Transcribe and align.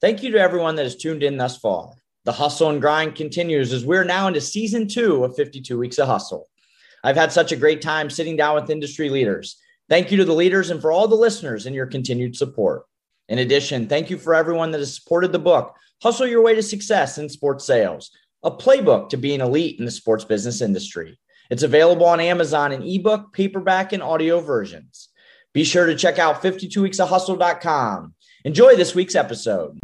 Thank 0.00 0.22
you 0.22 0.30
to 0.30 0.38
everyone 0.38 0.76
that 0.76 0.84
has 0.84 0.94
tuned 0.94 1.24
in 1.24 1.36
thus 1.36 1.58
far. 1.58 1.90
The 2.24 2.30
hustle 2.30 2.70
and 2.70 2.80
grind 2.80 3.16
continues 3.16 3.72
as 3.72 3.84
we're 3.84 4.04
now 4.04 4.28
into 4.28 4.40
season 4.40 4.86
two 4.86 5.24
of 5.24 5.34
52 5.34 5.76
Weeks 5.76 5.98
of 5.98 6.06
Hustle. 6.06 6.48
I've 7.02 7.16
had 7.16 7.32
such 7.32 7.50
a 7.50 7.56
great 7.56 7.82
time 7.82 8.08
sitting 8.08 8.36
down 8.36 8.54
with 8.54 8.70
industry 8.70 9.10
leaders. 9.10 9.56
Thank 9.88 10.12
you 10.12 10.18
to 10.18 10.24
the 10.24 10.34
leaders 10.34 10.70
and 10.70 10.80
for 10.80 10.92
all 10.92 11.08
the 11.08 11.16
listeners 11.16 11.66
and 11.66 11.74
your 11.74 11.86
continued 11.86 12.36
support. 12.36 12.84
In 13.28 13.40
addition, 13.40 13.88
thank 13.88 14.08
you 14.08 14.18
for 14.18 14.36
everyone 14.36 14.70
that 14.70 14.78
has 14.78 14.94
supported 14.94 15.32
the 15.32 15.38
book, 15.40 15.74
Hustle 16.00 16.28
Your 16.28 16.42
Way 16.42 16.54
to 16.54 16.62
Success 16.62 17.18
in 17.18 17.28
Sports 17.28 17.64
Sales, 17.64 18.12
a 18.44 18.52
playbook 18.52 19.08
to 19.08 19.16
being 19.16 19.40
elite 19.40 19.80
in 19.80 19.84
the 19.84 19.90
sports 19.90 20.24
business 20.24 20.60
industry. 20.60 21.18
It's 21.50 21.64
available 21.64 22.06
on 22.06 22.20
Amazon 22.20 22.70
in 22.70 22.84
ebook, 22.84 23.32
paperback, 23.32 23.92
and 23.92 24.02
audio 24.02 24.38
versions. 24.40 25.08
Be 25.52 25.64
sure 25.64 25.86
to 25.86 25.96
check 25.96 26.20
out 26.20 26.40
52weeksofhustle.com. 26.42 28.14
Enjoy 28.44 28.76
this 28.76 28.94
week's 28.94 29.16
episode. 29.16 29.78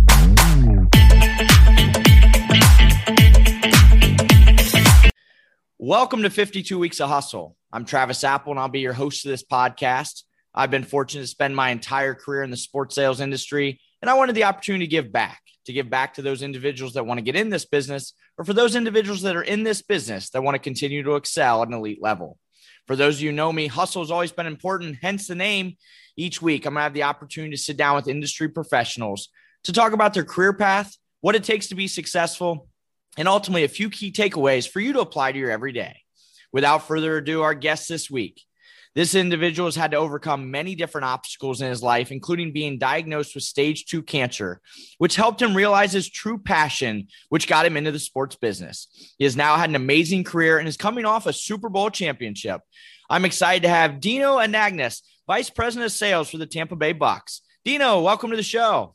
Welcome 5.87 6.23
to 6.23 6.31
52 6.31 6.79
Weeks 6.79 6.99
of 6.99 7.11
Hustle. 7.11 7.59
I'm 7.71 7.85
Travis 7.85 8.25
Apple, 8.25 8.53
and 8.53 8.59
I'll 8.59 8.69
be 8.69 8.81
your 8.81 8.95
host 8.95 9.27
of 9.27 9.31
this 9.31 9.45
podcast. 9.45 10.23
I've 10.55 10.71
been 10.71 10.83
fortunate 10.83 11.21
to 11.21 11.27
spend 11.27 11.55
my 11.55 11.69
entire 11.69 12.15
career 12.15 12.43
in 12.43 12.51
the 12.51 12.57
sports 12.57 12.95
sales 12.95 13.21
industry, 13.21 13.79
and 14.01 14.11
I 14.11 14.15
wanted 14.15 14.35
the 14.35 14.45
opportunity 14.45 14.87
to 14.87 14.91
give 14.91 15.13
back, 15.13 15.43
to 15.67 15.75
give 15.75 15.91
back 15.91 16.15
to 16.15 16.23
those 16.23 16.41
individuals 16.41 16.95
that 16.95 17.05
want 17.05 17.19
to 17.19 17.23
get 17.23 17.37
in 17.37 17.51
this 17.51 17.67
business, 17.67 18.15
or 18.39 18.47
for 18.47 18.55
those 18.55 18.77
individuals 18.77 19.21
that 19.21 19.37
are 19.37 19.43
in 19.43 19.63
this 19.63 19.83
business 19.83 20.31
that 20.31 20.43
want 20.43 20.55
to 20.55 20.59
continue 20.59 21.03
to 21.03 21.17
excel 21.17 21.61
at 21.61 21.69
an 21.69 21.75
elite 21.75 22.03
level. 22.03 22.39
For 22.87 22.97
those 22.97 23.17
of 23.17 23.21
you 23.21 23.29
who 23.29 23.37
know 23.37 23.53
me, 23.53 23.67
hustle 23.67 24.01
has 24.01 24.11
always 24.11 24.33
been 24.33 24.47
important, 24.47 24.97
hence 25.03 25.27
the 25.27 25.35
name. 25.35 25.77
Each 26.17 26.41
week, 26.41 26.65
I'm 26.65 26.73
going 26.73 26.81
to 26.81 26.85
have 26.85 26.95
the 26.95 27.03
opportunity 27.03 27.57
to 27.57 27.63
sit 27.63 27.77
down 27.77 27.97
with 27.97 28.09
industry 28.09 28.49
professionals 28.49 29.29
to 29.65 29.73
talk 29.75 29.93
about 29.93 30.15
their 30.15 30.25
career 30.25 30.55
path, 30.55 30.97
what 31.21 31.35
it 31.35 31.45
takes 31.45 31.67
to 31.67 31.75
be 31.75 31.89
successful, 31.89 32.69
and 33.17 33.29
ultimately 33.29 33.65
a 33.65 33.69
few 33.69 33.91
key 33.91 34.13
takeaways 34.13 34.69
for 34.69 34.81
you 34.81 34.93
to 34.93 35.01
apply 35.01 35.33
to 35.33 35.39
your 35.39 35.51
everyday. 35.51 35.97
Without 36.53 36.87
further 36.87 37.17
ado, 37.17 37.43
our 37.43 37.55
guest 37.55 37.89
this 37.89 38.11
week. 38.11 38.43
This 38.95 39.17
individual 39.17 39.67
has 39.67 39.75
had 39.75 39.91
to 39.91 39.97
overcome 39.97 40.53
many 40.53 40.77
different 40.77 41.07
obstacles 41.07 41.61
in 41.61 41.69
his 41.69 41.83
life, 41.83 42.13
including 42.13 42.53
being 42.53 42.79
diagnosed 42.79 43.35
with 43.35 43.43
stage 43.43 43.87
two 43.87 44.05
cancer, 44.05 44.61
which 44.99 45.17
helped 45.17 45.43
him 45.43 45.57
realize 45.57 45.93
his 45.93 46.09
true 46.09 46.39
passion, 46.39 47.09
which 47.29 47.49
got 47.49 47.67
him 47.67 47.77
into 47.77 47.91
the 47.91 47.99
sports 47.99 48.37
business. 48.37 49.15
He 49.19 49.25
has 49.25 49.37
now 49.37 49.57
had 49.57 49.69
an 49.69 49.75
amazing 49.75 50.23
career 50.23 50.59
and 50.59 50.69
is 50.69 50.77
coming 50.77 51.05
off 51.05 51.27
a 51.27 51.33
Super 51.33 51.69
Bowl 51.69 51.91
championship. 51.91 52.61
I'm 53.11 53.25
excited 53.25 53.65
to 53.65 53.69
have 53.69 53.99
Dino 54.01 54.39
Anagnos, 54.39 55.03
Vice 55.27 55.51
President 55.51 55.87
of 55.87 55.93
Sales 55.93 56.31
for 56.31 56.39
the 56.39 56.47
Tampa 56.47 56.77
Bay 56.77 56.93
Bucks. 56.93 57.41
Dino, 57.65 58.01
welcome 58.01 58.31
to 58.31 58.37
the 58.37 58.45
show. 58.45 58.95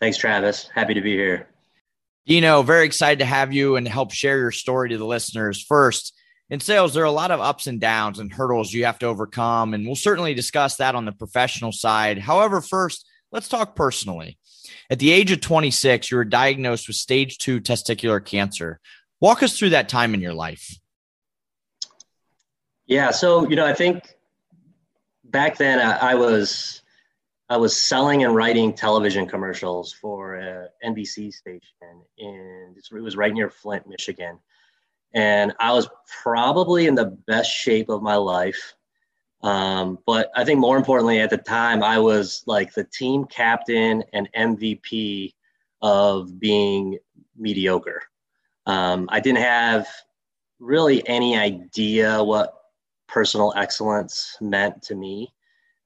Thanks, 0.00 0.16
Travis. 0.16 0.70
Happy 0.74 0.94
to 0.94 1.02
be 1.02 1.12
here. 1.12 1.48
Dino, 2.26 2.62
very 2.62 2.86
excited 2.86 3.18
to 3.18 3.26
have 3.26 3.52
you 3.52 3.76
and 3.76 3.86
help 3.86 4.12
share 4.12 4.38
your 4.38 4.50
story 4.50 4.88
to 4.88 4.98
the 4.98 5.04
listeners. 5.04 5.62
First, 5.62 6.14
in 6.48 6.60
sales, 6.60 6.94
there 6.94 7.02
are 7.02 7.06
a 7.06 7.10
lot 7.10 7.30
of 7.30 7.40
ups 7.40 7.66
and 7.66 7.80
downs 7.80 8.18
and 8.18 8.32
hurdles 8.32 8.72
you 8.72 8.86
have 8.86 8.98
to 9.00 9.06
overcome, 9.06 9.74
and 9.74 9.86
we'll 9.86 9.96
certainly 9.96 10.34
discuss 10.34 10.76
that 10.76 10.94
on 10.94 11.04
the 11.04 11.12
professional 11.12 11.72
side. 11.72 12.18
However, 12.18 12.60
first, 12.60 13.06
let's 13.30 13.48
talk 13.48 13.76
personally. 13.76 14.38
At 14.88 14.98
the 14.98 15.10
age 15.10 15.30
of 15.32 15.40
26, 15.40 16.10
you 16.10 16.16
were 16.16 16.24
diagnosed 16.24 16.88
with 16.88 16.96
stage 16.96 17.38
two 17.38 17.60
testicular 17.60 18.24
cancer. 18.24 18.80
Walk 19.20 19.42
us 19.42 19.58
through 19.58 19.70
that 19.70 19.88
time 19.88 20.14
in 20.14 20.20
your 20.20 20.34
life. 20.34 20.78
Yeah, 22.86 23.10
so 23.10 23.48
you 23.48 23.56
know, 23.56 23.66
I 23.66 23.74
think 23.74 24.14
back 25.24 25.56
then 25.56 25.78
I, 25.78 26.12
I 26.12 26.14
was 26.14 26.82
I 27.54 27.56
was 27.56 27.80
selling 27.80 28.24
and 28.24 28.34
writing 28.34 28.72
television 28.72 29.28
commercials 29.28 29.92
for 29.92 30.34
a 30.34 30.66
NBC 30.84 31.32
station, 31.32 32.02
and 32.18 32.76
it 32.76 33.00
was 33.00 33.16
right 33.16 33.32
near 33.32 33.48
Flint, 33.48 33.88
Michigan. 33.88 34.40
And 35.12 35.52
I 35.60 35.72
was 35.72 35.88
probably 36.20 36.88
in 36.88 36.96
the 36.96 37.16
best 37.28 37.52
shape 37.52 37.90
of 37.90 38.02
my 38.02 38.16
life. 38.16 38.74
Um, 39.44 40.00
but 40.04 40.32
I 40.34 40.44
think 40.44 40.58
more 40.58 40.76
importantly, 40.76 41.20
at 41.20 41.30
the 41.30 41.38
time, 41.38 41.84
I 41.84 42.00
was 42.00 42.42
like 42.48 42.74
the 42.74 42.82
team 42.82 43.24
captain 43.24 44.02
and 44.12 44.28
MVP 44.36 45.34
of 45.80 46.40
being 46.40 46.98
mediocre. 47.36 48.02
Um, 48.66 49.08
I 49.12 49.20
didn't 49.20 49.42
have 49.42 49.86
really 50.58 51.06
any 51.06 51.38
idea 51.38 52.20
what 52.20 52.52
personal 53.06 53.52
excellence 53.54 54.36
meant 54.40 54.82
to 54.82 54.96
me. 54.96 55.32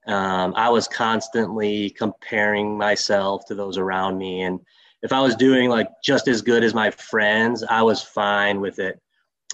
Um, 0.09 0.55
I 0.57 0.71
was 0.71 0.89
constantly 0.89 1.91
comparing 1.91 2.79
myself 2.79 3.45
to 3.47 3.55
those 3.55 3.77
around 3.77 4.17
me. 4.17 4.43
And 4.43 4.59
if 5.03 5.13
I 5.13 5.21
was 5.21 5.37
doing 5.37 5.69
like 5.69 5.89
just 6.03 6.29
as 6.29 6.43
good 6.43 6.65
as 6.65 6.75
my 6.75 6.91
friends, 6.91 7.63
I 7.63 7.83
was 7.83 8.03
fine 8.03 8.61
with 8.61 8.79
it. 8.79 9.01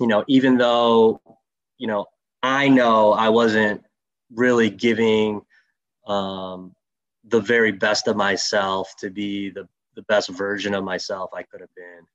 You 0.00 0.06
know, 0.06 0.24
even 0.28 0.56
though, 0.56 1.20
you 1.78 1.86
know, 1.86 2.06
I 2.42 2.68
know 2.68 3.12
I 3.12 3.28
wasn't 3.30 3.82
really 4.32 4.70
giving 4.70 5.42
um, 6.06 6.72
the 7.24 7.40
very 7.40 7.72
best 7.72 8.06
of 8.06 8.16
myself 8.16 8.94
to 9.00 9.10
be 9.10 9.50
the, 9.50 9.68
the 9.96 10.02
best 10.02 10.28
version 10.28 10.74
of 10.74 10.84
myself 10.84 11.30
I 11.34 11.42
could 11.42 11.60
have 11.60 11.74
been. 11.74 12.06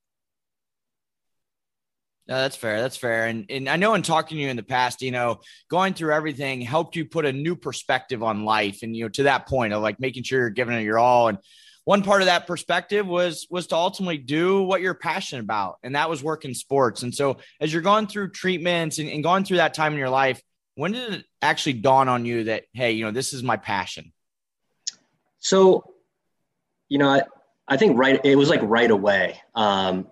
No, 2.30 2.36
that's 2.36 2.56
fair. 2.56 2.80
That's 2.80 2.96
fair. 2.96 3.26
And 3.26 3.48
and 3.50 3.68
I 3.68 3.76
know 3.76 3.96
in 3.96 4.04
talking 4.04 4.38
to 4.38 4.44
you 4.44 4.50
in 4.50 4.56
the 4.56 4.62
past, 4.62 5.02
you 5.02 5.10
know, 5.10 5.40
going 5.68 5.96
through 5.96 6.14
everything 6.14 6.62
helped 6.62 6.96
you 6.96 7.06
put 7.06 7.26
a 7.26 7.34
new 7.34 7.56
perspective 7.56 8.22
on 8.22 8.46
life. 8.46 8.84
And 8.84 8.96
you 8.96 9.06
know, 9.06 9.10
to 9.10 9.24
that 9.24 9.48
point 9.48 9.74
of 9.74 9.82
like 9.82 10.00
making 10.00 10.22
sure 10.22 10.42
you're 10.42 10.50
giving 10.52 10.76
it 10.76 10.84
your 10.84 11.00
all. 11.00 11.30
And 11.30 11.40
one 11.86 12.04
part 12.04 12.22
of 12.22 12.28
that 12.28 12.46
perspective 12.46 13.08
was 13.08 13.48
was 13.50 13.66
to 13.68 13.76
ultimately 13.76 14.20
do 14.20 14.62
what 14.62 14.80
you're 14.80 14.94
passionate 14.94 15.42
about, 15.42 15.78
and 15.82 15.96
that 15.96 16.08
was 16.08 16.22
working 16.22 16.54
sports. 16.54 17.02
And 17.02 17.16
so 17.16 17.38
as 17.60 17.74
you're 17.74 17.82
going 17.82 18.06
through 18.06 18.30
treatments 18.30 19.00
and, 19.00 19.10
and 19.10 19.24
going 19.24 19.44
through 19.44 19.58
that 19.58 19.74
time 19.74 19.94
in 19.94 19.98
your 19.98 20.12
life, 20.12 20.40
when 20.76 20.92
did 20.92 21.12
it 21.12 21.26
actually 21.42 21.74
dawn 21.74 22.08
on 22.10 22.26
you 22.26 22.44
that 22.44 22.66
hey, 22.74 22.92
you 22.92 23.06
know, 23.06 23.12
this 23.12 23.34
is 23.34 23.42
my 23.42 23.58
passion? 23.58 24.14
So, 25.40 25.96
you 26.90 27.00
know, 27.00 27.10
I, 27.10 27.24
I 27.68 27.78
think 27.78 27.98
right 27.98 28.22
it 28.24 28.36
was 28.36 28.50
like 28.50 28.62
right 28.62 28.92
away. 28.92 29.42
Um, 29.56 30.10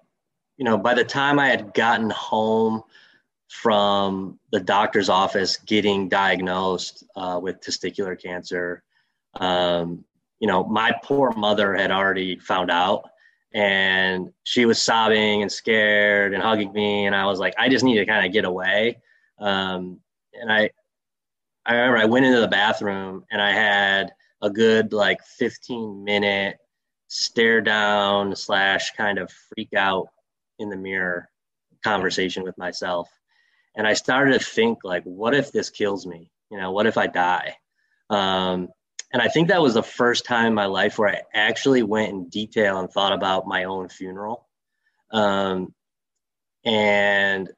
you 0.58 0.66
know, 0.66 0.78
by 0.78 0.94
the 0.94 1.04
time 1.04 1.40
I 1.40 1.48
had 1.48 1.74
gotten 1.74 2.10
home 2.10 2.84
from 3.48 4.40
the 4.52 4.60
doctor's 4.60 5.10
office 5.10 5.58
getting 5.58 6.10
diagnosed 6.10 7.04
uh, 7.16 7.40
with 7.42 7.62
testicular 7.62 8.22
cancer, 8.22 8.84
um, 9.40 10.04
you 10.40 10.48
know, 10.48 10.64
my 10.64 10.94
poor 11.04 11.32
mother 11.32 11.76
had 11.76 11.92
already 11.92 12.38
found 12.40 12.70
out 12.72 13.10
and 13.54 14.32
she 14.44 14.66
was 14.66 14.82
sobbing 14.82 15.42
and 15.42 15.52
scared 15.52 16.34
and 16.34 16.44
hugging 16.44 16.74
me. 16.74 17.06
And 17.06 17.16
I 17.16 17.26
was 17.26 17.40
like, 17.40 17.54
I 17.58 17.70
just 17.70 17.86
need 17.86 17.98
to 17.98 18.06
kind 18.06 18.26
of 18.26 18.34
get 18.34 18.46
away. 18.46 19.00
Um, 19.40 20.00
and 20.34 20.52
I, 20.52 20.70
I 21.66 21.76
remember 21.76 21.98
I 21.98 22.06
went 22.06 22.26
into 22.26 22.40
the 22.40 22.48
bathroom 22.48 23.26
and 23.32 23.42
I 23.42 23.54
had 23.54 24.12
a 24.42 24.50
good 24.50 24.94
like 24.94 25.22
15 25.24 26.04
minute 26.04 26.58
stare 27.08 27.62
down 27.62 28.36
slash 28.36 28.92
kind 28.92 29.18
of 29.18 29.32
freak 29.32 29.74
out 29.74 30.10
in 30.60 30.70
the 30.70 30.76
mirror 30.76 31.30
conversation 31.84 32.44
with 32.44 32.58
myself. 32.58 33.10
And 33.76 33.88
i 33.88 33.94
started 33.94 34.34
to 34.34 34.46
think 34.46 34.80
like 34.84 35.04
what 35.04 35.36
if 35.36 35.52
this 35.52 35.70
kills 35.70 36.06
me? 36.06 36.32
You 36.50 36.58
know 36.58 36.72
what 36.72 36.88
if 36.88 36.98
i 36.98 37.08
die? 37.08 37.56
Um, 38.10 38.70
and 39.14 39.22
i 39.22 39.28
think 39.28 39.48
that 39.48 39.62
was 39.62 39.76
the 39.76 39.84
first 39.84 40.26
time 40.26 40.48
in 40.48 40.54
my 40.54 40.66
life 40.66 40.98
where 40.98 41.10
i 41.10 41.22
actually 41.34 41.84
went 41.84 42.10
in 42.10 42.30
detail 42.30 42.80
and 42.80 42.90
thought 42.90 43.14
about 43.14 43.48
my 43.48 43.66
own 43.66 43.90
funeral. 43.90 44.48
Um, 45.12 45.74
and 46.66 47.50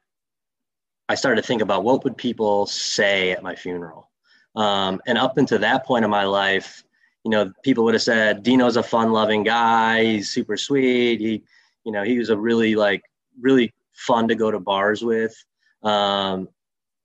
i 1.08 1.14
started 1.14 1.40
to 1.40 1.46
think 1.46 1.62
about 1.62 1.84
what 1.84 2.04
would 2.04 2.16
people 2.16 2.66
say 2.66 3.32
at 3.32 3.42
my 3.42 3.56
funeral. 3.56 4.08
Um, 4.56 5.00
and 5.06 5.16
up 5.16 5.38
until 5.38 5.60
that 5.60 5.86
point 5.86 6.04
in 6.04 6.10
my 6.10 6.24
life 6.24 6.82
you 7.24 7.30
know 7.30 7.52
people 7.62 7.84
would 7.84 7.94
have 7.94 8.02
said 8.02 8.42
dino's 8.42 8.76
a 8.76 8.82
fun 8.82 9.12
loving 9.12 9.42
guy. 9.42 10.04
He's 10.04 10.30
super 10.30 10.56
sweet. 10.56 11.20
He 11.20 11.42
you 11.84 11.92
know 11.92 12.02
he 12.02 12.18
was 12.18 12.30
a 12.30 12.36
really 12.36 12.74
like 12.74 13.02
really 13.40 13.72
fun 13.92 14.28
to 14.28 14.34
go 14.34 14.50
to 14.50 14.58
bars 14.58 15.02
with. 15.02 15.34
Um, 15.82 16.48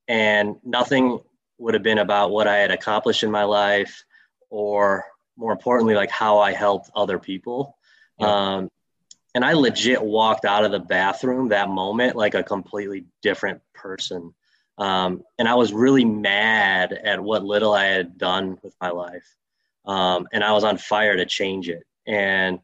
and 0.08 0.58
nothing 0.64 1.20
would 1.58 1.74
have 1.74 1.84
been 1.84 1.98
about 1.98 2.32
what 2.32 2.48
I 2.48 2.58
had 2.58 2.72
accomplished 2.72 3.24
in 3.24 3.32
my 3.32 3.44
life 3.44 4.04
or 4.50 5.06
more 5.38 5.52
importantly, 5.52 5.96
like 5.96 6.12
how 6.12 6.40
I 6.40 6.54
helped 6.54 6.90
other 6.96 7.20
people. 7.20 7.78
Yeah. 8.20 8.56
Um, 8.56 8.70
and 9.34 9.44
I 9.44 9.54
legit 9.54 10.02
walked 10.02 10.46
out 10.46 10.64
of 10.64 10.72
the 10.72 10.80
bathroom 10.80 11.50
that 11.50 11.70
moment 11.70 12.16
like 12.16 12.36
a 12.36 12.44
completely 12.44 13.06
different 13.22 13.62
person. 13.74 14.34
Um, 14.78 15.24
and 15.38 15.48
I 15.48 15.56
was 15.56 15.74
really 15.74 16.06
mad 16.06 16.94
at 16.94 17.22
what 17.22 17.44
little 17.44 17.74
I 17.74 17.86
had 17.86 18.18
done 18.18 18.58
with 18.62 18.76
my 18.80 18.92
life. 18.92 19.36
Um, 19.86 20.28
and 20.32 20.44
I 20.44 20.54
was 20.54 20.64
on 20.64 20.78
fire 20.78 21.18
to 21.18 21.26
change 21.26 21.70
it. 21.70 21.84
And 22.08 22.60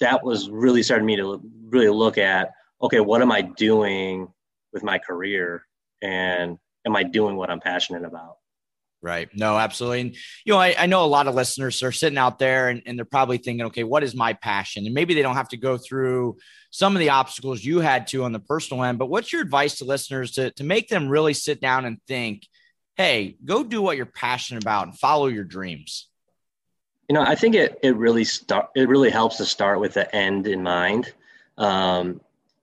that 0.00 0.24
was 0.24 0.50
really 0.50 0.82
starting 0.82 1.06
me 1.06 1.16
to 1.16 1.40
really 1.68 1.88
look 1.88 2.18
at 2.18 2.52
okay 2.80 3.00
what 3.00 3.22
am 3.22 3.32
i 3.32 3.40
doing 3.42 4.28
with 4.72 4.82
my 4.82 4.98
career 4.98 5.62
and 6.02 6.58
am 6.86 6.96
i 6.96 7.02
doing 7.02 7.36
what 7.36 7.50
i'm 7.50 7.60
passionate 7.60 8.04
about 8.04 8.36
Right. 9.02 9.28
No, 9.34 9.56
absolutely. 9.56 10.00
And, 10.00 10.16
you 10.44 10.52
know, 10.52 10.58
I, 10.58 10.74
I, 10.76 10.86
know 10.86 11.04
a 11.04 11.06
lot 11.06 11.28
of 11.28 11.34
listeners 11.34 11.80
are 11.82 11.92
sitting 11.92 12.18
out 12.18 12.40
there 12.40 12.70
and, 12.70 12.82
and 12.86 12.98
they're 12.98 13.04
probably 13.04 13.38
thinking, 13.38 13.66
okay, 13.66 13.84
what 13.84 14.02
is 14.02 14.16
my 14.16 14.32
passion? 14.32 14.84
And 14.84 14.94
maybe 14.94 15.14
they 15.14 15.22
don't 15.22 15.36
have 15.36 15.50
to 15.50 15.56
go 15.56 15.76
through 15.76 16.38
some 16.70 16.96
of 16.96 17.00
the 17.00 17.10
obstacles 17.10 17.64
you 17.64 17.78
had 17.78 18.06
to 18.08 18.24
on 18.24 18.32
the 18.32 18.40
personal 18.40 18.82
end, 18.82 18.98
but 18.98 19.06
what's 19.06 19.32
your 19.32 19.42
advice 19.42 19.78
to 19.78 19.84
listeners 19.84 20.32
to, 20.32 20.50
to 20.52 20.64
make 20.64 20.88
them 20.88 21.08
really 21.08 21.34
sit 21.34 21.60
down 21.60 21.84
and 21.84 21.98
think, 22.08 22.48
hey, 22.96 23.36
go 23.44 23.62
do 23.62 23.80
what 23.80 23.96
you're 23.96 24.06
passionate 24.06 24.64
about 24.64 24.88
and 24.88 24.98
follow 24.98 25.26
your 25.26 25.44
dreams? 25.44 26.08
You 27.08 27.14
know, 27.14 27.22
I 27.22 27.34
think 27.34 27.54
it, 27.54 27.78
it 27.82 27.96
really 27.96 28.24
start, 28.24 28.70
it 28.74 28.88
really 28.88 29.10
helps 29.10 29.36
to 29.36 29.44
start 29.44 29.80
with 29.80 29.94
the 29.94 30.14
end 30.14 30.46
in 30.46 30.62
mind. 30.62 31.12
Um, 31.56 32.20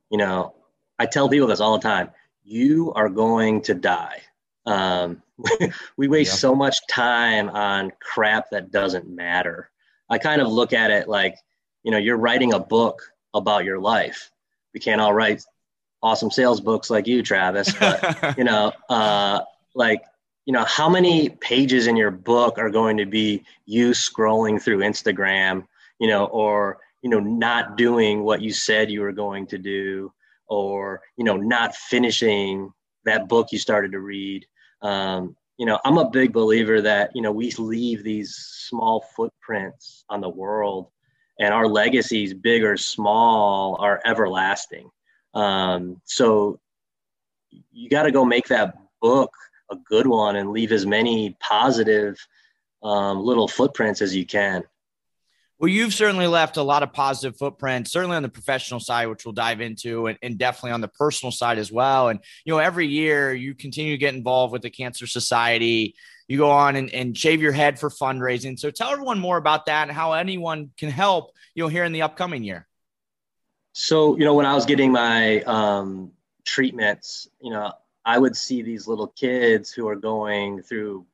you 0.10 0.18
know, 0.18 0.54
I 1.00 1.06
tell 1.06 1.30
people 1.30 1.48
this 1.48 1.62
all 1.62 1.78
the 1.78 1.84
time, 1.84 2.10
you 2.44 2.92
are 2.94 3.10
going 3.10 3.62
to 3.64 3.74
die 3.74 4.22
um, 4.66 5.22
we 5.98 6.08
waste 6.08 6.34
yeah. 6.34 6.38
so 6.38 6.56
much 6.56 6.78
time 6.88 7.50
on 7.50 7.92
crap 8.02 8.50
that 8.52 8.72
doesn't 8.72 9.10
matter. 9.10 9.70
I 10.10 10.18
kind 10.18 10.42
of 10.42 10.52
look 10.52 10.74
at 10.74 10.92
it 10.92 11.08
like, 11.08 11.38
you 11.84 11.92
know, 11.92 11.98
you're 11.98 12.18
writing 12.18 12.54
a 12.54 12.60
book 12.60 13.02
about 13.34 13.66
your 13.66 13.80
life. 13.80 14.32
We 14.74 14.80
can't 14.80 15.02
all 15.02 15.14
write 15.14 15.44
awesome 16.02 16.32
sales 16.32 16.62
books 16.62 16.90
like 16.90 17.08
you, 17.08 17.24
Travis, 17.24 17.74
but 17.74 18.38
you 18.38 18.44
know, 18.44 18.72
uh, 18.90 19.42
like, 19.76 20.04
you 20.46 20.54
know, 20.54 20.66
how 20.66 20.90
many 20.90 21.30
pages 21.30 21.88
in 21.88 21.96
your 21.96 22.12
book 22.12 22.58
are 22.58 22.70
going 22.70 22.98
to 22.98 23.06
be 23.06 23.44
you 23.66 23.92
scrolling 23.92 24.62
through 24.62 24.80
Instagram, 24.80 25.66
you 26.00 26.08
know, 26.08 26.26
or 26.26 26.80
you 27.02 27.10
know, 27.10 27.20
not 27.20 27.76
doing 27.76 28.24
what 28.24 28.42
you 28.42 28.52
said 28.52 28.90
you 28.90 29.02
were 29.02 29.12
going 29.12 29.46
to 29.48 29.58
do, 29.58 30.12
or 30.48 31.02
you 31.18 31.24
know, 31.24 31.38
not 31.38 31.76
finishing 31.76 32.72
that 33.06 33.28
book 33.28 33.52
you 33.52 33.60
started 33.60 33.92
to 33.92 34.00
read 34.00 34.46
um, 34.84 35.36
you 35.58 35.66
know, 35.66 35.80
I'm 35.86 35.98
a 35.98 36.10
big 36.10 36.34
believer 36.34 36.82
that, 36.82 37.12
you 37.16 37.22
know, 37.22 37.32
we 37.32 37.52
leave 37.52 38.04
these 38.04 38.36
small 38.36 39.06
footprints 39.16 40.04
on 40.10 40.20
the 40.20 40.30
world 40.30 40.90
and 41.40 41.54
our 41.54 41.68
legacies, 41.68 42.34
big 42.34 42.64
or 42.64 42.76
small, 42.78 43.78
are 43.80 44.02
everlasting. 44.06 44.90
Um, 45.34 46.02
so 46.04 46.60
you 47.72 47.90
got 47.90 48.04
to 48.04 48.12
go 48.12 48.26
make 48.26 48.48
that 48.48 48.76
book 49.02 49.32
a 49.72 49.76
good 49.76 50.08
one 50.08 50.36
and 50.36 50.52
leave 50.52 50.72
as 50.72 50.86
many 50.86 51.36
positive 51.40 52.18
um, 52.84 53.24
little 53.24 53.48
footprints 53.48 54.02
as 54.02 54.16
you 54.16 54.26
can. 54.26 54.64
Well, 55.60 55.70
you've 55.70 55.94
certainly 55.94 56.28
left 56.28 56.58
a 56.58 56.62
lot 56.62 56.84
of 56.84 56.92
positive 56.92 57.38
footprints, 57.38 57.92
certainly 57.92 58.18
on 58.18 58.24
the 58.24 58.28
professional 58.28 58.82
side, 58.82 59.08
which 59.08 59.24
we'll 59.24 59.34
dive 59.34 59.62
into, 59.62 60.08
and, 60.08 60.18
and, 60.22 60.38
definitely 60.38 60.72
on 60.72 60.82
the 60.82 60.90
personal 60.90 61.32
side 61.32 61.58
as 61.58 61.72
well. 61.72 62.10
And, 62.10 62.20
you 62.44 62.52
know, 62.52 62.60
every 62.60 62.88
year 62.88 63.34
you 63.34 63.56
continue 63.56 63.94
to 63.94 63.98
get 63.98 64.14
involved 64.14 64.52
with 64.52 64.62
the 64.62 64.70
Cancer 64.70 65.08
Society. 65.08 65.96
You 66.28 66.38
go 66.38 66.52
on 66.52 66.76
and, 66.76 66.94
and 66.94 67.18
shave 67.18 67.42
your 67.42 67.54
head 67.54 67.80
for 67.80 67.90
fundraising. 67.90 68.60
So 68.60 68.72
tell 68.72 68.92
everyone 68.92 69.20
more 69.20 69.38
about 69.38 69.68
that 69.68 69.88
and 69.88 69.96
how 69.96 70.14
anyone 70.14 70.72
can 70.78 70.90
help, 70.90 71.32
you 71.56 71.64
know, 71.64 71.70
here 71.70 71.86
in 71.86 71.94
the 71.94 72.02
upcoming 72.02 72.44
year. 72.44 72.68
So, 73.72 74.18
you 74.18 74.26
know, 74.26 74.34
when 74.34 74.46
I 74.46 74.56
was 74.56 74.66
getting 74.66 74.92
my 74.92 75.42
um, 75.44 76.12
treatments, 76.44 77.30
you 77.42 77.52
know, 77.52 77.72
I 78.06 78.18
would 78.18 78.36
see 78.36 78.62
these 78.62 78.88
little 78.88 79.08
kids 79.08 79.72
who 79.72 79.88
are 79.88 79.96
going 79.96 80.62
through 80.62 81.06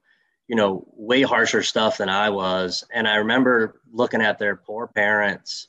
you 0.50 0.56
know, 0.56 0.84
way 0.96 1.22
harsher 1.22 1.62
stuff 1.62 2.00
than 2.00 2.10
I 2.10 2.32
was. 2.32 2.84
And 2.92 3.08
I 3.08 3.18
remember 3.18 3.80
looking 3.94 4.22
at 4.22 4.40
their 4.40 4.56
poor 4.56 4.88
parents. 4.88 5.68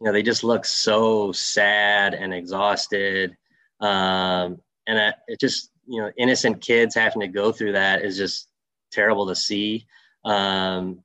You 0.00 0.06
know, 0.06 0.12
they 0.12 0.22
just 0.22 0.42
look 0.42 0.64
so 0.64 1.32
sad 1.32 2.14
and 2.14 2.32
exhausted. 2.32 3.36
Um, 3.78 4.58
and 4.86 4.98
I, 4.98 5.12
it 5.28 5.38
just, 5.38 5.70
you 5.86 6.00
know, 6.00 6.10
innocent 6.16 6.62
kids 6.62 6.94
having 6.94 7.20
to 7.20 7.28
go 7.28 7.52
through 7.52 7.72
that 7.72 8.02
is 8.02 8.16
just 8.16 8.48
terrible 8.90 9.26
to 9.26 9.36
see. 9.36 9.86
Um, 10.24 11.04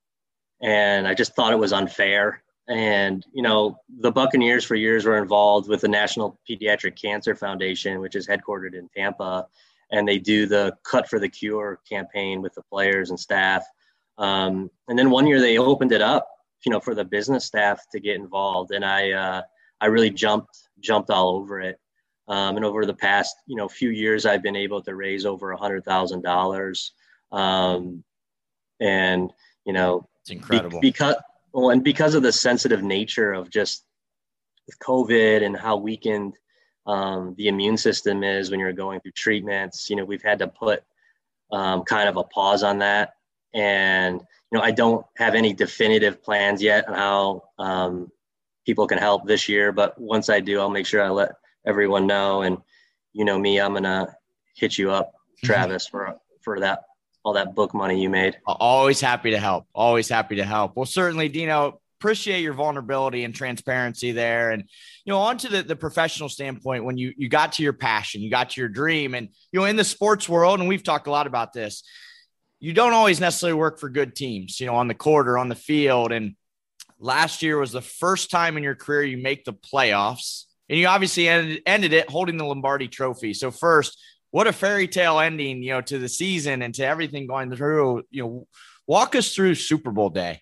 and 0.62 1.06
I 1.06 1.14
just 1.14 1.36
thought 1.36 1.52
it 1.52 1.60
was 1.60 1.74
unfair. 1.74 2.42
And, 2.70 3.26
you 3.34 3.42
know, 3.42 3.80
the 4.00 4.12
Buccaneers 4.12 4.66
for 4.66 4.76
years 4.76 5.06
were 5.06 5.18
involved 5.18 5.70
with 5.70 5.82
the 5.82 5.88
National 5.88 6.38
Pediatric 6.50 7.02
Cancer 7.02 7.34
Foundation, 7.34 8.02
which 8.02 8.16
is 8.16 8.28
headquartered 8.28 8.74
in 8.74 8.90
Tampa. 8.90 9.48
And 9.92 10.06
they 10.06 10.18
do 10.20 10.46
the 10.46 10.76
cut 10.84 11.08
for 11.08 11.18
the 11.18 11.30
cure 11.30 11.80
campaign 11.90 12.42
with 12.42 12.54
the 12.56 12.64
players 12.64 13.10
and 13.10 13.20
staff. 13.20 13.64
Um, 14.18 14.70
and 14.90 15.00
then 15.00 15.10
one 15.10 15.28
year 15.28 15.40
they 15.40 15.58
opened 15.58 15.94
it 15.94 16.02
up 16.02 16.28
you 16.66 16.72
know 16.72 16.80
for 16.80 16.94
the 16.94 17.06
business 17.06 17.46
staff 17.46 17.86
to 17.92 18.00
get 18.00 18.16
involved. 18.18 18.72
And 18.72 18.84
i 18.84 19.12
uh, 19.12 19.42
i 19.80 19.86
really 19.86 20.10
jumped 20.10 20.70
jumped 20.80 21.10
all 21.10 21.30
over 21.30 21.62
it. 21.62 21.80
Um, 22.28 22.58
and 22.58 22.66
over 22.66 22.86
the 22.86 22.94
past 22.94 23.38
you 23.46 23.56
know 23.56 23.70
few 23.70 23.90
years 23.90 24.26
i've 24.26 24.44
been 24.44 24.58
able 24.58 24.82
to 24.82 24.96
raise 24.96 25.26
over 25.26 25.52
a 25.52 25.58
hundred 25.58 25.86
thousand 25.86 26.18
um, 26.18 26.22
dollars 26.24 26.92
and 28.82 29.32
you 29.66 29.72
know 29.72 30.10
it's 30.22 30.32
incredible. 30.32 30.82
be- 30.82 30.90
because 30.90 31.16
well, 31.58 31.72
and 31.72 31.84
because 31.84 32.16
of 32.16 32.24
the 32.24 32.32
sensitive 32.32 32.84
nature 32.84 33.34
of 33.34 33.50
just 33.50 33.84
with 34.68 34.78
covid 34.80 35.44
and 35.44 35.58
how 35.58 35.78
weakened 35.78 36.38
um, 36.88 37.36
the 37.38 37.50
immune 37.50 37.78
system 37.78 38.24
is 38.24 38.50
when 38.50 38.60
you're 38.60 38.74
going 38.74 39.02
through 39.02 39.12
treatments. 39.12 39.90
You 39.90 39.98
know, 39.98 40.06
we've 40.06 40.24
had 40.24 40.40
to 40.40 40.48
put 40.48 40.84
um, 41.52 41.84
kind 41.84 42.08
of 42.08 42.18
a 42.18 42.24
pause 42.24 42.64
on 42.64 42.80
that. 42.80 43.14
And, 43.54 44.22
you 44.52 44.58
know, 44.58 44.64
I 44.64 44.72
don't 44.72 45.06
have 45.18 45.36
any 45.36 45.54
definitive 45.54 46.24
plans 46.24 46.62
yet 46.62 46.88
on 46.88 46.96
how 46.96 47.44
um, 47.60 48.12
people 48.66 48.88
can 48.88 48.98
help 48.98 49.26
this 49.26 49.50
year. 49.50 49.72
But 49.72 50.00
once 50.00 50.30
I 50.30 50.40
do, 50.40 50.60
I'll 50.60 50.70
make 50.70 50.86
sure 50.86 51.04
I 51.04 51.10
let 51.10 51.34
everyone 51.66 52.08
know. 52.08 52.42
And, 52.42 52.58
you 53.14 53.26
know, 53.26 53.38
me, 53.38 53.60
I'm 53.60 53.72
going 53.72 53.84
to 53.84 54.16
hit 54.56 54.78
you 54.78 54.92
up, 54.92 55.08
mm-hmm. 55.08 55.48
Travis, 55.48 55.88
for, 55.88 56.16
for 56.42 56.62
that 56.62 56.84
all 57.28 57.34
that 57.34 57.54
book 57.54 57.74
money 57.74 58.02
you 58.02 58.10
made. 58.10 58.38
Always 58.46 59.02
happy 59.02 59.32
to 59.32 59.38
help. 59.38 59.68
Always 59.76 60.08
happy 60.08 60.38
to 60.38 60.46
help. 60.46 60.78
Well, 60.78 60.86
certainly, 60.86 61.28
Dino, 61.28 61.82
appreciate 62.00 62.42
your 62.42 62.54
vulnerability 62.54 63.26
and 63.26 63.36
transparency 63.36 64.14
there. 64.14 64.52
And, 64.52 64.64
you 65.04 65.12
know, 65.12 65.20
onto 65.20 65.50
the, 65.50 65.62
the 65.62 65.76
professional 65.76 66.30
standpoint, 66.30 66.86
when 66.86 66.98
you, 66.98 67.14
you 67.18 67.28
got 67.28 67.54
to 67.54 67.64
your 67.64 67.74
passion, 67.74 68.22
you 68.22 68.30
got 68.30 68.52
to 68.52 68.62
your 68.62 68.70
dream 68.70 69.14
and, 69.14 69.28
you 69.52 69.60
know, 69.60 69.66
in 69.66 69.76
the 69.76 69.84
sports 69.84 70.30
world, 70.30 70.62
and 70.62 70.70
we've 70.70 70.84
talked 70.84 71.08
a 71.08 71.12
lot 71.12 71.28
about 71.28 71.52
this, 71.52 71.84
you 72.62 72.72
don't 72.72 72.94
always 72.94 73.20
necessarily 73.20 73.60
work 73.60 73.78
for 73.78 73.90
good 73.90 74.16
teams, 74.16 74.62
you 74.62 74.66
know, 74.66 74.76
on 74.76 74.88
the 74.88 74.96
court 74.96 75.28
or 75.28 75.38
on 75.38 75.50
the 75.50 75.56
field. 75.56 76.14
And 76.14 76.36
last 76.98 77.44
year 77.44 77.58
was 77.58 77.74
the 77.74 77.82
first 77.82 78.32
time 78.32 78.56
in 78.56 78.64
your 78.64 78.76
career 78.76 79.04
you 79.04 79.18
make 79.18 79.44
the 79.44 79.54
playoffs 79.54 80.46
and 80.70 80.80
you 80.80 80.88
obviously 80.88 81.28
ended, 81.28 81.62
ended 81.66 81.92
it 81.92 82.10
holding 82.10 82.38
the 82.38 82.46
Lombardi 82.46 82.88
trophy. 82.88 83.34
So 83.34 83.52
first, 83.52 84.00
what 84.32 84.48
a 84.48 84.54
fairy 84.54 84.88
tale 84.88 85.20
ending, 85.20 85.64
you 85.64 85.74
know, 85.74 85.82
to 85.82 86.00
the 86.00 86.10
season 86.10 86.62
and 86.62 86.74
to 86.76 86.86
everything 86.86 87.28
going 87.28 87.56
through, 87.56 88.04
you 88.10 88.24
know, 88.24 88.48
walk 88.86 89.16
us 89.16 89.34
through 89.34 89.56
Super 89.56 89.92
Bowl 89.92 90.10
day. 90.10 90.42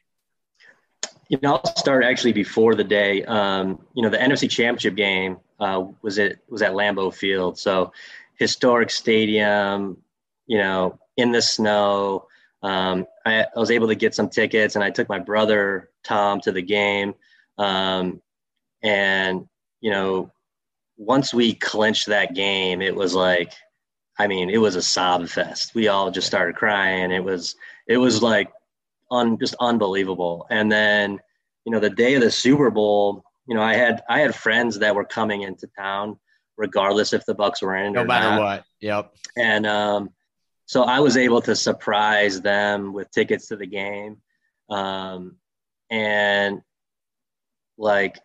You 1.29 1.39
know, 1.41 1.55
I'll 1.55 1.75
start 1.75 2.03
actually 2.03 2.33
before 2.33 2.75
the 2.75 2.83
day. 2.83 3.23
Um, 3.23 3.79
you 3.93 4.03
know, 4.03 4.09
the 4.09 4.17
NFC 4.17 4.50
Championship 4.50 4.95
game 4.95 5.38
uh, 5.60 5.86
was 6.01 6.17
it 6.17 6.39
was 6.50 6.62
at 6.62 6.74
Lambeau 6.74 7.13
Field, 7.13 7.57
so 7.57 7.91
historic 8.38 8.91
stadium. 8.91 9.98
You 10.45 10.60
know, 10.60 11.00
in 11.17 11.31
the 11.31 11.41
snow. 11.41 12.27
Um, 12.62 13.05
I, 13.25 13.43
I, 13.43 13.60
was 13.60 13.71
able 13.71 13.88
to 13.89 13.95
get 13.95 14.15
some 14.15 14.29
tickets, 14.29 14.75
and 14.75 14.83
I 14.83 14.89
took 14.89 15.07
my 15.07 15.19
brother 15.19 15.89
Tom 16.03 16.41
to 16.41 16.51
the 16.51 16.62
game. 16.62 17.13
Um, 17.57 18.21
and 18.81 19.48
you 19.81 19.91
know, 19.91 20.31
once 20.98 21.33
we 21.33 21.53
clinched 21.53 22.07
that 22.07 22.33
game, 22.33 22.81
it 22.81 22.95
was 22.95 23.13
like, 23.13 23.53
I 24.17 24.27
mean, 24.27 24.50
it 24.50 24.57
was 24.57 24.75
a 24.75 24.81
sob 24.81 25.27
fest. 25.27 25.75
We 25.75 25.88
all 25.88 26.10
just 26.12 26.27
started 26.27 26.55
crying. 26.55 27.12
It 27.12 27.24
was 27.24 27.55
it 27.88 27.98
was 27.98 28.24
like 28.24 28.51
un, 29.12 29.38
just 29.38 29.55
unbelievable. 29.60 30.48
And 30.50 30.72
then, 30.72 31.19
you 31.65 31.72
know, 31.72 31.79
the 31.79 31.89
day 31.89 32.15
of 32.15 32.22
the 32.22 32.31
Super 32.31 32.69
Bowl, 32.72 33.24
you 33.48 33.55
know, 33.55 33.62
I 33.62 33.75
had 33.75 34.03
I 34.10 34.19
had 34.19 34.36
friends 34.36 34.79
that 34.79 34.95
were 34.95 35.05
coming 35.05 35.41
into 35.41 35.67
town, 35.77 36.17
regardless 36.57 37.13
if 37.13 37.25
the 37.25 37.36
Bucks 37.36 37.62
were 37.62 37.75
in. 37.75 37.93
No 37.93 38.05
matter 38.05 38.29
not. 38.29 38.39
what. 38.39 38.63
Yep. 38.81 39.13
And 39.38 39.67
um, 39.67 40.10
so 40.65 40.84
I 40.84 41.00
was 41.00 41.17
able 41.17 41.41
to 41.41 41.55
surprise 41.55 42.41
them 42.41 42.93
with 42.93 43.12
tickets 43.12 43.48
to 43.48 43.55
the 43.55 43.67
game, 43.67 44.17
um, 44.69 45.36
and 45.89 46.62
like 47.77 48.17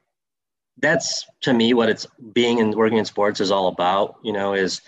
that's 0.78 1.26
to 1.42 1.52
me 1.52 1.74
what 1.74 1.90
it's 1.90 2.06
being 2.32 2.60
and 2.60 2.74
working 2.74 2.98
in 2.98 3.04
sports 3.04 3.40
is 3.40 3.50
all 3.50 3.68
about. 3.68 4.16
You 4.22 4.32
know, 4.32 4.54
is 4.54 4.80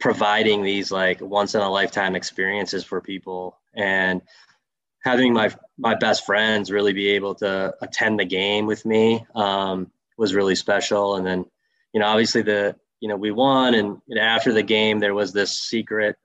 providing 0.00 0.62
these 0.62 0.90
like 0.90 1.20
once 1.20 1.54
in 1.54 1.60
a 1.60 1.70
lifetime 1.70 2.16
experiences 2.16 2.84
for 2.84 3.00
people 3.00 3.58
and 3.74 4.20
having 5.04 5.32
my 5.32 5.50
my 5.78 5.94
best 5.94 6.24
friends 6.24 6.70
really 6.70 6.92
be 6.92 7.08
able 7.08 7.34
to 7.34 7.74
attend 7.82 8.18
the 8.18 8.24
game 8.24 8.66
with 8.66 8.84
me 8.86 9.24
um, 9.34 9.90
was 10.16 10.34
really 10.34 10.54
special. 10.54 11.16
And 11.16 11.26
then, 11.26 11.44
you 11.92 12.00
know, 12.00 12.06
obviously 12.06 12.42
the 12.42 12.76
you 13.00 13.08
know 13.08 13.16
we 13.16 13.30
won, 13.30 13.74
and 13.74 14.00
after 14.18 14.52
the 14.52 14.62
game 14.62 14.98
there 14.98 15.14
was 15.14 15.32
this 15.32 15.60
secret, 15.60 16.16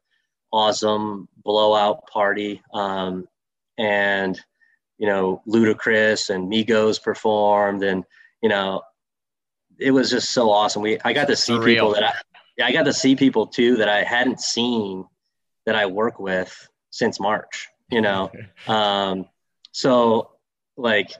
awesome 0.51 1.27
blowout 1.43 2.07
party, 2.07 2.61
um, 2.73 3.27
and 3.77 4.39
you 4.97 5.07
know 5.07 5.41
Ludacris 5.47 6.29
and 6.29 6.51
Migos 6.51 7.01
performed, 7.01 7.83
and 7.83 8.05
you 8.41 8.49
know 8.49 8.81
it 9.77 9.91
was 9.91 10.09
just 10.09 10.31
so 10.31 10.49
awesome. 10.51 10.81
We 10.81 10.99
I 11.03 11.11
got 11.11 11.27
to 11.27 11.35
see 11.35 11.59
people 11.59 11.93
that 11.93 12.03
I 12.03 12.13
yeah 12.59 12.65
I 12.65 12.71
got 12.71 12.83
to 12.83 12.93
see 12.93 13.15
people 13.15 13.47
too 13.47 13.77
that 13.77 13.89
I 13.89 14.03
hadn't 14.03 14.41
seen 14.41 15.05
that 15.65 15.75
I 15.75 15.85
work 15.85 16.19
with 16.19 16.67
since 16.91 17.19
March, 17.19 17.69
you 17.89 18.01
know? 18.01 18.31
um, 18.67 19.25
so 19.71 20.31
like, 20.77 21.11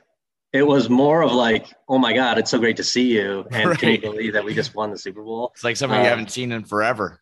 it 0.52 0.66
was 0.66 0.90
more 0.90 1.22
of 1.22 1.32
like, 1.32 1.72
oh 1.88 1.98
my 1.98 2.12
God, 2.12 2.36
it's 2.36 2.50
so 2.50 2.58
great 2.58 2.76
to 2.76 2.84
see 2.84 3.12
you. 3.12 3.46
And 3.52 3.70
right. 3.70 3.78
can 3.78 3.88
you 3.90 4.00
believe 4.00 4.32
that 4.34 4.44
we 4.44 4.52
just 4.54 4.74
won 4.74 4.90
the 4.90 4.98
Super 4.98 5.22
Bowl? 5.22 5.52
It's 5.54 5.64
like 5.64 5.76
something 5.76 5.98
uh, 5.98 6.02
you 6.02 6.08
haven't 6.08 6.30
seen 6.30 6.52
in 6.52 6.64
forever. 6.64 7.20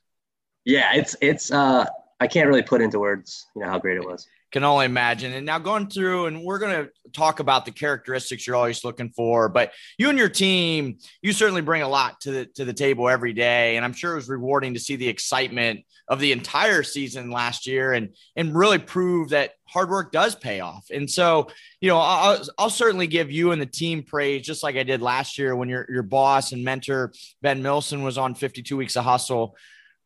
Yeah, 0.65 0.95
it's, 0.95 1.15
it's, 1.21 1.53
uh, 1.53 1.87
I 2.21 2.27
can't 2.27 2.49
really 2.49 2.63
put 2.63 2.81
into 2.81 2.99
words, 2.99 3.47
you 3.55 3.63
know, 3.63 3.69
how 3.69 3.79
great 3.79 3.99
it 3.99 4.05
was 4.05 4.27
can 4.51 4.65
only 4.65 4.87
imagine. 4.87 5.33
And 5.33 5.45
now 5.45 5.59
going 5.59 5.89
through, 5.89 6.27
and 6.27 6.43
we're 6.43 6.59
going 6.59 6.85
to 6.85 6.91
talk 7.13 7.41
about 7.41 7.65
the 7.65 7.71
characteristics 7.71 8.47
you're 8.47 8.57
always 8.57 8.85
looking 8.85 9.11
for. 9.11 9.49
But 9.49 9.73
you 9.99 10.09
and 10.09 10.19
your 10.19 10.29
team, 10.29 10.99
you 11.23 11.33
certainly 11.33 11.61
bring 11.61 11.83
a 11.83 11.89
lot 11.89 12.21
to 12.23 12.31
the 12.31 12.47
to 12.57 12.65
the 12.65 12.73
table 12.73 13.09
every 13.09 13.33
day, 13.33 13.77
and 13.77 13.85
I'm 13.85 13.93
sure 13.93 14.13
it 14.13 14.17
was 14.17 14.29
rewarding 14.29 14.75
to 14.75 14.81
see 14.81 14.97
the 14.97 15.09
excitement 15.09 15.81
of 16.09 16.21
the 16.21 16.33
entire 16.33 16.83
season 16.83 17.31
last 17.31 17.67
year, 17.67 17.93
and 17.93 18.15
and 18.37 18.57
really 18.57 18.79
prove 18.79 19.31
that 19.31 19.53
hard 19.67 19.91
work 19.91 20.13
does 20.13 20.35
pay 20.35 20.61
off. 20.61 20.87
And 20.91 21.11
so, 21.11 21.49
you 21.81 21.89
know, 21.89 21.99
I'll, 21.99 22.43
I'll 22.59 22.71
certainly 22.71 23.07
give 23.07 23.31
you 23.31 23.53
and 23.53 23.61
the 23.61 23.67
team 23.67 24.03
praise, 24.03 24.47
just 24.47 24.63
like 24.63 24.77
I 24.77 24.83
did 24.83 25.03
last 25.03 25.37
year 25.37 25.55
when 25.55 25.69
your 25.69 25.87
your 25.91 26.03
boss 26.03 26.53
and 26.53 26.65
mentor 26.65 27.13
Ben 27.43 27.63
Milsom 27.63 28.03
was 28.03 28.17
on 28.17 28.35
52 28.35 28.77
weeks 28.77 28.97
of 28.97 29.05
hustle 29.05 29.57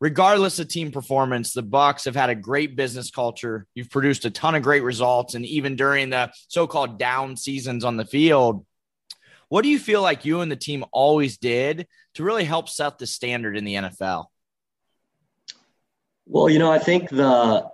regardless 0.02 0.58
of 0.58 0.66
team 0.66 0.90
performance, 0.90 1.52
the 1.52 1.62
bucks 1.62 2.06
have 2.06 2.16
had 2.16 2.28
a 2.28 2.34
great 2.34 2.74
business 2.74 3.08
culture. 3.08 3.68
You've 3.72 3.88
produced 3.88 4.24
a 4.24 4.30
ton 4.30 4.56
of 4.56 4.62
great 4.64 4.82
results, 4.82 5.36
and 5.36 5.46
even 5.46 5.76
during 5.76 6.10
the 6.10 6.32
so-called 6.48 6.98
down 6.98 7.36
seasons 7.36 7.84
on 7.84 7.96
the 7.96 8.04
field, 8.04 8.66
what 9.48 9.62
do 9.62 9.68
you 9.68 9.78
feel 9.78 10.02
like 10.02 10.24
you 10.24 10.40
and 10.40 10.50
the 10.50 10.56
team 10.56 10.84
always 10.90 11.38
did 11.38 11.86
to 12.14 12.24
really 12.24 12.42
help 12.42 12.68
set 12.68 12.98
the 12.98 13.06
standard 13.06 13.56
in 13.56 13.64
the 13.64 13.74
NFL? 13.74 14.24
Well, 16.26 16.50
you 16.50 16.58
know, 16.58 16.72
I 16.72 16.80
think 16.80 17.08
the 17.08 17.70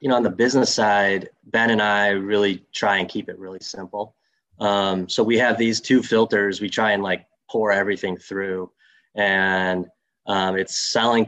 you 0.00 0.08
know 0.08 0.16
on 0.16 0.22
the 0.22 0.30
business 0.30 0.74
side, 0.74 1.28
Ben 1.44 1.68
and 1.68 1.82
I 1.82 2.08
really 2.08 2.64
try 2.74 2.98
and 2.98 3.08
keep 3.08 3.28
it 3.28 3.38
really 3.38 3.60
simple. 3.60 4.16
Um, 4.58 5.10
so 5.10 5.22
we 5.22 5.36
have 5.36 5.58
these 5.58 5.82
two 5.82 6.02
filters. 6.02 6.62
We 6.62 6.70
try 6.70 6.92
and 6.92 7.02
like 7.02 7.26
pour 7.50 7.70
everything 7.70 8.16
through, 8.16 8.70
and 9.14 9.88
um, 10.28 10.56
it's 10.56 10.76
selling 10.76 11.26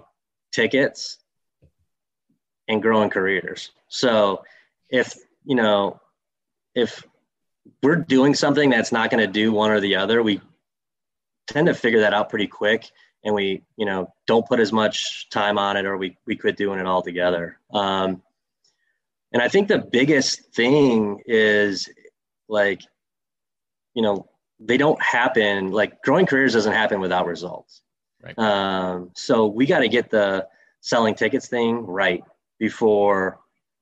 tickets 0.52 1.18
and 2.68 2.82
growing 2.82 3.10
careers. 3.10 3.72
So 3.88 4.44
if, 4.90 5.14
you 5.44 5.56
know, 5.56 6.00
if 6.74 7.02
we're 7.82 7.96
doing 7.96 8.34
something 8.34 8.70
that's 8.70 8.92
not 8.92 9.10
going 9.10 9.26
to 9.26 9.32
do 9.32 9.52
one 9.52 9.70
or 9.70 9.80
the 9.80 9.96
other, 9.96 10.22
we 10.22 10.40
tend 11.48 11.66
to 11.66 11.74
figure 11.74 12.00
that 12.00 12.14
out 12.14 12.28
pretty 12.28 12.46
quick 12.46 12.88
and 13.24 13.34
we, 13.34 13.62
you 13.76 13.86
know, 13.86 14.12
don't 14.26 14.46
put 14.46 14.60
as 14.60 14.72
much 14.72 15.28
time 15.30 15.58
on 15.58 15.76
it 15.76 15.86
or 15.86 15.96
we, 15.96 16.16
we 16.26 16.36
quit 16.36 16.56
doing 16.56 16.78
it 16.78 16.86
altogether. 16.86 17.58
Um, 17.72 18.22
and 19.32 19.42
I 19.42 19.48
think 19.48 19.68
the 19.68 19.78
biggest 19.78 20.54
thing 20.54 21.22
is 21.26 21.88
like, 22.48 22.82
you 23.94 24.02
know, 24.02 24.28
they 24.58 24.76
don't 24.76 25.00
happen 25.02 25.70
like 25.70 26.02
growing 26.02 26.26
careers 26.26 26.52
doesn't 26.52 26.72
happen 26.72 27.00
without 27.00 27.26
results. 27.26 27.82
Right. 28.22 28.38
Um, 28.38 29.10
so 29.14 29.46
we 29.46 29.66
got 29.66 29.80
to 29.80 29.88
get 29.88 30.10
the 30.10 30.46
selling 30.80 31.14
tickets 31.14 31.48
thing 31.48 31.86
right 31.86 32.22
before 32.58 33.38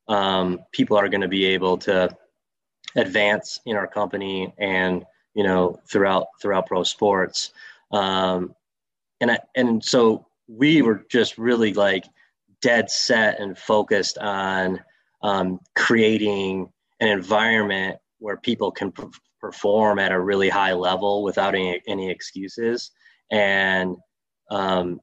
um, 0.09 0.61
people 0.73 0.97
are 0.97 1.09
going 1.09 1.21
to 1.23 1.29
be 1.29 1.47
able 1.47 1.79
to 1.79 2.17
advance 2.97 3.61
in 3.67 3.77
our 3.77 3.87
company 3.87 4.53
and 4.59 5.05
you 5.35 5.45
know 5.45 5.79
throughout 5.89 6.27
throughout 6.41 6.67
pro 6.67 6.83
sports. 6.83 7.53
Um, 7.91 8.55
and 9.21 9.33
I, 9.33 9.39
and 9.55 9.85
so 9.85 10.27
we 10.47 10.83
were 10.83 11.05
just 11.11 11.39
really 11.39 11.75
like 11.75 12.05
dead 12.63 12.91
set 12.91 13.41
and 13.41 13.59
focused 13.59 14.19
on 14.19 14.81
um, 15.23 15.61
creating 15.75 16.73
an 17.01 17.09
environment 17.09 17.99
where 18.19 18.37
people 18.37 18.71
can 18.71 18.93
perform 19.41 19.99
at 19.99 20.13
a 20.13 20.19
really 20.19 20.49
high 20.49 20.73
level 20.73 21.23
without 21.23 21.55
any, 21.55 21.81
any 21.87 22.11
excuses 22.11 22.91
and 23.31 23.97
um, 24.51 25.01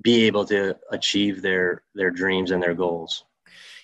be 0.00 0.24
able 0.24 0.44
to 0.46 0.76
achieve 0.90 1.42
their 1.42 1.82
their 1.94 2.10
dreams 2.10 2.50
and 2.50 2.62
their 2.62 2.74
goals. 2.74 3.24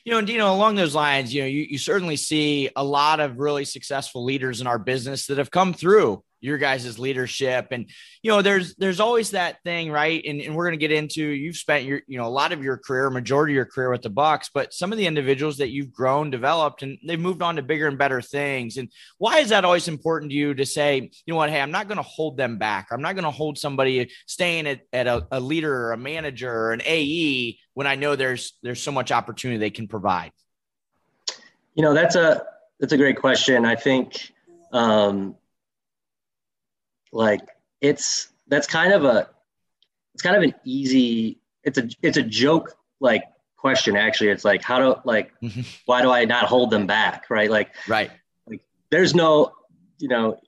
You 0.05 0.13
know, 0.13 0.19
and 0.19 0.27
Dino, 0.27 0.53
along 0.53 0.77
those 0.77 0.95
lines, 0.95 1.33
you 1.35 1.43
know, 1.43 1.47
you, 1.47 1.67
you 1.69 1.79
certainly 1.79 2.17
see 2.17 2.71
a 2.75 2.83
lot 2.83 3.21
of 3.21 3.39
really 3.39 3.67
successful 3.67 4.25
leaders 4.25 4.61
in 4.63 4.67
our 4.67 4.79
business 4.79 5.27
that 5.27 5.39
have 5.39 5.51
come 5.51 5.75
through 5.75 6.23
your 6.41 6.59
guys' 6.59 6.99
leadership. 6.99 7.69
And 7.71 7.89
you 8.23 8.31
know 8.31 8.43
there's 8.43 8.75
there's 8.77 9.01
always 9.01 9.31
that 9.31 9.63
thing 9.63 9.91
right? 9.91 10.23
And, 10.25 10.41
and 10.41 10.55
we're 10.55 10.67
going 10.67 10.79
to 10.79 10.89
get 10.89 10.93
into 10.93 11.23
you've 11.23 11.57
spent 11.57 11.85
your 11.85 12.03
you 12.07 12.19
know 12.19 12.27
a 12.27 12.29
lot 12.29 12.53
of 12.53 12.63
your 12.63 12.77
career 12.77 13.11
majority 13.11 13.53
of 13.55 13.57
your 13.57 13.67
career 13.67 13.91
with 13.91 14.03
the 14.03 14.11
bucks 14.11 14.51
but 14.53 14.73
some 14.73 14.93
of 14.93 14.99
the 14.99 15.07
individuals 15.07 15.59
that 15.59 15.71
you've 15.71 15.93
grown 15.93 16.31
developed 16.31 16.83
and 16.83 16.99
they've 17.07 17.21
moved 17.21 17.43
on 17.43 17.57
to 17.57 17.63
bigger 17.63 17.87
and 17.87 17.99
better 17.99 18.21
things. 18.21 18.77
And 18.77 18.89
why 19.19 19.39
is 19.39 19.51
that 19.51 19.65
always 19.65 19.89
important 19.89 20.31
to 20.31 20.37
you 20.37 20.55
to 20.55 20.67
say 20.67 20.99
you 20.99 21.33
know 21.33 21.37
what? 21.37 21.51
Hey 21.51 21.61
i'm 21.61 21.71
not 21.71 21.89
going 21.89 21.97
to 21.97 22.03
hold 22.03 22.37
them 22.37 22.59
back. 22.59 22.89
I'm 22.91 23.03
not 23.03 23.15
going 23.15 23.25
to 23.25 23.31
hold 23.31 23.59
somebody 23.59 24.11
staying 24.27 24.67
at, 24.67 24.81
at 24.93 25.07
a, 25.07 25.27
a 25.31 25.41
leader 25.41 25.75
or 25.75 25.93
a 25.93 25.99
manager 25.99 26.51
or 26.53 26.73
an 26.73 26.83
ae 26.85 27.59
when 27.75 27.87
i 27.87 27.95
know 27.95 28.17
there's 28.17 28.55
there's 28.63 28.83
so 28.83 28.93
much 28.93 29.13
opportunity 29.13 29.59
they 29.59 29.71
can 29.71 29.89
provide? 29.89 30.33
You 31.75 31.83
know 31.83 31.95
that's 31.95 32.17
a 32.17 32.45
that's 32.81 32.93
a 32.95 32.97
great 32.97 33.19
question. 33.19 33.65
I 33.65 33.77
think 33.77 34.33
um, 34.73 35.37
like 37.13 37.41
it's 37.81 38.29
that's 38.49 38.67
kind 38.67 38.93
of 38.93 39.05
a 39.05 39.29
it's 40.15 40.23
kind 40.23 40.37
of 40.37 40.43
an 40.43 40.55
easy 40.65 41.39
it's 41.65 41.79
a 41.79 41.89
it's 42.03 42.17
a 42.17 42.23
joke 42.23 42.77
like 43.01 43.25
question 43.57 43.97
actually. 43.97 44.31
It's 44.31 44.45
like 44.45 44.63
how 44.63 44.79
do 44.79 45.01
like 45.05 45.33
mm-hmm. 45.41 45.61
why 45.85 46.03
do 46.03 46.11
i 46.11 46.25
not 46.25 46.45
hold 46.45 46.71
them 46.71 46.87
back 46.87 47.27
right? 47.29 47.51
Like 47.51 47.71
right. 47.87 48.11
like 48.47 48.63
there's 48.91 49.15
no 49.15 49.53
you 49.99 50.09
know 50.09 50.39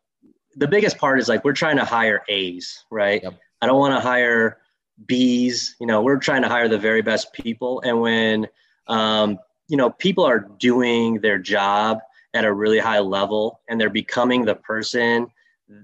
the 0.57 0.67
biggest 0.69 0.99
part 0.99 1.19
is 1.19 1.29
like 1.29 1.45
we're 1.45 1.53
trying 1.53 1.77
to 1.77 1.85
hire 1.85 2.23
a's 2.29 2.85
right? 2.91 3.23
Yep. 3.23 3.35
i 3.61 3.67
don't 3.67 3.79
want 3.79 3.95
to 3.95 4.01
hire 4.01 4.59
b's 5.07 5.77
you 5.81 5.87
know 5.87 6.03
we're 6.03 6.19
trying 6.19 6.43
to 6.43 6.49
hire 6.49 6.69
the 6.69 6.79
very 6.79 7.03
best 7.03 7.33
people. 7.33 7.81
And 7.85 8.01
when 8.01 8.49
um, 8.87 9.39
you 9.69 9.77
know 9.77 9.91
people 9.91 10.25
are 10.25 10.41
doing 10.41 11.21
their 11.21 11.39
job 11.39 11.99
at 12.35 12.45
a 12.45 12.53
really 12.53 12.79
high 12.79 13.01
level 13.01 13.61
and 13.69 13.79
they're 13.81 13.91
becoming 13.91 14.45
the 14.45 14.55
person 14.55 15.29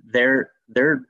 they're 0.06 0.50
they're 0.68 1.06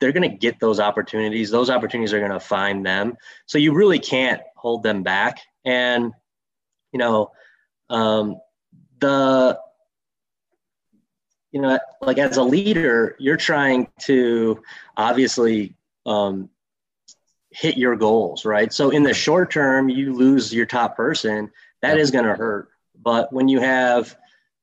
they're 0.00 0.12
going 0.12 0.28
to 0.28 0.36
get 0.36 0.60
those 0.60 0.80
opportunities. 0.80 1.50
Those 1.50 1.70
opportunities 1.70 2.12
are 2.12 2.18
going 2.18 2.32
to 2.32 2.40
find 2.40 2.84
them. 2.84 3.16
So 3.46 3.58
you 3.58 3.72
really 3.72 3.98
can't 3.98 4.42
hold 4.56 4.82
them 4.82 5.02
back. 5.02 5.40
And 5.64 6.12
you 6.92 6.98
know, 6.98 7.30
um, 7.88 8.36
the 9.00 9.58
you 11.52 11.60
know, 11.60 11.78
like 12.00 12.18
as 12.18 12.36
a 12.36 12.42
leader, 12.42 13.14
you're 13.20 13.36
trying 13.36 13.86
to 14.00 14.60
obviously 14.96 15.76
um, 16.04 16.50
hit 17.50 17.76
your 17.76 17.94
goals, 17.94 18.44
right? 18.44 18.72
So 18.72 18.90
in 18.90 19.04
the 19.04 19.14
short 19.14 19.52
term, 19.52 19.88
you 19.88 20.12
lose 20.14 20.52
your 20.52 20.66
top 20.66 20.96
person. 20.96 21.52
That 21.80 21.98
is 21.98 22.10
going 22.10 22.24
to 22.24 22.34
hurt. 22.34 22.70
But 23.00 23.32
when 23.32 23.48
you 23.48 23.60
have 23.60 24.16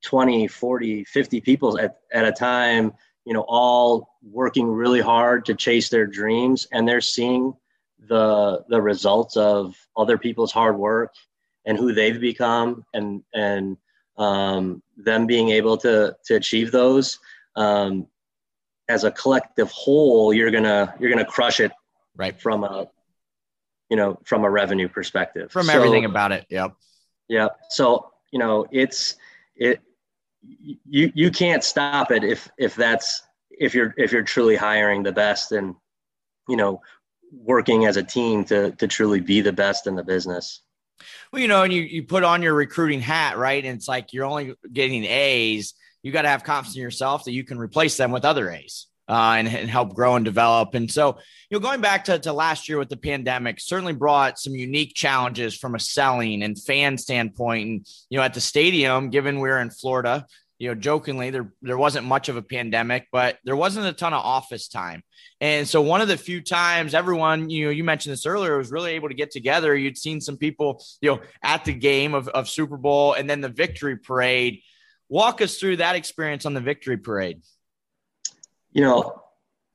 20, 0.03 0.47
40, 0.47 1.05
50 1.05 1.41
people 1.41 1.79
at, 1.79 1.99
at 2.11 2.25
a 2.25 2.31
time 2.33 2.93
you 3.25 3.33
know, 3.33 3.45
all 3.47 4.17
working 4.23 4.67
really 4.67 5.01
hard 5.01 5.45
to 5.45 5.55
chase 5.55 5.89
their 5.89 6.07
dreams 6.07 6.67
and 6.71 6.87
they're 6.87 7.01
seeing 7.01 7.53
the 8.07 8.63
the 8.67 8.81
results 8.81 9.37
of 9.37 9.75
other 9.95 10.17
people's 10.17 10.51
hard 10.51 10.77
work 10.77 11.13
and 11.65 11.77
who 11.77 11.93
they've 11.93 12.19
become 12.19 12.83
and 12.93 13.23
and 13.33 13.77
um, 14.17 14.81
them 14.97 15.27
being 15.27 15.49
able 15.49 15.77
to 15.77 16.15
to 16.25 16.35
achieve 16.35 16.71
those. 16.71 17.19
Um, 17.55 18.07
as 18.87 19.03
a 19.05 19.11
collective 19.11 19.71
whole 19.71 20.33
you're 20.33 20.51
gonna 20.51 20.93
you're 20.99 21.09
gonna 21.09 21.25
crush 21.25 21.59
it 21.59 21.71
right. 22.15 22.39
from 22.41 22.63
a 22.63 22.87
you 23.89 23.97
know 23.97 24.19
from 24.23 24.43
a 24.43 24.49
revenue 24.49 24.87
perspective. 24.87 25.51
From 25.51 25.67
so, 25.67 25.73
everything 25.73 26.05
about 26.05 26.31
it. 26.31 26.45
Yep. 26.49 26.75
Yep. 27.29 27.57
So 27.69 28.11
you 28.31 28.39
know 28.39 28.65
it's 28.71 29.15
it 29.55 29.81
you 30.41 31.11
you 31.13 31.31
can't 31.31 31.63
stop 31.63 32.11
it 32.11 32.23
if 32.23 32.49
if 32.57 32.75
that's 32.75 33.21
if 33.49 33.75
you're 33.75 33.93
if 33.97 34.11
you're 34.11 34.23
truly 34.23 34.55
hiring 34.55 35.03
the 35.03 35.11
best 35.11 35.51
and 35.51 35.75
you 36.47 36.55
know 36.55 36.81
working 37.31 37.85
as 37.85 37.97
a 37.97 38.03
team 38.03 38.43
to 38.45 38.71
to 38.71 38.87
truly 38.87 39.19
be 39.19 39.41
the 39.41 39.53
best 39.53 39.87
in 39.87 39.95
the 39.95 40.03
business. 40.03 40.61
Well 41.31 41.41
you 41.41 41.47
know 41.47 41.63
and 41.63 41.71
you 41.71 41.81
you 41.81 42.03
put 42.03 42.23
on 42.23 42.41
your 42.41 42.53
recruiting 42.53 43.01
hat 43.01 43.37
right? 43.37 43.63
And 43.63 43.77
it's 43.77 43.87
like 43.87 44.13
you're 44.13 44.25
only 44.25 44.55
getting 44.71 45.03
a's. 45.05 45.73
You 46.03 46.11
got 46.11 46.23
to 46.23 46.29
have 46.29 46.43
confidence 46.43 46.75
in 46.75 46.81
yourself 46.81 47.25
that 47.25 47.33
you 47.33 47.43
can 47.43 47.59
replace 47.59 47.95
them 47.97 48.11
with 48.11 48.25
other 48.25 48.49
a's 48.49 48.87
uh, 49.11 49.35
and, 49.37 49.47
and, 49.49 49.69
help 49.69 49.93
grow 49.93 50.15
and 50.15 50.23
develop. 50.23 50.73
And 50.73 50.89
so, 50.89 51.17
you 51.49 51.57
know, 51.57 51.59
going 51.59 51.81
back 51.81 52.05
to, 52.05 52.17
to 52.19 52.31
last 52.31 52.69
year 52.69 52.77
with 52.77 52.87
the 52.87 52.95
pandemic, 52.95 53.59
certainly 53.59 53.91
brought 53.91 54.39
some 54.39 54.55
unique 54.55 54.93
challenges 54.95 55.53
from 55.53 55.75
a 55.75 55.79
selling 55.79 56.43
and 56.43 56.57
fan 56.57 56.97
standpoint. 56.97 57.67
And, 57.67 57.87
you 58.09 58.17
know, 58.17 58.23
at 58.23 58.33
the 58.33 58.39
stadium, 58.39 59.09
given 59.09 59.35
we 59.35 59.41
we're 59.41 59.59
in 59.59 59.69
Florida, 59.69 60.25
you 60.59 60.69
know, 60.69 60.75
jokingly, 60.75 61.29
there 61.29 61.51
there 61.61 61.77
wasn't 61.77 62.07
much 62.07 62.29
of 62.29 62.37
a 62.37 62.41
pandemic, 62.41 63.07
but 63.11 63.37
there 63.43 63.55
wasn't 63.55 63.85
a 63.85 63.91
ton 63.91 64.13
of 64.13 64.23
office 64.23 64.69
time. 64.69 65.03
And 65.41 65.67
so 65.67 65.81
one 65.81 65.99
of 65.99 66.07
the 66.07 66.15
few 66.15 66.39
times 66.39 66.93
everyone, 66.93 67.49
you 67.49 67.65
know, 67.65 67.71
you 67.71 67.83
mentioned 67.83 68.13
this 68.13 68.25
earlier, 68.25 68.57
was 68.57 68.71
really 68.71 68.91
able 68.91 69.09
to 69.09 69.15
get 69.15 69.31
together. 69.31 69.75
You'd 69.75 69.97
seen 69.97 70.21
some 70.21 70.37
people, 70.37 70.81
you 71.01 71.09
know, 71.09 71.21
at 71.43 71.65
the 71.65 71.73
game 71.73 72.13
of, 72.13 72.29
of 72.29 72.47
Super 72.47 72.77
Bowl 72.77 73.13
and 73.13 73.29
then 73.29 73.41
the 73.41 73.49
victory 73.49 73.97
parade. 73.97 74.61
Walk 75.09 75.41
us 75.41 75.57
through 75.57 75.77
that 75.77 75.97
experience 75.97 76.45
on 76.45 76.53
the 76.53 76.61
victory 76.61 76.95
parade. 76.95 77.41
You 78.71 78.81
know, 78.81 79.23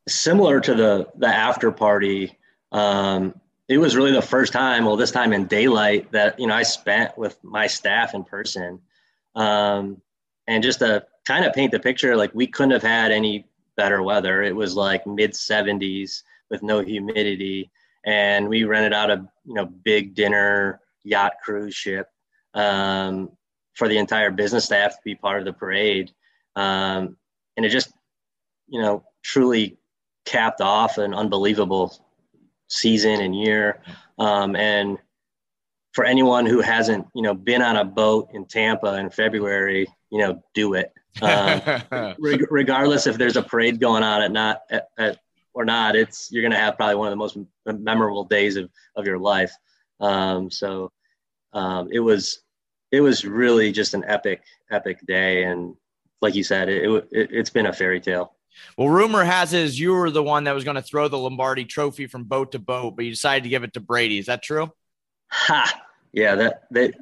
similar 0.08 0.60
to 0.60 0.74
the 0.74 1.08
the 1.16 1.28
after 1.28 1.70
party, 1.72 2.38
um, 2.72 3.40
it 3.68 3.78
was 3.78 3.96
really 3.96 4.12
the 4.12 4.22
first 4.22 4.52
time, 4.52 4.84
well, 4.84 4.96
this 4.96 5.10
time 5.10 5.32
in 5.32 5.46
daylight 5.46 6.12
that, 6.12 6.38
you 6.38 6.46
know, 6.46 6.54
I 6.54 6.62
spent 6.62 7.18
with 7.18 7.36
my 7.42 7.66
staff 7.66 8.14
in 8.14 8.22
person. 8.22 8.80
Um, 9.34 10.00
and 10.46 10.62
just 10.62 10.78
to 10.78 11.04
kind 11.24 11.44
of 11.44 11.52
paint 11.52 11.72
the 11.72 11.80
picture, 11.80 12.16
like 12.16 12.34
we 12.34 12.46
couldn't 12.46 12.70
have 12.70 12.82
had 12.82 13.10
any 13.10 13.46
better 13.76 14.02
weather. 14.02 14.42
It 14.42 14.54
was 14.54 14.74
like 14.74 15.06
mid 15.06 15.32
70s 15.32 16.22
with 16.50 16.62
no 16.62 16.80
humidity, 16.80 17.70
and 18.04 18.48
we 18.48 18.64
rented 18.64 18.92
out 18.92 19.10
a 19.10 19.26
you 19.44 19.54
know 19.54 19.66
big 19.66 20.14
dinner 20.14 20.80
yacht 21.02 21.34
cruise 21.44 21.74
ship 21.74 22.08
um, 22.54 23.30
for 23.74 23.88
the 23.88 23.98
entire 23.98 24.30
business 24.30 24.64
staff 24.64 24.92
to 24.92 25.00
be 25.04 25.16
part 25.16 25.40
of 25.40 25.44
the 25.44 25.52
parade, 25.52 26.12
um, 26.54 27.16
and 27.56 27.66
it 27.66 27.70
just 27.70 27.92
you 28.68 28.80
know 28.80 29.04
truly 29.22 29.78
capped 30.24 30.60
off 30.60 30.98
an 30.98 31.14
unbelievable 31.14 31.96
season 32.68 33.20
and 33.20 33.34
year. 33.34 33.80
Um, 34.18 34.56
and 34.56 34.98
for 35.92 36.04
anyone 36.04 36.46
who 36.46 36.60
hasn't 36.60 37.06
you 37.14 37.22
know 37.22 37.34
been 37.34 37.62
on 37.62 37.76
a 37.76 37.84
boat 37.84 38.30
in 38.32 38.46
Tampa 38.46 38.96
in 38.96 39.10
February, 39.10 39.86
you 40.10 40.18
know, 40.18 40.42
do 40.54 40.74
it. 40.74 40.92
Um, 41.22 41.60
re- 42.18 42.46
regardless 42.50 43.06
if 43.06 43.16
there's 43.16 43.36
a 43.36 43.42
parade 43.42 43.80
going 43.80 44.02
on 44.02 44.22
at 44.22 44.32
not 44.32 44.62
at, 44.70 44.88
at, 44.98 45.18
or 45.54 45.64
not, 45.64 45.96
it's 45.96 46.30
you're 46.30 46.42
gonna 46.42 46.58
have 46.58 46.76
probably 46.76 46.96
one 46.96 47.08
of 47.08 47.12
the 47.12 47.16
most 47.16 47.38
memorable 47.64 48.24
days 48.24 48.56
of 48.56 48.70
of 48.94 49.06
your 49.06 49.18
life. 49.18 49.52
Um, 50.00 50.50
so 50.50 50.92
um, 51.52 51.88
it 51.90 52.00
was 52.00 52.42
it 52.92 53.00
was 53.00 53.24
really 53.24 53.72
just 53.72 53.94
an 53.94 54.04
epic 54.06 54.42
epic 54.70 54.98
day, 55.06 55.44
and 55.44 55.74
like 56.20 56.34
you 56.34 56.44
said, 56.44 56.68
it, 56.68 56.84
it 57.10 57.28
it's 57.32 57.50
been 57.50 57.66
a 57.66 57.72
fairy 57.72 58.00
tale. 58.00 58.35
Well, 58.76 58.88
rumor 58.88 59.24
has 59.24 59.52
it 59.52 59.62
is 59.62 59.78
you 59.78 59.92
were 59.92 60.10
the 60.10 60.22
one 60.22 60.44
that 60.44 60.54
was 60.54 60.64
going 60.64 60.76
to 60.76 60.82
throw 60.82 61.08
the 61.08 61.18
Lombardi 61.18 61.64
Trophy 61.64 62.06
from 62.06 62.24
boat 62.24 62.52
to 62.52 62.58
boat, 62.58 62.96
but 62.96 63.04
you 63.04 63.10
decided 63.10 63.44
to 63.44 63.48
give 63.48 63.64
it 63.64 63.74
to 63.74 63.80
Brady. 63.80 64.18
Is 64.18 64.26
that 64.26 64.42
true? 64.42 64.70
Ha! 65.30 65.82
Yeah, 66.12 66.34
that 66.36 66.62
they 66.70 66.92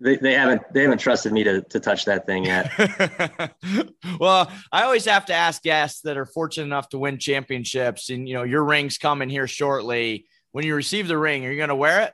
they, 0.00 0.16
they 0.16 0.34
haven't 0.34 0.62
they 0.72 0.82
haven't 0.82 0.98
trusted 0.98 1.32
me 1.32 1.44
to 1.44 1.62
to 1.62 1.80
touch 1.80 2.04
that 2.06 2.26
thing 2.26 2.44
yet. 2.44 2.70
well, 4.20 4.50
I 4.72 4.82
always 4.82 5.04
have 5.04 5.26
to 5.26 5.34
ask 5.34 5.62
guests 5.62 6.00
that 6.02 6.16
are 6.16 6.26
fortunate 6.26 6.66
enough 6.66 6.88
to 6.90 6.98
win 6.98 7.18
championships, 7.18 8.10
and 8.10 8.28
you 8.28 8.34
know 8.34 8.42
your 8.42 8.64
ring's 8.64 8.98
coming 8.98 9.28
here 9.28 9.46
shortly. 9.46 10.26
When 10.52 10.64
you 10.64 10.74
receive 10.74 11.08
the 11.08 11.18
ring, 11.18 11.44
are 11.44 11.50
you 11.50 11.56
going 11.56 11.68
to 11.68 11.74
wear 11.74 12.02
it? 12.02 12.12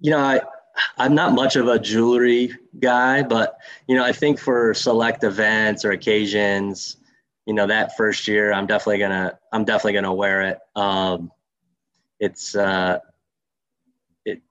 You 0.00 0.10
know, 0.10 0.18
I 0.18 0.40
I'm 0.98 1.14
not 1.14 1.32
much 1.32 1.56
of 1.56 1.68
a 1.68 1.78
jewelry 1.78 2.54
guy, 2.78 3.22
but 3.22 3.58
you 3.86 3.96
know, 3.96 4.04
I 4.04 4.12
think 4.12 4.38
for 4.38 4.74
select 4.74 5.24
events 5.24 5.84
or 5.84 5.92
occasions, 5.92 6.98
you 7.46 7.54
know, 7.54 7.68
that 7.68 7.96
first 7.96 8.26
year, 8.26 8.52
I'm 8.52 8.66
definitely 8.66 8.98
gonna 8.98 9.38
I'm 9.52 9.64
definitely 9.64 9.94
gonna 9.94 10.14
wear 10.14 10.42
it. 10.42 10.58
Um, 10.74 11.30
it's 12.18 12.56
uh, 12.56 12.98
it 14.24 14.42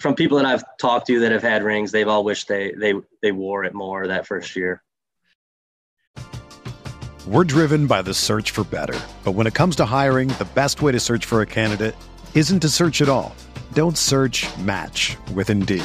from 0.00 0.14
people 0.14 0.38
that 0.38 0.46
I've 0.46 0.64
talked 0.78 1.06
to 1.08 1.20
that 1.20 1.32
have 1.32 1.42
had 1.42 1.62
rings, 1.62 1.92
they've 1.92 2.08
all 2.08 2.24
wished 2.24 2.48
they 2.48 2.72
they 2.72 2.94
they 3.22 3.30
wore 3.30 3.64
it 3.64 3.74
more 3.74 4.08
that 4.08 4.26
first 4.26 4.56
year. 4.56 4.82
We're 7.26 7.44
driven 7.44 7.86
by 7.86 8.02
the 8.02 8.12
search 8.12 8.50
for 8.50 8.64
better, 8.64 8.98
but 9.22 9.32
when 9.32 9.46
it 9.46 9.54
comes 9.54 9.76
to 9.76 9.84
hiring, 9.84 10.28
the 10.28 10.48
best 10.54 10.82
way 10.82 10.92
to 10.92 11.00
search 11.00 11.24
for 11.26 11.42
a 11.42 11.46
candidate 11.46 11.94
isn't 12.34 12.60
to 12.60 12.68
search 12.68 13.00
at 13.00 13.08
all. 13.08 13.34
Don't 13.72 13.96
search. 13.96 14.46
Match 14.58 15.16
with 15.34 15.50
Indeed. 15.50 15.84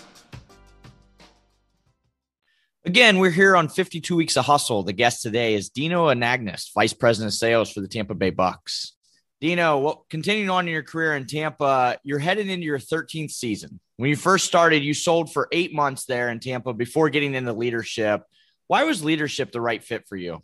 Again, 2.83 3.19
we're 3.19 3.29
here 3.29 3.55
on 3.55 3.69
52 3.69 4.15
Weeks 4.15 4.37
of 4.37 4.45
Hustle. 4.45 4.81
The 4.81 4.91
guest 4.91 5.21
today 5.21 5.53
is 5.53 5.69
Dino 5.69 6.07
Anagnos, 6.07 6.73
Vice 6.73 6.93
President 6.93 7.31
of 7.31 7.37
Sales 7.37 7.71
for 7.71 7.79
the 7.79 7.87
Tampa 7.87 8.15
Bay 8.15 8.31
Bucks. 8.31 8.93
Dino, 9.39 9.77
well, 9.77 10.05
continuing 10.09 10.49
on 10.49 10.67
in 10.67 10.73
your 10.73 10.81
career 10.81 11.15
in 11.15 11.27
Tampa, 11.27 11.99
you're 12.03 12.17
headed 12.17 12.49
into 12.49 12.65
your 12.65 12.79
13th 12.79 13.29
season. 13.29 13.79
When 13.97 14.09
you 14.09 14.15
first 14.15 14.45
started, 14.45 14.83
you 14.83 14.95
sold 14.95 15.31
for 15.31 15.47
eight 15.51 15.75
months 15.75 16.05
there 16.05 16.29
in 16.29 16.39
Tampa 16.39 16.73
before 16.73 17.09
getting 17.09 17.35
into 17.35 17.53
leadership. 17.53 18.23
Why 18.65 18.83
was 18.83 19.03
leadership 19.03 19.51
the 19.51 19.61
right 19.61 19.83
fit 19.83 20.07
for 20.07 20.15
you? 20.15 20.41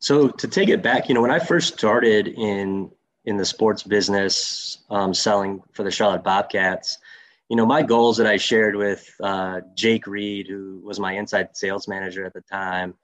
So 0.00 0.26
to 0.26 0.48
take 0.48 0.70
it 0.70 0.82
back, 0.82 1.08
you 1.08 1.14
know, 1.14 1.22
when 1.22 1.30
I 1.30 1.38
first 1.38 1.74
started 1.74 2.26
in 2.26 2.90
in 3.26 3.36
the 3.36 3.44
sports 3.44 3.82
business, 3.82 4.78
um, 4.88 5.14
selling 5.14 5.62
for 5.72 5.84
the 5.84 5.90
Charlotte 5.90 6.24
Bobcats, 6.24 6.98
you 7.50 7.56
know, 7.56 7.66
my 7.66 7.82
goals 7.82 8.16
that 8.18 8.28
I 8.28 8.36
shared 8.36 8.76
with 8.76 9.04
uh, 9.20 9.60
Jake 9.74 10.06
Reed, 10.06 10.46
who 10.48 10.80
was 10.84 11.00
my 11.00 11.14
inside 11.14 11.48
sales 11.56 11.88
manager 11.88 12.24
at 12.24 12.32
the 12.32 12.42
time, 12.42 12.94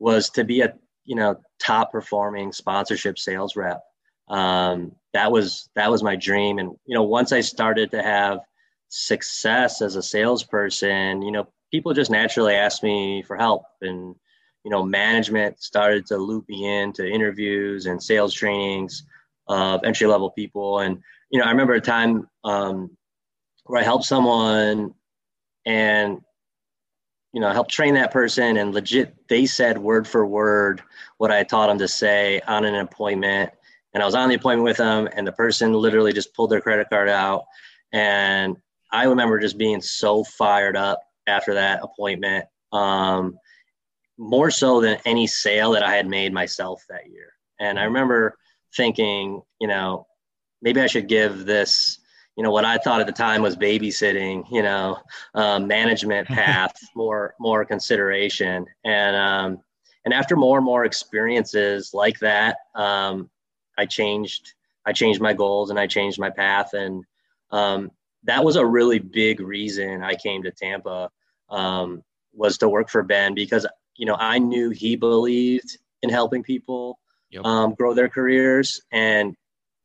was 0.00 0.30
to 0.30 0.42
be 0.42 0.62
a 0.62 0.74
you 1.04 1.14
know 1.14 1.36
top 1.60 1.92
performing 1.92 2.50
sponsorship 2.50 3.18
sales 3.18 3.54
rep. 3.54 3.80
Um, 4.28 4.96
that 5.12 5.30
was 5.30 5.68
that 5.76 5.92
was 5.92 6.02
my 6.02 6.16
dream, 6.16 6.58
and 6.58 6.72
you 6.86 6.96
know, 6.96 7.04
once 7.04 7.30
I 7.30 7.40
started 7.40 7.92
to 7.92 8.02
have 8.02 8.40
success 8.88 9.80
as 9.80 9.94
a 9.94 10.02
salesperson, 10.02 11.22
you 11.22 11.30
know, 11.30 11.46
people 11.70 11.94
just 11.94 12.10
naturally 12.10 12.54
asked 12.54 12.82
me 12.82 13.22
for 13.22 13.36
help, 13.36 13.62
and 13.80 14.16
you 14.64 14.72
know, 14.72 14.82
management 14.82 15.62
started 15.62 16.04
to 16.06 16.16
loop 16.16 16.48
me 16.48 16.66
into 16.66 17.06
interviews 17.06 17.86
and 17.86 18.02
sales 18.02 18.34
trainings 18.34 19.04
of 19.46 19.84
entry 19.84 20.08
level 20.08 20.32
people, 20.32 20.80
and 20.80 21.00
you 21.30 21.38
know, 21.38 21.44
I 21.44 21.50
remember 21.50 21.74
a 21.74 21.80
time 21.80 22.28
um, 22.42 22.90
where 23.64 23.80
I 23.80 23.84
help 23.84 24.04
someone 24.04 24.94
and 25.66 26.20
you 27.32 27.40
know 27.40 27.52
help 27.52 27.68
train 27.68 27.94
that 27.94 28.12
person 28.12 28.56
and 28.56 28.74
legit 28.74 29.14
they 29.28 29.46
said 29.46 29.78
word 29.78 30.06
for 30.06 30.26
word 30.26 30.82
what 31.18 31.30
I 31.30 31.42
taught 31.42 31.68
them 31.68 31.78
to 31.78 31.88
say 31.88 32.40
on 32.46 32.64
an 32.64 32.74
appointment. 32.74 33.50
And 33.92 34.02
I 34.02 34.06
was 34.06 34.14
on 34.14 34.28
the 34.28 34.34
appointment 34.34 34.64
with 34.64 34.76
them 34.76 35.08
and 35.12 35.26
the 35.26 35.32
person 35.32 35.72
literally 35.72 36.12
just 36.12 36.34
pulled 36.34 36.50
their 36.50 36.60
credit 36.60 36.88
card 36.90 37.08
out. 37.08 37.44
And 37.92 38.56
I 38.92 39.04
remember 39.04 39.38
just 39.38 39.56
being 39.56 39.80
so 39.80 40.24
fired 40.24 40.76
up 40.76 41.00
after 41.26 41.54
that 41.54 41.80
appointment 41.82 42.46
um, 42.72 43.38
more 44.18 44.50
so 44.50 44.80
than 44.80 44.98
any 45.04 45.26
sale 45.26 45.72
that 45.72 45.84
I 45.84 45.94
had 45.94 46.08
made 46.08 46.32
myself 46.32 46.84
that 46.88 47.08
year. 47.08 47.32
And 47.60 47.78
I 47.78 47.84
remember 47.84 48.36
thinking 48.76 49.40
you 49.60 49.68
know 49.68 50.06
maybe 50.60 50.80
I 50.80 50.86
should 50.86 51.08
give 51.08 51.44
this 51.44 51.98
you 52.36 52.42
know 52.42 52.50
what 52.50 52.64
I 52.64 52.78
thought 52.78 53.00
at 53.00 53.06
the 53.06 53.12
time 53.12 53.42
was 53.42 53.56
babysitting, 53.56 54.44
you 54.50 54.62
know, 54.62 54.98
um, 55.34 55.66
management 55.66 56.28
path, 56.40 56.74
more 56.94 57.34
more 57.38 57.64
consideration, 57.64 58.66
and 58.84 59.16
um, 59.16 59.62
and 60.04 60.12
after 60.12 60.36
more 60.36 60.58
and 60.58 60.64
more 60.64 60.84
experiences 60.84 61.92
like 61.94 62.18
that, 62.20 62.56
um, 62.74 63.30
I 63.78 63.86
changed 63.86 64.54
I 64.84 64.92
changed 64.92 65.20
my 65.20 65.32
goals 65.32 65.70
and 65.70 65.78
I 65.78 65.86
changed 65.86 66.18
my 66.18 66.30
path, 66.30 66.74
and 66.74 67.04
um, 67.50 67.90
that 68.24 68.44
was 68.44 68.56
a 68.56 68.66
really 68.66 68.98
big 68.98 69.40
reason 69.40 70.02
I 70.02 70.14
came 70.14 70.42
to 70.42 70.50
Tampa 70.50 71.10
um, 71.50 72.02
was 72.32 72.58
to 72.58 72.68
work 72.68 72.88
for 72.88 73.02
Ben 73.02 73.34
because 73.34 73.66
you 73.96 74.06
know, 74.06 74.16
I 74.18 74.38
knew 74.38 74.70
he 74.70 74.96
believed 74.96 75.78
in 76.02 76.10
helping 76.10 76.42
people 76.42 76.98
Yep. 77.30 77.44
um, 77.44 77.74
grow 77.74 77.94
their 77.94 78.08
careers, 78.08 78.80
and 78.92 79.34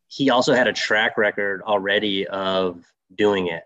he 0.10 0.32
also 0.32 0.54
had 0.54 0.67
a 0.67 0.74
track 0.74 1.17
record 1.17 1.62
already 1.62 2.28
of 2.28 2.84
doing 3.15 3.48
it. 3.48 3.63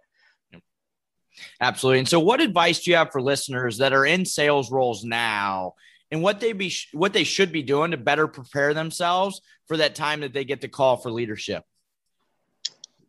Absolutely. 1.60 2.00
And 2.00 2.08
so, 2.08 2.20
what 2.20 2.42
advice 2.42 2.84
do 2.84 2.92
you 2.92 2.98
have 2.98 3.12
for 3.12 3.22
listeners 3.22 3.80
that 3.80 3.94
are 3.94 4.06
in 4.06 4.26
sales 4.26 4.72
roles 4.72 5.04
now, 5.04 5.74
and 6.12 6.22
what 6.22 6.40
they 6.40 6.54
be 6.54 6.72
what 6.92 7.14
they 7.14 7.24
should 7.24 7.52
be 7.52 7.64
doing 7.64 7.92
to 7.92 7.98
better 7.98 8.28
prepare 8.28 8.74
themselves 8.74 9.42
for 9.68 9.78
that 9.78 9.96
time 9.96 10.22
that 10.22 10.34
they 10.34 10.44
get 10.44 10.62
the 10.62 10.68
call 10.68 10.98
for 10.98 11.10
leadership? 11.10 11.64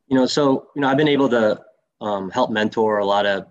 You 0.06 0.16
know, 0.16 0.26
so 0.26 0.68
you 0.74 0.80
know, 0.80 0.88
I've 0.88 0.96
been 0.96 1.08
able 1.08 1.28
to 1.30 1.60
um, 2.00 2.30
help 2.30 2.50
mentor 2.50 2.98
a 2.98 3.04
lot 3.04 3.26
of 3.26 3.46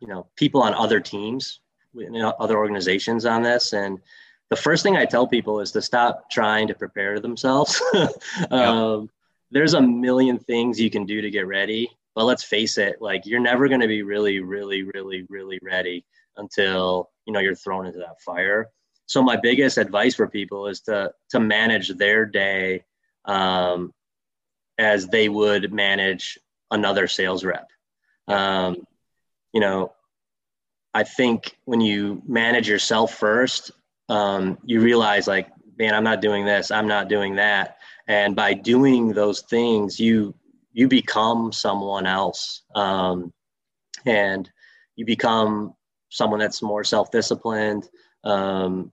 you 0.00 0.08
know 0.08 0.26
people 0.34 0.62
on 0.62 0.74
other 0.74 0.98
teams, 0.98 1.60
you 1.94 2.10
know, 2.10 2.34
other 2.40 2.58
organizations 2.58 3.24
on 3.24 3.42
this, 3.42 3.72
and 3.72 4.00
the 4.52 4.56
first 4.56 4.82
thing 4.82 4.98
I 4.98 5.06
tell 5.06 5.26
people 5.26 5.60
is 5.60 5.72
to 5.72 5.80
stop 5.80 6.30
trying 6.30 6.68
to 6.68 6.74
prepare 6.74 7.18
themselves. 7.18 7.80
um, 8.50 9.08
There's 9.50 9.72
a 9.72 9.80
million 9.80 10.38
things 10.38 10.78
you 10.78 10.90
can 10.90 11.06
do 11.06 11.22
to 11.22 11.30
get 11.30 11.46
ready, 11.46 11.88
but 12.14 12.26
let's 12.26 12.44
face 12.44 12.76
it, 12.76 13.00
like 13.00 13.24
you're 13.24 13.40
never 13.40 13.66
going 13.66 13.80
to 13.80 13.88
be 13.88 14.02
really, 14.02 14.40
really, 14.40 14.82
really, 14.82 15.24
really 15.30 15.58
ready 15.62 16.04
until 16.36 17.08
you 17.24 17.32
know 17.32 17.40
you're 17.40 17.54
thrown 17.54 17.86
into 17.86 18.00
that 18.00 18.20
fire. 18.20 18.68
So 19.06 19.22
my 19.22 19.36
biggest 19.36 19.78
advice 19.78 20.14
for 20.14 20.28
people 20.28 20.66
is 20.66 20.82
to 20.82 21.14
to 21.30 21.40
manage 21.40 21.88
their 21.88 22.26
day 22.26 22.84
um, 23.24 23.90
as 24.76 25.08
they 25.08 25.30
would 25.30 25.72
manage 25.72 26.38
another 26.70 27.08
sales 27.08 27.42
rep. 27.42 27.70
Um, 28.28 28.86
you 29.54 29.60
know, 29.62 29.94
I 30.92 31.04
think 31.04 31.56
when 31.64 31.80
you 31.80 32.20
manage 32.26 32.68
yourself 32.68 33.14
first, 33.14 33.70
um, 34.12 34.58
you 34.66 34.80
realize 34.80 35.26
like, 35.26 35.48
man, 35.78 35.94
I'm 35.94 36.04
not 36.04 36.20
doing 36.20 36.44
this, 36.44 36.70
I'm 36.70 36.86
not 36.86 37.08
doing 37.08 37.36
that, 37.36 37.78
and 38.06 38.36
by 38.36 38.52
doing 38.52 39.08
those 39.08 39.40
things, 39.40 39.98
you 39.98 40.34
you 40.74 40.86
become 40.86 41.50
someone 41.50 42.06
else, 42.06 42.62
um, 42.74 43.32
and 44.04 44.50
you 44.96 45.06
become 45.06 45.74
someone 46.10 46.40
that's 46.40 46.60
more 46.60 46.84
self-disciplined, 46.84 47.88
um, 48.24 48.92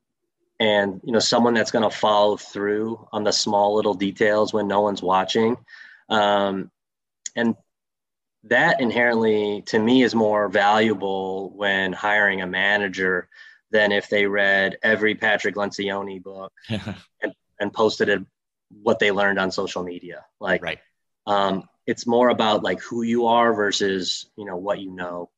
and 0.62 1.02
you 1.04 1.12
know 1.12 1.20
someone 1.20 1.54
that's 1.54 1.72
going 1.72 1.90
to 1.90 1.96
follow 1.96 2.38
through 2.38 3.06
on 3.12 3.26
the 3.26 3.34
small 3.34 3.76
little 3.76 3.94
details 3.94 4.54
when 4.54 4.70
no 4.70 4.80
one's 4.80 5.04
watching, 5.04 5.58
um, 6.08 6.72
and 7.36 7.58
that 8.46 8.80
inherently 8.80 9.64
to 9.66 9.80
me 9.80 10.02
is 10.02 10.16
more 10.16 10.48
valuable 10.48 11.50
when 11.58 11.92
hiring 11.92 12.42
a 12.42 12.48
manager 12.48 13.28
than 13.72 13.92
if 13.92 14.10
they 14.10 14.26
read 14.26 14.78
every 14.84 15.16
Patrick 15.16 15.56
Lencioni 15.56 16.22
book 16.22 16.52
and, 16.70 17.34
and 17.60 17.74
posted 17.74 18.10
it, 18.10 18.22
what 18.82 19.00
they 19.00 19.12
learned 19.12 19.40
on 19.40 19.52
social 19.52 19.84
media. 19.84 20.26
Like, 20.40 20.64
right. 20.64 20.80
um, 21.28 21.68
it's 21.86 22.06
more 22.06 22.30
about 22.30 22.64
like 22.64 22.80
who 22.82 23.02
you 23.02 23.28
are 23.28 23.54
versus, 23.54 24.30
you 24.36 24.46
know, 24.46 24.58
what 24.58 24.80
you 24.80 24.92
know. 24.92 25.30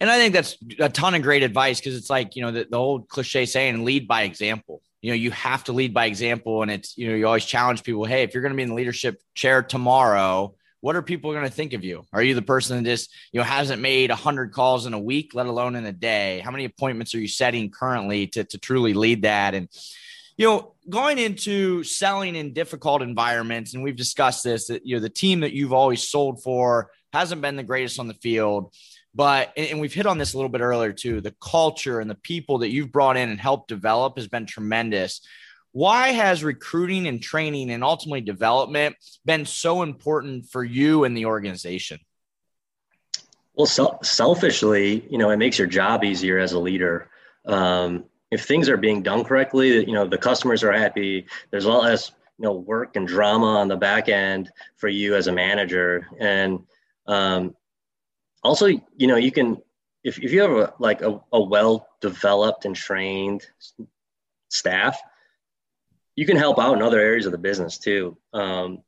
And 0.00 0.10
I 0.10 0.16
think 0.16 0.34
that's 0.34 0.56
a 0.80 0.88
ton 0.88 1.14
of 1.14 1.22
great 1.22 1.42
advice 1.42 1.78
because 1.78 1.96
it's 1.96 2.10
like, 2.10 2.34
you 2.34 2.42
know, 2.42 2.50
the, 2.50 2.66
the 2.68 2.76
old 2.76 3.08
cliche 3.08 3.46
saying, 3.46 3.84
lead 3.84 4.08
by 4.08 4.22
example. 4.22 4.82
You 5.00 5.10
know, 5.10 5.16
you 5.16 5.30
have 5.32 5.64
to 5.64 5.72
lead 5.72 5.94
by 5.94 6.06
example. 6.06 6.62
And 6.62 6.70
it's, 6.70 6.96
you 6.96 7.08
know, 7.08 7.14
you 7.14 7.26
always 7.26 7.44
challenge 7.44 7.82
people, 7.82 8.04
hey, 8.04 8.22
if 8.22 8.34
you're 8.34 8.42
going 8.42 8.52
to 8.52 8.56
be 8.56 8.62
in 8.62 8.70
the 8.70 8.74
leadership 8.74 9.22
chair 9.34 9.62
tomorrow, 9.62 10.54
what 10.82 10.96
are 10.96 11.02
people 11.02 11.32
going 11.32 11.44
to 11.44 11.50
think 11.50 11.74
of 11.74 11.84
you? 11.84 12.04
Are 12.12 12.22
you 12.22 12.34
the 12.34 12.42
person 12.42 12.76
that 12.76 12.90
just, 12.90 13.08
you 13.30 13.38
know, 13.38 13.44
hasn't 13.44 13.80
made 13.80 14.10
a 14.10 14.16
hundred 14.16 14.52
calls 14.52 14.84
in 14.84 14.94
a 14.94 14.98
week, 14.98 15.30
let 15.32 15.46
alone 15.46 15.76
in 15.76 15.86
a 15.86 15.92
day? 15.92 16.40
How 16.44 16.50
many 16.50 16.64
appointments 16.64 17.14
are 17.14 17.20
you 17.20 17.28
setting 17.28 17.70
currently 17.70 18.26
to, 18.26 18.42
to 18.42 18.58
truly 18.58 18.92
lead 18.92 19.22
that? 19.22 19.54
And, 19.54 19.68
you 20.36 20.48
know, 20.48 20.74
going 20.90 21.18
into 21.18 21.84
selling 21.84 22.34
in 22.34 22.52
difficult 22.52 23.00
environments, 23.00 23.74
and 23.74 23.84
we've 23.84 23.94
discussed 23.94 24.42
this, 24.42 24.66
that, 24.66 24.84
you 24.84 24.96
know, 24.96 25.00
the 25.00 25.08
team 25.08 25.40
that 25.40 25.52
you've 25.52 25.72
always 25.72 26.08
sold 26.08 26.42
for 26.42 26.90
hasn't 27.12 27.42
been 27.42 27.54
the 27.54 27.62
greatest 27.62 28.00
on 28.00 28.08
the 28.08 28.14
field. 28.14 28.74
But, 29.14 29.52
and 29.56 29.80
we've 29.80 29.94
hit 29.94 30.06
on 30.06 30.18
this 30.18 30.34
a 30.34 30.36
little 30.36 30.50
bit 30.50 30.62
earlier 30.62 30.92
too, 30.92 31.20
the 31.20 31.34
culture 31.40 32.00
and 32.00 32.10
the 32.10 32.16
people 32.16 32.58
that 32.58 32.70
you've 32.70 32.90
brought 32.90 33.16
in 33.16 33.28
and 33.28 33.38
helped 33.38 33.68
develop 33.68 34.16
has 34.16 34.26
been 34.26 34.46
tremendous. 34.46 35.20
Why 35.72 36.08
has 36.08 36.44
recruiting 36.44 37.08
and 37.08 37.20
training 37.20 37.70
and 37.70 37.82
ultimately 37.82 38.20
development 38.20 38.96
been 39.24 39.46
so 39.46 39.82
important 39.82 40.46
for 40.46 40.62
you 40.62 41.04
and 41.04 41.16
the 41.16 41.26
organization? 41.26 41.98
Well, 43.54 43.66
so, 43.66 43.98
selfishly, 44.02 45.06
you 45.10 45.18
know, 45.18 45.30
it 45.30 45.38
makes 45.38 45.58
your 45.58 45.66
job 45.66 46.04
easier 46.04 46.38
as 46.38 46.52
a 46.52 46.58
leader. 46.58 47.10
Um, 47.46 48.04
if 48.30 48.44
things 48.44 48.68
are 48.68 48.76
being 48.78 49.02
done 49.02 49.24
correctly, 49.24 49.84
you 49.86 49.92
know, 49.92 50.06
the 50.06 50.18
customers 50.18 50.62
are 50.62 50.72
happy. 50.72 51.26
There's 51.50 51.66
a 51.66 51.68
lot 51.68 51.84
less, 51.84 52.12
you 52.38 52.44
know, 52.44 52.52
work 52.52 52.96
and 52.96 53.06
drama 53.06 53.58
on 53.58 53.68
the 53.68 53.76
back 53.76 54.08
end 54.08 54.50
for 54.76 54.88
you 54.88 55.16
as 55.16 55.26
a 55.26 55.32
manager. 55.32 56.06
And 56.18 56.60
um, 57.06 57.54
also, 58.42 58.66
you 58.66 59.06
know, 59.06 59.16
you 59.16 59.32
can, 59.32 59.58
if, 60.02 60.18
if 60.18 60.32
you 60.32 60.40
have 60.40 60.52
a, 60.52 60.72
like 60.78 61.02
a, 61.02 61.20
a 61.32 61.42
well 61.42 61.88
developed 62.00 62.64
and 62.64 62.74
trained 62.74 63.46
staff, 64.48 64.98
you 66.16 66.26
can 66.26 66.36
help 66.36 66.58
out 66.58 66.76
in 66.76 66.82
other 66.82 67.00
areas 67.00 67.26
of 67.26 67.32
the 67.32 67.38
business 67.38 67.78
too. 67.78 68.16
Um, 68.32 68.82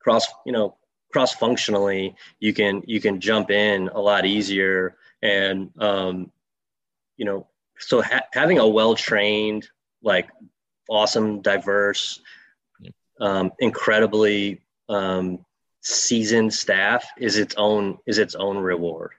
cross, 0.00 0.26
you 0.44 0.52
know, 0.52 0.76
cross 1.12 1.32
functionally, 1.34 2.16
you 2.40 2.52
can 2.52 2.82
you 2.86 3.00
can 3.00 3.20
jump 3.20 3.50
in 3.50 3.88
a 3.88 4.00
lot 4.00 4.26
easier, 4.26 4.96
and 5.22 5.70
um, 5.78 6.30
you 7.16 7.24
know, 7.24 7.46
so 7.78 8.02
ha- 8.02 8.26
having 8.32 8.58
a 8.58 8.68
well 8.68 8.94
trained, 8.94 9.68
like 10.02 10.28
awesome, 10.88 11.40
diverse, 11.40 12.20
um, 13.20 13.52
incredibly 13.58 14.60
um, 14.88 15.44
seasoned 15.80 16.52
staff 16.52 17.06
is 17.18 17.36
its 17.38 17.54
own 17.56 17.98
is 18.06 18.18
its 18.18 18.34
own 18.34 18.58
reward. 18.58 19.12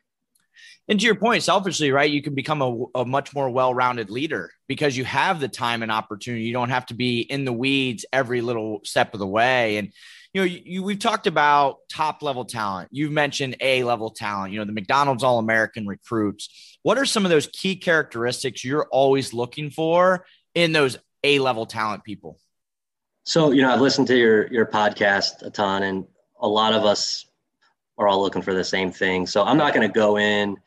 And 0.88 1.00
to 1.00 1.06
your 1.06 1.16
point, 1.16 1.42
selfishly, 1.42 1.92
right, 1.92 2.10
you 2.10 2.22
can 2.22 2.36
become 2.36 2.62
a, 2.62 3.00
a, 3.00 3.06
much 3.06 3.34
more 3.34 3.50
well 3.50 3.74
rounded 3.74 4.12
leader 4.12 4.52
because 4.68 4.96
you 4.96 5.04
have 5.06 5.40
the 5.40 5.48
time 5.48 5.82
and 5.82 5.92
opportunity. 5.92 6.44
You 6.44 6.54
don't 6.54 6.70
have 6.70 6.86
to 6.88 6.94
be 6.94 7.22
in 7.22 7.44
the 7.44 7.54
weeds 7.54 8.06
every 8.14 8.42
little 8.42 8.82
step 8.84 9.14
of 9.14 9.20
the 9.20 9.26
way. 9.28 9.78
And, 9.78 9.92
you 10.32 10.42
know, 10.42 10.46
you, 10.46 10.62
you, 10.64 10.84
we've 10.84 11.00
talked 11.00 11.26
about 11.26 11.78
top 11.90 12.22
level 12.22 12.46
talent. 12.46 12.90
You've 12.92 13.12
mentioned 13.12 13.56
A 13.62 13.84
level 13.84 14.12
talent, 14.12 14.54
you 14.54 14.60
know, 14.60 14.66
the 14.66 14.74
McDonald's 14.74 15.24
All 15.24 15.40
American 15.40 15.88
recruits. 15.88 16.78
What 16.84 17.00
are 17.00 17.06
some 17.06 17.26
of 17.26 17.32
those 17.32 17.48
key 17.48 17.78
characteristics 17.78 18.64
you're 18.64 18.88
always 18.92 19.34
looking 19.34 19.72
for 19.72 20.28
in 20.54 20.72
those 20.72 21.00
A 21.24 21.40
level 21.40 21.66
talent 21.66 22.04
people? 22.04 22.38
So, 23.24 23.50
you 23.52 23.64
know, 23.64 23.74
I've 23.74 23.82
listened 23.82 24.06
to 24.10 24.16
your, 24.16 24.54
your 24.54 24.68
podcast 24.68 25.42
a 25.42 25.50
ton, 25.50 25.82
and 25.82 26.06
a 26.40 26.48
lot 26.48 26.74
of 26.74 26.86
us 26.86 27.26
are 27.98 28.08
all 28.08 28.22
looking 28.22 28.44
for 28.44 28.54
the 28.54 28.64
same 28.64 28.92
thing. 28.92 29.26
So 29.26 29.44
I'm 29.44 29.58
not 29.58 29.74
going 29.74 29.88
to 29.88 29.92
go 29.92 30.20
in 30.20 30.58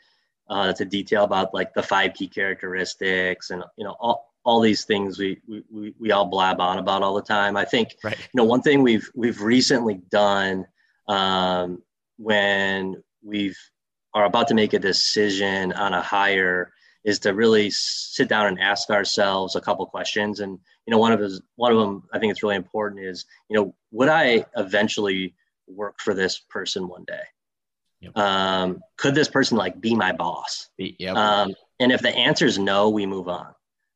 uh, 0.49 0.73
to 0.73 0.85
detail 0.85 1.25
about 1.25 1.53
like 1.53 1.75
the 1.75 1.83
five 1.83 2.15
key 2.15 2.29
characteristics 2.29 3.51
and 3.51 3.63
you 3.77 3.85
know 3.85 3.97
all, 4.01 4.33
all 4.45 4.61
these 4.61 4.85
things 4.85 5.19
we, 5.19 5.39
we 5.47 5.95
we 5.99 6.11
all 6.11 6.25
blab 6.25 6.61
on 6.61 6.79
about 6.79 7.03
all 7.03 7.15
the 7.15 7.23
time. 7.23 7.57
I 7.57 7.65
think 7.65 7.97
right. 8.03 8.19
you 8.19 8.37
know 8.39 8.45
one 8.45 8.63
thing 8.63 8.83
we've 8.83 9.11
we've 9.15 9.43
recently 9.43 10.01
done 10.11 10.67
um, 11.07 11.83
when 12.17 13.03
we've 13.23 13.59
are 14.15 14.25
about 14.25 14.49
to 14.49 14.55
make 14.55 14.73
a 14.73 14.79
decision 14.79 15.73
on 15.73 15.93
a 15.93 16.03
hire 16.03 16.73
is 17.05 17.19
to 17.21 17.35
really 17.35 17.71
sit 17.71 18.29
down 18.29 18.47
and 18.47 18.59
ask 18.59 18.91
ourselves 18.91 19.55
a 19.55 19.61
couple 19.61 19.85
questions 19.87 20.41
and 20.41 20.59
you 20.87 20.91
know 20.91 20.99
one 20.99 21.13
of 21.13 21.21
his 21.21 21.41
one 21.57 21.73
of 21.73 21.79
them 21.79 22.05
I 22.13 22.19
think 22.19 22.31
it's 22.31 22.43
really 22.43 22.57
important 22.57 23.05
is 23.05 23.27
you 23.49 23.57
know 23.57 23.75
would 23.91 24.09
I 24.09 24.47
eventually 24.57 25.35
work 25.67 26.01
for 26.01 26.15
this 26.15 26.39
person 26.39 26.89
one 26.89 27.05
day 27.07 27.23
Yep. 28.01 28.17
Um, 28.17 28.81
could 28.97 29.15
this 29.15 29.29
person 29.29 29.59
like 29.59 29.81
be 29.81 29.95
my 29.95 30.13
boss? 30.13 30.69
Yep. 30.79 31.17
Um, 31.17 31.55
and 31.81 31.93
if 31.93 32.01
the 32.01 32.15
answer 32.15 32.47
is 32.47 32.59
no, 32.59 32.91
we 32.91 33.07
move 33.07 33.29
on. 33.29 33.55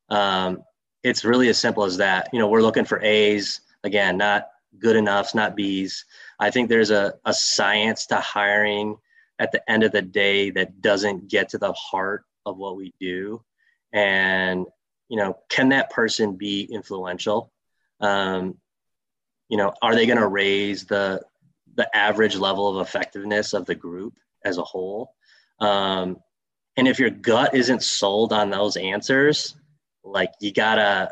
Um, 0.09 0.63
it's 1.03 1.25
really 1.25 1.49
as 1.49 1.57
simple 1.57 1.83
as 1.83 1.97
that. 1.97 2.29
You 2.33 2.39
know, 2.39 2.47
we're 2.47 2.61
looking 2.61 2.85
for 2.85 3.01
A's 3.01 3.61
again, 3.83 4.17
not 4.17 4.47
good 4.79 4.95
enoughs, 4.95 5.35
not 5.35 5.55
B's. 5.55 6.05
I 6.39 6.49
think 6.51 6.69
there's 6.69 6.91
a, 6.91 7.13
a 7.25 7.33
science 7.33 8.07
to 8.07 8.15
hiring 8.15 8.97
at 9.39 9.51
the 9.51 9.69
end 9.69 9.83
of 9.83 9.91
the 9.91 10.01
day 10.01 10.49
that 10.51 10.81
doesn't 10.81 11.29
get 11.29 11.49
to 11.49 11.57
the 11.57 11.73
heart 11.73 12.23
of 12.45 12.57
what 12.57 12.75
we 12.75 12.93
do. 12.99 13.43
And, 13.91 14.65
you 15.09 15.17
know, 15.17 15.37
can 15.49 15.69
that 15.69 15.91
person 15.91 16.35
be 16.35 16.63
influential? 16.63 17.51
Um, 17.99 18.57
you 19.49 19.57
know, 19.57 19.73
are 19.81 19.95
they 19.95 20.05
going 20.05 20.17
to 20.17 20.27
raise 20.27 20.85
the 20.85 21.21
the 21.75 21.95
average 21.95 22.35
level 22.35 22.67
of 22.67 22.85
effectiveness 22.85 23.53
of 23.53 23.65
the 23.65 23.75
group 23.75 24.13
as 24.43 24.57
a 24.57 24.63
whole. 24.63 25.13
Um, 25.59 26.17
and 26.77 26.87
if 26.87 26.99
your 26.99 27.09
gut 27.09 27.53
isn't 27.53 27.83
sold 27.83 28.33
on 28.33 28.49
those 28.49 28.77
answers, 28.77 29.55
like 30.03 30.31
you 30.39 30.51
gotta 30.51 31.11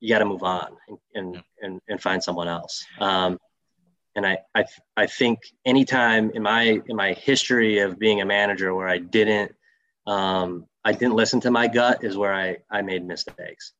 you 0.00 0.08
gotta 0.08 0.24
move 0.24 0.42
on 0.42 0.76
and 1.14 1.42
and, 1.60 1.80
and, 1.88 2.00
find 2.00 2.22
someone 2.22 2.46
else. 2.46 2.84
Um, 3.00 3.38
and 4.14 4.26
I, 4.26 4.38
I 4.54 4.64
I 4.96 5.06
think 5.06 5.40
anytime 5.64 6.30
in 6.32 6.42
my 6.42 6.80
in 6.86 6.96
my 6.96 7.14
history 7.14 7.80
of 7.80 7.98
being 7.98 8.20
a 8.20 8.26
manager 8.26 8.74
where 8.74 8.88
I 8.88 8.98
didn't 8.98 9.54
um, 10.06 10.66
I 10.84 10.92
didn't 10.92 11.14
listen 11.14 11.40
to 11.40 11.50
my 11.50 11.68
gut 11.68 12.02
is 12.02 12.16
where 12.16 12.32
I, 12.32 12.58
I 12.70 12.82
made 12.82 13.04
mistakes. 13.04 13.72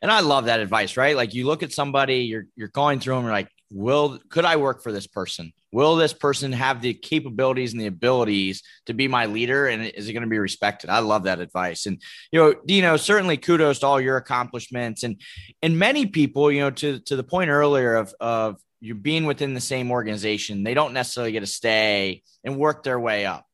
And 0.00 0.10
I 0.10 0.20
love 0.20 0.46
that 0.46 0.60
advice, 0.60 0.96
right? 0.96 1.14
Like 1.14 1.34
you 1.34 1.46
look 1.46 1.62
at 1.62 1.72
somebody, 1.72 2.20
you're 2.20 2.46
you're 2.56 2.68
going 2.68 3.00
through 3.00 3.16
them, 3.16 3.24
you're 3.24 3.32
like, 3.32 3.50
will 3.70 4.18
could 4.28 4.44
I 4.44 4.56
work 4.56 4.82
for 4.82 4.92
this 4.92 5.06
person? 5.06 5.52
Will 5.72 5.96
this 5.96 6.12
person 6.12 6.52
have 6.52 6.80
the 6.80 6.94
capabilities 6.94 7.72
and 7.72 7.80
the 7.80 7.86
abilities 7.86 8.62
to 8.86 8.94
be 8.94 9.06
my 9.06 9.26
leader? 9.26 9.68
And 9.68 9.84
is 9.86 10.08
it 10.08 10.12
going 10.12 10.24
to 10.24 10.28
be 10.28 10.38
respected? 10.38 10.90
I 10.90 10.98
love 10.98 11.24
that 11.24 11.40
advice. 11.40 11.86
And 11.86 12.02
you 12.32 12.40
know, 12.40 12.54
Dino, 12.66 12.96
certainly 12.96 13.36
kudos 13.36 13.78
to 13.80 13.86
all 13.86 14.00
your 14.00 14.16
accomplishments. 14.16 15.04
And 15.04 15.20
and 15.62 15.78
many 15.78 16.06
people, 16.06 16.50
you 16.50 16.60
know, 16.60 16.70
to 16.70 16.98
to 17.00 17.16
the 17.16 17.24
point 17.24 17.50
earlier 17.50 17.94
of 17.94 18.14
of 18.20 18.60
you 18.80 18.94
being 18.94 19.26
within 19.26 19.54
the 19.54 19.60
same 19.60 19.90
organization, 19.90 20.64
they 20.64 20.74
don't 20.74 20.94
necessarily 20.94 21.32
get 21.32 21.40
to 21.40 21.46
stay 21.46 22.22
and 22.44 22.56
work 22.56 22.82
their 22.82 22.98
way 22.98 23.26
up 23.26 23.46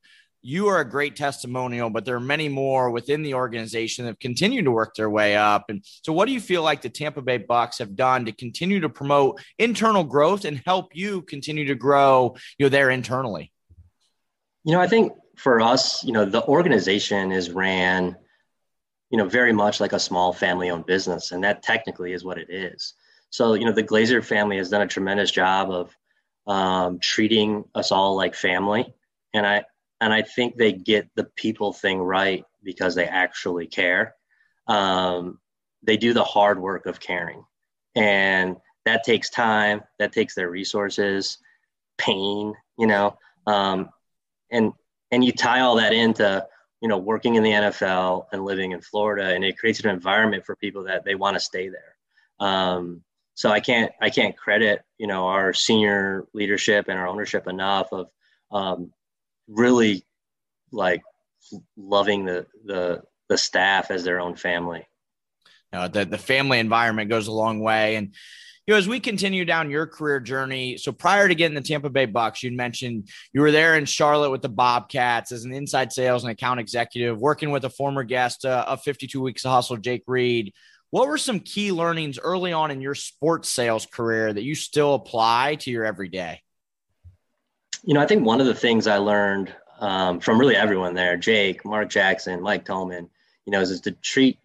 you 0.47 0.69
are 0.69 0.79
a 0.79 0.89
great 0.89 1.17
testimonial, 1.17 1.91
but 1.91 2.05
there 2.05 2.15
are 2.15 2.21
many 2.21 2.49
more 2.49 2.93
within 2.93 3.23
the 3.23 3.35
organization 3.35 4.05
that 4.05 4.13
have 4.13 4.19
continued 4.21 4.65
to 4.65 4.71
work 4.71 4.95
their 4.95 5.11
way 5.11 5.35
up. 5.35 5.65
And 5.69 5.83
so, 6.05 6.13
what 6.13 6.27
do 6.27 6.33
you 6.33 6.41
feel 6.41 6.63
like 6.63 6.83
the 6.83 6.89
Tampa 6.89 7.21
Bay 7.21 7.39
Bucks 7.39 7.79
have 7.79 7.97
done 7.97 8.27
to 8.27 8.33
continue 8.33 8.79
to 8.79 8.89
promote 8.89 9.43
internal 9.59 10.05
growth 10.05 10.45
and 10.45 10.63
help 10.65 10.95
you 10.95 11.23
continue 11.23 11.65
to 11.65 11.75
grow, 11.75 12.37
you 12.59 12.67
know, 12.67 12.69
there 12.71 12.91
internally? 12.91 13.53
You 14.63 14.73
know, 14.73 14.81
I 14.81 14.87
think 14.87 15.15
for 15.37 15.61
us, 15.61 16.05
you 16.05 16.13
know, 16.13 16.25
the 16.25 16.45
organization 16.45 17.33
is 17.33 17.51
ran, 17.51 18.15
you 19.11 19.19
know, 19.19 19.29
very 19.29 19.53
much 19.53 19.81
like 19.81 19.95
a 19.95 19.99
small 19.99 20.33
family-owned 20.33 20.87
business, 20.87 21.33
and 21.33 21.43
that 21.43 21.65
technically 21.65 22.13
is 22.13 22.23
what 22.23 22.39
it 22.39 22.51
is. 22.51 22.95
So, 23.31 23.55
you 23.55 23.65
know, 23.65 23.73
the 23.73 23.83
Glazer 23.83 24.25
family 24.25 24.59
has 24.59 24.71
done 24.71 24.83
a 24.83 24.87
tremendous 24.87 25.33
job 25.33 25.73
of 25.73 25.97
um, 26.47 27.01
treating 27.01 27.65
us 27.75 27.91
all 27.91 28.15
like 28.15 28.37
family, 28.37 28.95
and 29.35 29.45
I 29.45 29.65
and 30.01 30.13
I 30.13 30.23
think 30.23 30.57
they 30.57 30.73
get 30.73 31.09
the 31.15 31.25
people 31.25 31.73
thing 31.73 32.01
right 32.01 32.45
because 32.63 32.95
they 32.95 33.07
actually 33.07 33.67
care. 33.67 34.15
Um, 34.69 35.39
they 35.83 35.97
do 35.97 36.13
the 36.13 36.25
hard 36.25 36.61
work 36.61 36.87
of 36.87 37.01
caring, 37.01 37.45
and 37.95 38.57
that 38.85 39.05
takes 39.05 39.31
time. 39.31 39.83
That 39.99 40.13
takes 40.13 40.35
their 40.35 40.51
resources, 40.51 41.39
pain, 41.99 42.55
you 42.79 42.87
know, 42.87 43.19
um, 43.47 43.91
and 44.51 44.73
and 45.11 45.25
you 45.25 45.33
tie 45.33 45.61
all 45.61 45.77
that 45.77 45.93
into 45.93 46.45
you 46.81 46.89
know 46.89 46.99
working 46.99 47.37
in 47.37 47.43
the 47.43 47.51
NFL 47.51 48.27
and 48.33 48.45
living 48.45 48.73
in 48.73 48.81
Florida, 48.81 49.35
and 49.35 49.45
it 49.45 49.59
creates 49.59 49.81
an 49.81 49.91
environment 49.91 50.45
for 50.45 50.57
people 50.57 50.85
that 50.85 51.05
they 51.05 51.15
want 51.15 51.35
to 51.35 51.41
stay 51.41 51.69
there. 51.69 51.97
Um, 52.39 53.03
so 53.35 53.51
I 53.51 53.61
can't 53.61 53.93
I 54.01 54.11
can't 54.11 54.37
credit 54.37 54.83
you 54.99 55.07
know 55.07 55.27
our 55.29 55.53
senior 55.53 56.27
leadership 56.35 56.87
and 56.89 56.99
our 56.99 57.07
ownership 57.07 57.47
enough 57.47 57.93
of 57.93 58.09
um, 58.51 58.93
really 59.49 60.05
like 60.73 61.03
loving 61.77 62.25
the 62.25 62.47
the 62.65 63.03
the 63.29 63.39
staff 63.39 63.91
as 63.91 64.05
their 64.05 64.21
own 64.21 64.37
family. 64.37 64.87
Uh, 65.73 65.89
the 65.89 66.05
the 66.05 66.19
family 66.19 66.59
environment 66.59 67.11
goes 67.11 67.27
a 67.27 67.33
long 67.33 67.61
way, 67.61 67.97
and 67.97 68.15
you 68.67 68.73
know 68.73 68.79
as 68.79 68.89
we 68.89 69.01
continue 69.01 69.45
down 69.45 69.71
your 69.71 69.87
career 69.87 70.21
journey. 70.21 70.77
So 70.77 70.93
prior 70.93 71.29
to 71.29 71.35
getting 71.35 71.55
the 71.55 71.61
Tampa 71.61 71.91
Bay 71.91 72.07
Bucks, 72.07 72.43
you 72.43 72.53
mentioned 72.53 73.09
you 73.33 73.41
were 73.41 73.51
there 73.51 73.77
in 73.77 73.85
Charlotte 73.85 74.31
with 74.31 74.43
the 74.43 74.49
Bobcats 74.49 75.33
as 75.33 75.45
an 75.45 75.53
inside 75.53 75.93
sales 75.93 76.25
and 76.25 76.31
account 76.31 76.61
executive, 76.61 77.19
working 77.19 77.51
with 77.51 77.65
a 77.65 77.71
former 77.71 78.05
guest 78.05 78.45
uh, 78.45 78.65
of 78.67 78.83
52 78.83 79.21
Weeks 79.21 79.45
of 79.45 79.53
Hustle, 79.53 79.77
Jake 79.77 80.05
Reed. 80.07 80.53
What 80.91 81.09
were 81.09 81.19
some 81.19 81.41
key 81.41 81.73
learnings 81.73 82.19
early 82.19 82.53
on 82.53 82.71
in 82.71 82.81
your 82.81 82.95
sports 82.95 83.49
sales 83.49 83.87
career 83.87 84.33
that 84.33 84.45
you 84.45 84.55
still 84.55 84.95
apply 84.95 85.57
to 85.57 85.71
your 85.71 85.85
everyday? 85.85 86.41
You 87.87 87.95
know, 87.95 88.01
I 88.01 88.07
think 88.07 88.27
one 88.27 88.41
of 88.41 88.47
the 88.47 88.55
things 88.55 88.89
I 88.89 88.99
learned 88.99 89.55
um, 89.79 90.19
from 90.19 90.39
really 90.39 90.57
everyone 90.57 90.95
there, 90.95 91.17
Jake, 91.17 91.65
Mark 91.65 91.89
Jackson, 91.89 92.43
Mike 92.43 92.65
Tolman, 92.65 93.09
you 93.45 93.53
know, 93.53 93.61
is, 93.61 93.71
is 93.71 93.81
to 93.83 93.93
treat 93.93 94.39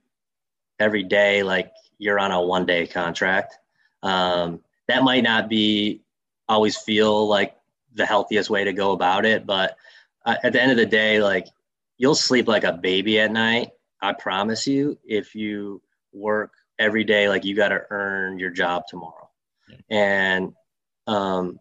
every 0.80 1.04
day 1.04 1.42
like 1.42 1.72
you're 1.98 2.20
on 2.20 2.32
a 2.32 2.40
one 2.40 2.68
day 2.68 2.86
contract. 2.86 3.58
Um, 4.04 4.62
that 4.88 5.04
might 5.04 5.24
not 5.24 5.50
be 5.50 6.02
always 6.48 6.78
feel 6.78 7.28
like 7.28 7.56
the 7.96 8.06
healthiest 8.06 8.52
way 8.52 8.64
to 8.64 8.74
go 8.74 8.92
about 8.92 9.26
it, 9.26 9.46
but 9.46 9.76
uh, 10.26 10.36
at 10.44 10.54
the 10.54 10.62
end 10.62 10.72
of 10.72 10.78
the 10.78 10.86
day, 10.86 11.22
like 11.22 11.48
you'll 11.98 12.16
sleep 12.16 12.48
like 12.48 12.64
a 12.64 12.74
baby 12.74 13.20
at 13.20 13.32
night. 13.32 13.72
I 14.02 14.14
promise 14.14 14.68
you, 14.68 15.00
if 15.04 15.34
you 15.34 15.82
work 16.14 16.52
every 16.78 17.04
day, 17.04 17.28
like 17.28 17.44
you 17.44 17.56
got 17.56 17.70
to 17.70 17.82
earn 17.90 18.38
your 18.38 18.52
job 18.52 18.84
tomorrow. 18.88 19.30
Yeah. 19.68 19.78
And 19.90 20.54
um, 21.08 21.60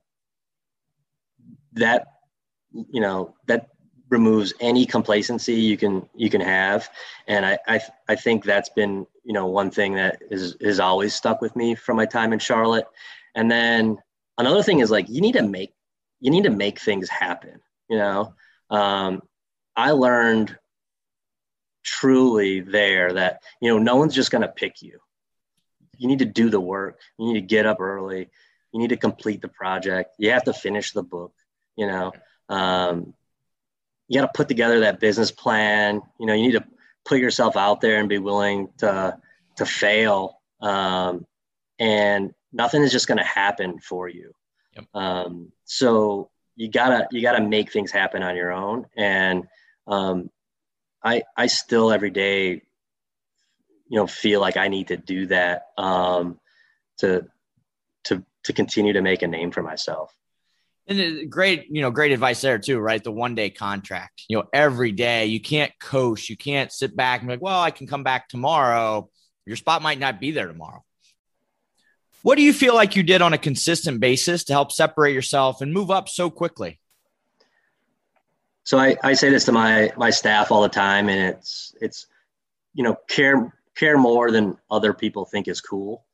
that 1.75 2.07
you 2.73 3.01
know 3.01 3.35
that 3.47 3.69
removes 4.09 4.53
any 4.61 4.87
complacency 4.87 5.55
you 5.55 5.77
can 5.77 6.09
you 6.15 6.31
can 6.31 6.41
have. 6.41 6.89
And 7.27 7.47
I, 7.47 7.59
I 7.67 7.81
i 8.09 8.17
think 8.17 8.45
that's 8.45 8.69
been 8.71 9.07
you 9.25 9.33
know 9.33 9.47
one 9.47 9.71
thing 9.71 9.95
that 9.95 10.23
is 10.31 10.57
is 10.61 10.81
always 10.81 11.15
stuck 11.15 11.41
with 11.41 11.55
me 11.57 11.75
from 11.75 11.97
my 11.97 12.07
time 12.07 12.33
in 12.33 12.39
charlotte. 12.39 12.87
And 13.35 13.51
then 13.51 13.99
another 14.39 14.63
thing 14.63 14.81
is 14.81 14.91
like 14.91 15.09
you 15.09 15.21
need 15.21 15.35
to 15.35 15.43
make 15.43 15.73
you 16.21 16.31
need 16.31 16.45
to 16.45 16.51
make 16.51 16.79
things 16.79 17.09
happen 17.09 17.61
you 17.91 17.99
know? 17.99 18.35
Um, 18.71 19.21
i 19.77 19.91
learned 19.91 20.57
truly 21.83 22.61
there 22.61 23.13
that 23.15 23.43
you 23.61 23.71
know 23.71 23.79
no 23.79 23.97
one's 23.97 24.15
just 24.15 24.31
going 24.31 24.43
to 24.43 24.49
pick 24.49 24.81
you. 24.81 25.01
You 25.99 26.09
need 26.09 26.21
to 26.21 26.25
do 26.25 26.49
the 26.49 26.61
work. 26.61 26.99
You 27.19 27.27
need 27.27 27.41
to 27.41 27.47
get 27.47 27.67
up 27.67 27.81
early. 27.81 28.31
You 28.73 28.81
need 28.81 28.91
to 28.91 28.97
complete 28.97 29.43
the 29.43 29.49
project. 29.49 30.15
You 30.19 30.31
have 30.31 30.45
to 30.45 30.53
finish 30.53 30.93
the 30.93 31.03
book 31.03 31.33
you 31.81 31.87
know 31.87 32.13
um, 32.49 33.15
you 34.09 34.21
got 34.21 34.27
to 34.27 34.37
put 34.37 34.49
together 34.49 34.81
that 34.81 35.01
business 35.01 35.31
plan. 35.31 36.03
You 36.19 36.27
know 36.27 36.35
you 36.35 36.43
need 36.49 36.59
to 36.59 36.65
put 37.05 37.19
yourself 37.19 37.57
out 37.57 37.81
there 37.81 37.99
and 37.99 38.09
be 38.09 38.19
willing 38.19 38.69
to 38.79 39.17
to 39.57 39.67
fail 39.67 40.41
um, 40.61 41.27
and 41.79 42.35
nothing 42.53 42.83
is 42.83 42.93
just 42.93 43.09
going 43.09 43.19
to 43.19 43.25
happen 43.25 43.79
for 43.79 44.09
you. 44.09 44.33
Yep. 44.77 44.85
um, 44.95 45.53
so 45.65 46.31
you 46.55 46.69
gotta 46.69 47.09
you 47.11 47.23
gotta 47.23 47.43
make 47.43 47.73
things 47.73 47.91
happen 47.91 48.23
on 48.23 48.37
your 48.37 48.53
own. 48.53 48.87
And 48.97 49.49
um, 49.87 50.31
i 51.03 51.23
i 51.37 51.47
still 51.47 51.91
every 51.91 52.11
day 52.11 52.63
you 53.89 53.97
know 53.99 54.07
feel 54.07 54.41
like 54.41 54.57
i 54.57 54.69
need 54.69 54.89
to 54.89 54.97
do 54.97 55.27
that 55.27 55.69
um, 55.79 56.39
to 56.99 57.27
to 58.05 58.25
to 58.45 58.53
continue 58.53 58.93
to 58.93 59.03
make 59.03 59.23
a 59.23 59.27
name 59.27 59.51
for 59.51 59.63
myself 59.63 60.15
and 60.91 61.31
great, 61.31 61.67
you 61.71 61.81
know, 61.81 61.91
great 61.91 62.13
advice 62.13 62.41
there 62.41 62.59
too, 62.59 62.79
right? 62.79 63.03
The 63.03 63.13
one 63.13 63.35
day 63.35 63.49
contract, 63.49 64.25
you 64.29 64.37
know, 64.37 64.45
every 64.53 64.93
day 64.93 65.27
you 65.27 65.41
can't 65.41 65.73
coach, 65.79 66.29
you 66.29 66.37
can't 66.37 66.73
sit 66.73 66.97
back 66.97 67.21
and 67.21 67.29
be 67.29 67.35
like, 67.35 67.43
well, 67.43 67.61
I 67.61 67.71
can 67.71 67.87
come 67.87 68.03
back 68.03 68.29
tomorrow. 68.29 69.09
Your 69.47 69.57
spot 69.57 69.83
might 69.83 69.99
not 69.99 70.21
be 70.21 70.33
there 70.33 70.49
tomorrow. 70.49 70.85
What 72.23 72.37
do 72.37 72.43
you 72.43 72.53
feel 72.53 72.75
like 72.75 72.97
you 72.97 73.03
did 73.03 73.23
on 73.23 73.33
a 73.33 73.39
consistent 73.39 74.01
basis 74.01 74.45
to 74.45 74.53
help 74.53 74.73
separate 74.73 75.15
yourself 75.15 75.61
and 75.63 75.73
move 75.73 75.91
up 75.91 76.09
so 76.09 76.29
quickly? 76.29 76.81
So 78.65 78.79
I, 78.79 78.97
I 79.03 79.15
say 79.15 79.31
this 79.31 79.47
to 79.47 79.53
my 79.53 79.91
my 79.97 80.11
staff 80.11 80.53
all 80.53 80.63
the 80.63 80.69
time, 80.69 81.09
and 81.09 81.35
it's 81.35 81.75
it's 81.81 82.07
you 82.75 82.85
know 82.85 82.97
care 83.09 83.53
care 83.75 83.97
more 83.97 84.31
than 84.31 84.59
other 84.71 84.93
people 84.93 85.25
think 85.25 85.49
is 85.49 85.63
cool. 85.63 86.05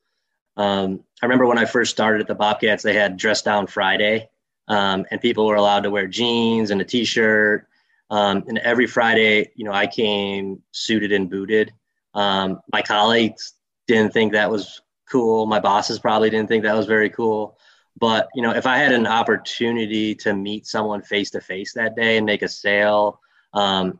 Um, 0.55 1.03
I 1.21 1.25
remember 1.25 1.45
when 1.45 1.57
I 1.57 1.65
first 1.65 1.91
started 1.91 2.21
at 2.21 2.27
the 2.27 2.35
Bobcats, 2.35 2.83
they 2.83 2.93
had 2.93 3.17
dress 3.17 3.41
down 3.41 3.67
Friday, 3.67 4.29
um, 4.67 5.05
and 5.11 5.21
people 5.21 5.45
were 5.45 5.55
allowed 5.55 5.81
to 5.81 5.89
wear 5.89 6.07
jeans 6.07 6.71
and 6.71 6.81
a 6.81 6.85
t-shirt. 6.85 7.67
Um, 8.09 8.43
and 8.47 8.57
every 8.59 8.87
Friday, 8.87 9.51
you 9.55 9.65
know, 9.65 9.73
I 9.73 9.87
came 9.87 10.61
suited 10.71 11.11
and 11.11 11.29
booted. 11.29 11.73
Um, 12.13 12.61
my 12.71 12.81
colleagues 12.81 13.53
didn't 13.87 14.13
think 14.13 14.33
that 14.33 14.49
was 14.49 14.81
cool. 15.09 15.45
My 15.45 15.59
bosses 15.59 15.99
probably 15.99 16.29
didn't 16.29 16.47
think 16.47 16.63
that 16.63 16.75
was 16.75 16.85
very 16.85 17.09
cool. 17.09 17.57
But 17.99 18.29
you 18.35 18.41
know, 18.41 18.51
if 18.51 18.67
I 18.67 18.77
had 18.77 18.91
an 18.91 19.07
opportunity 19.07 20.13
to 20.15 20.33
meet 20.33 20.67
someone 20.67 21.01
face 21.01 21.31
to 21.31 21.41
face 21.41 21.73
that 21.73 21.95
day 21.95 22.17
and 22.17 22.25
make 22.25 22.43
a 22.43 22.47
sale, 22.47 23.19
um, 23.53 23.99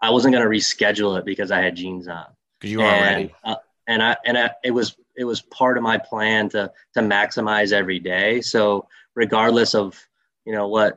I 0.00 0.10
wasn't 0.10 0.34
going 0.34 0.44
to 0.44 0.50
reschedule 0.50 1.18
it 1.18 1.24
because 1.24 1.50
I 1.50 1.60
had 1.60 1.76
jeans 1.76 2.08
on. 2.08 2.26
Because 2.58 2.72
you 2.72 2.78
were 2.78 2.84
and, 2.84 3.16
ready. 3.16 3.34
Uh, 3.42 3.54
and 3.86 4.02
I 4.02 4.16
and 4.24 4.38
I, 4.38 4.50
it 4.62 4.70
was 4.70 4.96
it 5.16 5.24
was 5.24 5.40
part 5.40 5.76
of 5.76 5.82
my 5.82 5.98
plan 5.98 6.48
to 6.50 6.70
to 6.94 7.00
maximize 7.00 7.72
every 7.72 7.98
day. 7.98 8.40
So 8.40 8.86
regardless 9.20 9.74
of 9.74 10.02
you 10.46 10.52
know 10.54 10.66
what 10.66 10.96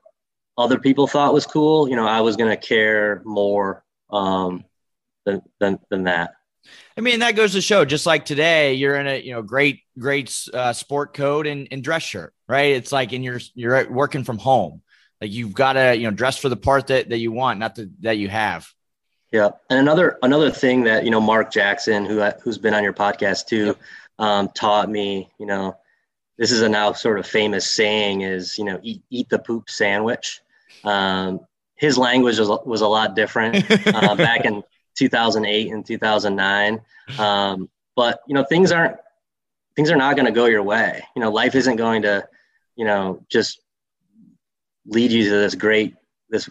other 0.57 0.79
people 0.79 1.07
thought 1.07 1.33
was 1.33 1.45
cool, 1.45 1.89
you 1.89 1.95
know, 1.95 2.07
I 2.07 2.21
was 2.21 2.37
going 2.37 2.49
to 2.49 2.57
care 2.57 3.21
more 3.25 3.83
um, 4.09 4.63
than, 5.25 5.41
than 5.59 5.79
than 5.89 6.03
that. 6.05 6.31
I 6.97 7.01
mean, 7.01 7.19
that 7.19 7.35
goes 7.35 7.51
to 7.53 7.61
show. 7.61 7.83
Just 7.83 8.05
like 8.05 8.23
today, 8.23 8.75
you're 8.75 8.95
in 8.95 9.07
a 9.07 9.21
you 9.21 9.33
know 9.33 9.41
great 9.41 9.81
great 9.99 10.33
uh, 10.53 10.71
sport 10.73 11.13
coat 11.13 11.45
and, 11.45 11.67
and 11.69 11.83
dress 11.83 12.03
shirt, 12.03 12.33
right? 12.47 12.75
It's 12.75 12.91
like, 12.91 13.11
and 13.11 13.23
you're 13.23 13.41
you're 13.53 13.91
working 13.91 14.23
from 14.23 14.37
home. 14.37 14.81
Like 15.19 15.31
you've 15.31 15.53
got 15.53 15.73
to 15.73 15.95
you 15.95 16.03
know 16.03 16.11
dress 16.11 16.37
for 16.37 16.49
the 16.49 16.55
part 16.55 16.87
that 16.87 17.09
that 17.09 17.17
you 17.17 17.31
want, 17.31 17.59
not 17.59 17.75
the, 17.75 17.91
that 18.01 18.17
you 18.17 18.29
have. 18.29 18.67
Yeah, 19.31 19.49
and 19.69 19.79
another 19.79 20.17
another 20.23 20.51
thing 20.51 20.83
that 20.85 21.03
you 21.03 21.11
know 21.11 21.19
Mark 21.19 21.51
Jackson, 21.51 22.05
who 22.05 22.21
who's 22.41 22.57
been 22.57 22.73
on 22.73 22.83
your 22.83 22.93
podcast 22.93 23.47
too, 23.47 23.65
yep. 23.65 23.77
um, 24.19 24.49
taught 24.49 24.89
me. 24.89 25.31
You 25.39 25.47
know, 25.47 25.75
this 26.43 26.51
is 26.51 26.61
a 26.61 26.67
now 26.67 26.91
sort 26.91 27.19
of 27.19 27.25
famous 27.25 27.65
saying: 27.65 28.19
is 28.19 28.57
you 28.57 28.65
know, 28.65 28.77
eat 28.83 29.01
eat 29.09 29.29
the 29.29 29.39
poop 29.39 29.69
sandwich. 29.69 30.41
Um, 30.83 31.39
his 31.77 31.97
language 31.97 32.37
was 32.37 32.49
was 32.65 32.81
a 32.81 32.87
lot 32.87 33.15
different 33.15 33.63
uh, 33.87 34.15
back 34.17 34.43
in 34.43 34.61
2008 34.97 35.71
and 35.71 35.85
2009. 35.85 36.81
Um, 37.17 37.69
but 37.95 38.19
you 38.27 38.33
know, 38.33 38.43
things 38.43 38.73
aren't 38.73 38.97
things 39.77 39.89
are 39.89 39.95
not 39.95 40.17
going 40.17 40.25
to 40.25 40.33
go 40.33 40.47
your 40.47 40.63
way. 40.63 41.01
You 41.15 41.21
know, 41.21 41.31
life 41.31 41.55
isn't 41.55 41.77
going 41.77 42.01
to, 42.01 42.27
you 42.75 42.83
know, 42.83 43.23
just 43.29 43.61
lead 44.85 45.11
you 45.11 45.23
to 45.23 45.29
this 45.29 45.55
great 45.55 45.95
this 46.29 46.49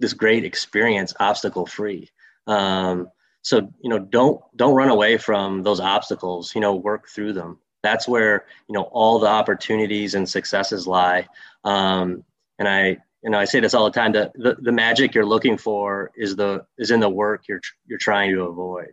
this 0.00 0.14
great 0.14 0.46
experience 0.46 1.12
obstacle 1.20 1.66
free. 1.66 2.08
Um, 2.46 3.10
so 3.42 3.70
you 3.82 3.90
know, 3.90 3.98
don't 3.98 4.40
don't 4.56 4.74
run 4.74 4.88
away 4.88 5.18
from 5.18 5.62
those 5.62 5.78
obstacles. 5.78 6.54
You 6.54 6.62
know, 6.62 6.74
work 6.74 7.06
through 7.10 7.34
them. 7.34 7.58
That's 7.86 8.08
where 8.08 8.46
you 8.68 8.72
know 8.72 8.82
all 8.82 9.20
the 9.20 9.28
opportunities 9.28 10.16
and 10.16 10.28
successes 10.28 10.88
lie. 10.88 11.28
Um, 11.62 12.24
and 12.58 12.66
I 12.66 12.98
you 13.22 13.30
know 13.30 13.38
I 13.38 13.44
say 13.44 13.60
this 13.60 13.74
all 13.74 13.84
the 13.84 13.98
time. 14.00 14.10
The, 14.10 14.32
the 14.34 14.56
the 14.60 14.72
magic 14.72 15.14
you're 15.14 15.32
looking 15.34 15.56
for 15.56 16.10
is 16.16 16.34
the 16.34 16.66
is 16.76 16.90
in 16.90 16.98
the 16.98 17.08
work 17.08 17.44
you're 17.48 17.60
you're 17.86 18.04
trying 18.08 18.32
to 18.34 18.42
avoid. 18.42 18.92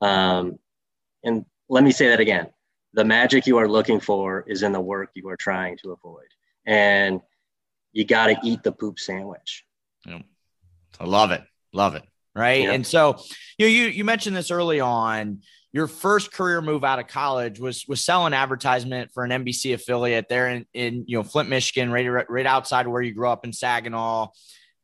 Um, 0.00 0.58
and 1.24 1.44
let 1.68 1.82
me 1.82 1.90
say 1.90 2.08
that 2.10 2.20
again. 2.20 2.46
The 2.94 3.04
magic 3.04 3.46
you 3.48 3.58
are 3.58 3.68
looking 3.68 3.98
for 3.98 4.44
is 4.46 4.62
in 4.62 4.72
the 4.72 4.80
work 4.80 5.10
you 5.14 5.28
are 5.28 5.36
trying 5.36 5.76
to 5.78 5.90
avoid. 5.90 6.30
And 6.64 7.20
you 7.92 8.04
got 8.04 8.28
to 8.28 8.36
eat 8.44 8.62
the 8.62 8.72
poop 8.72 9.00
sandwich. 9.00 9.64
I 11.00 11.04
love 11.04 11.32
it. 11.32 11.42
Love 11.72 11.96
it. 11.96 12.04
Right. 12.34 12.62
Yeah. 12.62 12.72
And 12.72 12.86
so, 12.86 13.18
you 13.58 13.66
know, 13.66 13.70
you, 13.70 13.84
you 13.86 14.04
mentioned 14.04 14.36
this 14.36 14.50
early 14.50 14.78
on. 14.80 15.42
Your 15.72 15.86
first 15.86 16.32
career 16.32 16.62
move 16.62 16.82
out 16.82 16.98
of 16.98 17.08
college 17.08 17.60
was 17.60 17.86
was 17.86 18.04
selling 18.04 18.32
advertisement 18.32 19.12
for 19.12 19.24
an 19.24 19.30
NBC 19.30 19.74
affiliate 19.74 20.28
there 20.28 20.48
in, 20.48 20.66
in 20.72 21.04
you 21.06 21.18
know 21.18 21.22
Flint, 21.22 21.48
Michigan, 21.48 21.90
right, 21.90 22.30
right 22.30 22.46
outside 22.46 22.86
where 22.86 23.02
you 23.02 23.12
grew 23.12 23.28
up 23.28 23.44
in 23.44 23.52
Saginaw. 23.52 24.28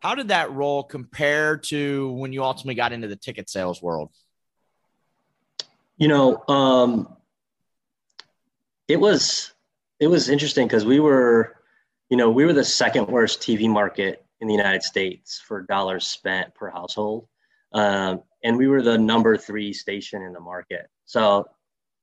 How 0.01 0.15
did 0.15 0.29
that 0.29 0.53
role 0.53 0.83
compare 0.83 1.57
to 1.57 2.11
when 2.13 2.35
you 2.35 2.45
ultimately 2.45 2.75
got 2.75 2.93
into 2.93 3.09
the 3.09 3.17
ticket 3.17 3.49
sales 3.49 3.81
world? 3.81 4.11
You 5.97 6.09
know, 6.09 6.43
um, 6.49 7.09
it 8.87 9.01
was 9.01 9.55
it 10.01 10.09
was 10.09 10.29
interesting 10.29 10.67
because 10.67 10.85
we 10.85 11.01
were, 11.01 11.57
you 12.11 12.17
know, 12.17 12.31
we 12.31 12.45
were 12.45 12.53
the 12.53 12.65
second 12.65 13.09
worst 13.09 13.41
TV 13.41 13.69
market 13.69 14.25
in 14.41 14.49
the 14.49 14.55
United 14.55 14.83
States 14.83 15.41
for 15.41 15.63
dollars 15.63 16.07
spent 16.07 16.55
per 16.55 16.69
household, 16.69 17.27
um, 17.73 18.23
and 18.45 18.59
we 18.59 18.69
were 18.69 18.83
the 18.83 18.99
number 18.99 19.37
three 19.37 19.73
station 19.73 20.23
in 20.23 20.33
the 20.33 20.41
market. 20.41 20.87
So, 21.07 21.49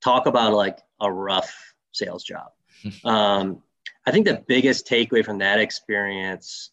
talk 0.04 0.26
about 0.26 0.54
like 0.54 0.80
a 1.00 1.12
rough 1.12 1.56
sales 1.92 2.24
job. 2.24 2.52
um, 3.06 3.62
I 4.06 4.12
think 4.12 4.26
the 4.26 4.44
biggest 4.48 4.88
takeaway 4.88 5.24
from 5.24 5.38
that 5.38 5.60
experience, 5.60 6.72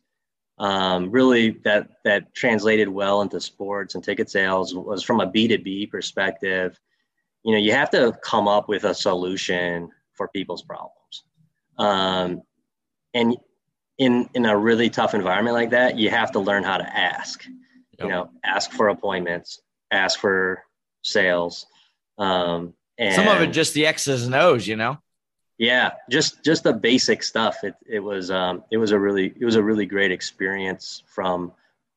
um, 0.59 1.11
really 1.11 1.51
that 1.65 1.91
that 2.05 2.35
translated 2.35 2.89
well 2.89 3.21
into 3.21 3.41
sports 3.41 3.95
and 3.95 4.03
ticket 4.03 4.31
sales, 4.31 4.75
was 4.75 5.05
from 5.05 5.21
a 5.21 5.31
B 5.31 5.47
two 5.47 5.59
B 5.59 5.87
perspective. 5.87 6.79
You 7.45 7.53
know, 7.53 7.59
you 7.59 7.73
have 7.73 7.91
to 7.91 8.19
come 8.23 8.49
up 8.49 8.69
with 8.69 8.85
a 8.85 8.95
solution 8.95 9.91
for 10.15 10.29
people's 10.29 10.63
problems. 10.63 11.25
Um, 11.79 12.43
and 13.15 13.37
in 13.99 14.29
in 14.35 14.47
a 14.47 14.57
really 14.57 14.89
tough 14.89 15.15
environment 15.15 15.55
like 15.55 15.71
that, 15.71 15.99
you 15.99 16.09
have 16.09 16.33
to 16.33 16.41
learn 16.41 16.63
how 16.63 16.79
to 16.79 16.99
ask. 16.99 17.45
Yep. 17.99 18.07
You 18.07 18.13
know, 18.13 18.31
ask 18.45 18.71
for 18.73 18.89
appointments, 18.89 19.61
ask 19.91 20.19
for 20.19 20.63
sales. 21.03 21.67
Um, 22.19 22.75
and 22.99 23.15
some 23.15 23.29
of 23.29 23.41
it 23.43 23.49
just 23.49 23.75
the 23.75 23.87
X's 23.87 24.27
and 24.27 24.35
O's, 24.35 24.67
you 24.67 24.77
know. 24.77 24.99
Yeah, 25.59 25.91
just 26.09 26.45
just 26.45 26.63
the 26.63 26.73
basic 26.73 27.23
stuff. 27.23 27.65
It 27.65 27.75
it 27.87 28.01
was 28.01 28.31
um 28.31 28.63
it 28.71 28.77
was 28.77 28.93
a 28.93 28.99
really 28.99 29.35
it 29.39 29.45
was 29.45 29.57
a 29.57 29.63
really 29.63 29.87
great 29.87 30.13
experience 30.13 31.03
from 31.07 31.53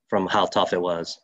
from 0.10 0.28
how 0.28 0.48
tough 0.48 0.74
it 0.74 0.82
was. 0.82 1.20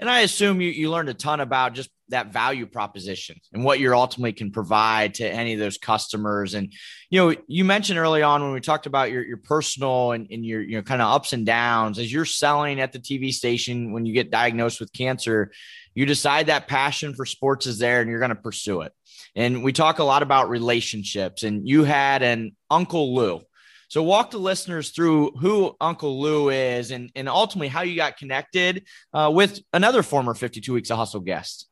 And 0.00 0.10
I 0.10 0.20
assume 0.20 0.60
you 0.60 0.70
you 0.70 0.90
learned 0.90 1.10
a 1.10 1.14
ton 1.14 1.40
about 1.40 1.74
just 1.74 1.90
that 2.10 2.32
value 2.32 2.66
proposition 2.66 3.36
and 3.52 3.64
what 3.64 3.80
you 3.80 3.92
ultimately 3.94 4.32
can 4.32 4.50
provide 4.50 5.14
to 5.14 5.28
any 5.28 5.54
of 5.54 5.60
those 5.60 5.78
customers. 5.78 6.54
And, 6.54 6.72
you 7.08 7.20
know, 7.20 7.36
you 7.46 7.64
mentioned 7.64 7.98
early 7.98 8.22
on 8.22 8.42
when 8.42 8.52
we 8.52 8.60
talked 8.60 8.86
about 8.86 9.12
your, 9.12 9.24
your 9.24 9.36
personal 9.36 10.12
and, 10.12 10.26
and 10.30 10.44
your, 10.44 10.60
you 10.60 10.76
know, 10.76 10.82
kind 10.82 11.00
of 11.00 11.12
ups 11.12 11.32
and 11.32 11.46
downs 11.46 11.98
as 11.98 12.12
you're 12.12 12.24
selling 12.24 12.80
at 12.80 12.92
the 12.92 12.98
TV 12.98 13.32
station, 13.32 13.92
when 13.92 14.06
you 14.06 14.12
get 14.12 14.30
diagnosed 14.30 14.80
with 14.80 14.92
cancer, 14.92 15.52
you 15.94 16.06
decide 16.06 16.46
that 16.46 16.66
passion 16.66 17.14
for 17.14 17.24
sports 17.24 17.66
is 17.66 17.78
there 17.78 18.00
and 18.00 18.10
you're 18.10 18.20
going 18.20 18.30
to 18.30 18.34
pursue 18.34 18.82
it. 18.82 18.92
And 19.36 19.62
we 19.62 19.72
talk 19.72 19.98
a 19.98 20.04
lot 20.04 20.22
about 20.22 20.50
relationships 20.50 21.42
and 21.42 21.68
you 21.68 21.84
had 21.84 22.22
an 22.22 22.56
Uncle 22.70 23.14
Lou. 23.14 23.40
So 23.90 24.04
walk 24.04 24.30
the 24.30 24.38
listeners 24.38 24.90
through 24.90 25.32
who 25.32 25.74
Uncle 25.80 26.20
Lou 26.20 26.48
is 26.48 26.92
and, 26.92 27.10
and 27.16 27.28
ultimately 27.28 27.66
how 27.66 27.82
you 27.82 27.96
got 27.96 28.16
connected 28.16 28.84
uh, 29.12 29.32
with 29.34 29.60
another 29.72 30.04
former 30.04 30.32
52 30.32 30.72
Weeks 30.72 30.92
of 30.92 30.96
Hustle 30.96 31.18
guest. 31.18 31.66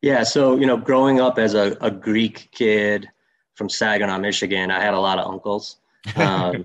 Yeah, 0.00 0.22
so 0.22 0.56
you 0.56 0.64
know, 0.64 0.78
growing 0.78 1.20
up 1.20 1.38
as 1.38 1.52
a, 1.52 1.76
a 1.82 1.90
Greek 1.90 2.48
kid 2.50 3.10
from 3.56 3.68
Saginaw, 3.68 4.18
Michigan, 4.20 4.70
I 4.70 4.80
had 4.80 4.94
a 4.94 4.98
lot 4.98 5.18
of 5.18 5.30
uncles, 5.30 5.76
um, 6.16 6.64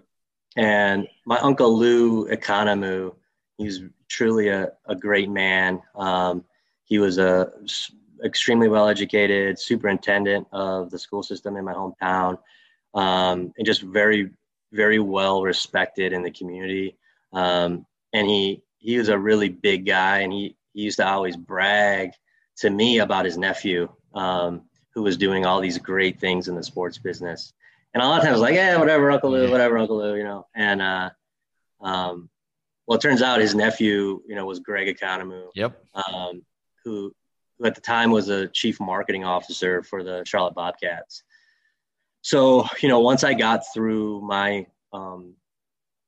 and 0.55 1.09
my 1.25 1.39
uncle 1.39 1.77
Lou 1.77 2.29
Economou, 2.29 3.15
he's 3.57 3.81
truly 4.07 4.47
a, 4.47 4.71
a 4.85 4.95
great 4.95 5.29
man. 5.29 5.81
Um, 5.93 6.45
he 6.85 6.99
was 6.99 7.17
a 7.17 7.51
extremely 8.23 8.69
well 8.69 8.87
educated 8.87 9.59
superintendent 9.59 10.47
of 10.53 10.89
the 10.89 10.99
school 10.99 11.21
system 11.21 11.57
in 11.57 11.65
my 11.65 11.73
hometown, 11.73 12.37
um, 12.93 13.51
and 13.57 13.65
just 13.65 13.81
very 13.81 14.31
very 14.73 14.99
well 14.99 15.43
respected 15.43 16.11
in 16.11 16.23
the 16.23 16.31
community. 16.31 16.97
Um, 17.31 17.85
and 18.11 18.27
he 18.27 18.63
he 18.79 18.97
was 18.97 19.07
a 19.07 19.17
really 19.17 19.47
big 19.47 19.85
guy, 19.85 20.19
and 20.19 20.33
he, 20.33 20.57
he 20.73 20.81
used 20.81 20.97
to 20.97 21.07
always 21.07 21.37
brag 21.37 22.11
to 22.57 22.69
me 22.69 22.99
about 22.99 23.23
his 23.23 23.37
nephew, 23.37 23.89
um, 24.13 24.63
who 24.93 25.03
was 25.03 25.15
doing 25.15 25.45
all 25.45 25.61
these 25.61 25.77
great 25.77 26.19
things 26.19 26.49
in 26.49 26.55
the 26.55 26.63
sports 26.63 26.97
business. 26.97 27.53
And 27.93 28.03
a 28.03 28.05
lot 28.05 28.19
of 28.19 28.25
times, 28.25 28.41
like, 28.41 28.55
yeah, 28.55 28.77
whatever, 28.77 29.09
Uncle 29.09 29.31
Lou, 29.31 29.49
whatever, 29.49 29.77
Uncle 29.77 29.97
Lou, 29.97 30.15
you 30.15 30.23
know. 30.23 30.47
And 30.53 30.81
uh, 30.81 31.09
um, 31.79 32.29
well, 32.85 32.97
it 32.97 33.01
turns 33.01 33.21
out 33.21 33.39
his 33.39 33.55
nephew, 33.55 34.21
you 34.27 34.35
know, 34.35 34.45
was 34.45 34.59
Greg 34.59 34.95
Economou. 34.95 35.47
Yep. 35.55 35.81
Um, 35.93 36.43
who, 36.83 37.15
who 37.57 37.65
at 37.65 37.75
the 37.75 37.81
time 37.81 38.11
was 38.11 38.29
a 38.29 38.47
chief 38.47 38.79
marketing 38.79 39.23
officer 39.23 39.81
for 39.83 40.03
the 40.03 40.23
Charlotte 40.25 40.55
Bobcats. 40.55 41.23
So, 42.23 42.65
you 42.81 42.87
know, 42.87 43.01
once 43.01 43.23
I 43.23 43.33
got 43.33 43.63
through 43.73 44.21
my 44.21 44.65
um, 44.93 45.35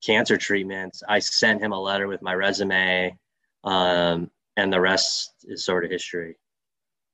cancer 0.04 0.38
treatments, 0.38 1.04
I 1.08 1.19
sent 1.19 1.62
him 1.62 1.73
a 1.73 1.80
letter 1.80 2.08
with 2.08 2.21
my 2.21 2.34
resume 2.34 3.17
um, 3.65 4.32
and 4.56 4.71
the 4.71 4.80
rest 4.80 5.34
is 5.43 5.65
sort 5.65 5.84
of 5.84 5.91
history. 5.91 6.38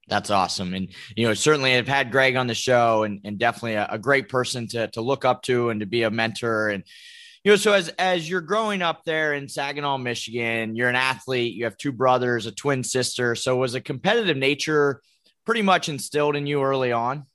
That's 0.08 0.30
awesome. 0.30 0.76
And, 0.76 0.90
you 1.16 1.28
know, 1.28 1.34
certainly 1.34 1.76
I've 1.76 1.88
had 1.88 2.12
Greg 2.12 2.36
on 2.36 2.46
the 2.46 2.54
show 2.54 3.04
and, 3.04 3.22
and 3.24 3.40
definitely 3.40 3.74
a, 3.74 3.88
a, 3.92 3.98
great 3.98 4.30
person 4.30 4.68
to, 4.70 4.88
to 4.90 5.02
look 5.02 5.26
up 5.26 5.42
to 5.44 5.70
and 5.70 5.80
to 5.80 5.86
be 5.86 6.04
a 6.04 6.12
mentor. 6.12 6.70
And, 6.70 6.84
you 7.44 7.52
know, 7.52 7.56
so 7.56 7.74
as, 7.74 7.90
as 7.98 8.30
you're 8.30 8.42
growing 8.42 8.82
up 8.84 9.04
there 9.04 9.34
in 9.34 9.48
Saginaw, 9.48 9.98
Michigan, 9.98 10.76
you're 10.76 10.90
an 10.90 10.96
athlete, 10.96 11.56
you 11.56 11.64
have 11.64 11.78
two 11.78 11.92
brothers, 11.92 12.46
a 12.46 12.52
twin 12.52 12.84
sister. 12.84 13.34
So 13.36 13.56
was 13.56 13.74
a 13.74 13.82
competitive 13.82 14.38
nature 14.38 15.02
pretty 15.46 15.62
much 15.64 15.90
instilled 15.90 16.36
in 16.36 16.46
you 16.46 16.62
early 16.62 16.92
on? 16.92 17.26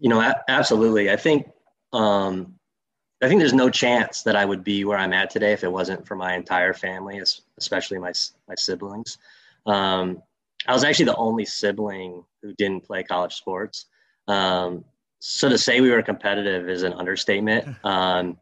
You 0.00 0.08
know, 0.08 0.20
a- 0.20 0.42
absolutely. 0.48 1.10
I 1.10 1.16
think, 1.16 1.48
um, 1.92 2.54
I 3.22 3.28
think 3.28 3.40
there's 3.40 3.54
no 3.54 3.70
chance 3.70 4.22
that 4.22 4.36
I 4.36 4.44
would 4.46 4.64
be 4.64 4.84
where 4.84 4.98
I'm 4.98 5.12
at 5.12 5.30
today 5.30 5.52
if 5.52 5.64
it 5.64 5.72
wasn't 5.72 6.06
for 6.06 6.16
my 6.16 6.34
entire 6.34 6.74
family, 6.74 7.20
especially 7.58 7.98
my 7.98 8.12
my 8.48 8.54
siblings. 8.56 9.18
Um, 9.66 10.22
I 10.66 10.72
was 10.74 10.84
actually 10.84 11.06
the 11.06 11.16
only 11.16 11.44
sibling 11.44 12.24
who 12.42 12.54
didn't 12.54 12.84
play 12.84 13.02
college 13.02 13.34
sports. 13.34 13.86
Um, 14.28 14.84
so 15.20 15.48
to 15.50 15.58
say 15.58 15.80
we 15.82 15.90
were 15.90 16.02
competitive 16.02 16.68
is 16.70 16.82
an 16.84 16.94
understatement. 16.94 17.76
Um, 17.84 18.38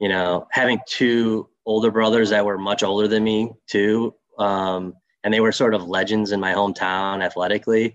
you 0.00 0.08
know, 0.08 0.46
having 0.50 0.80
two 0.86 1.48
older 1.66 1.90
brothers 1.90 2.30
that 2.30 2.44
were 2.44 2.58
much 2.58 2.82
older 2.82 3.08
than 3.08 3.24
me 3.24 3.52
too, 3.68 4.14
um, 4.38 4.94
and 5.22 5.32
they 5.32 5.40
were 5.40 5.52
sort 5.52 5.74
of 5.74 5.88
legends 5.88 6.32
in 6.32 6.40
my 6.40 6.52
hometown 6.52 7.22
athletically, 7.24 7.94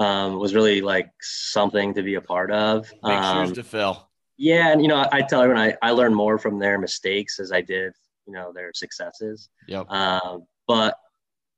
um, 0.00 0.38
was 0.38 0.54
really 0.54 0.80
like 0.80 1.10
something 1.20 1.94
to 1.94 2.02
be 2.02 2.14
a 2.14 2.20
part 2.20 2.50
of. 2.50 2.88
Big 2.88 3.12
shoes 3.12 3.48
um, 3.48 3.54
to 3.54 3.62
fill. 3.62 4.08
Yeah, 4.38 4.72
and 4.72 4.80
you 4.80 4.88
know, 4.88 5.06
I, 5.12 5.20
tell 5.20 5.42
everyone 5.42 5.62
I, 5.62 5.76
I 5.82 5.90
learn 5.90 6.14
more 6.14 6.38
from 6.38 6.58
their 6.58 6.78
mistakes 6.78 7.38
as 7.38 7.52
I 7.52 7.60
did, 7.60 7.92
you 8.26 8.32
know, 8.32 8.52
their 8.54 8.72
successes. 8.74 9.50
Yep. 9.68 9.90
Um, 9.90 10.46
but 10.66 10.96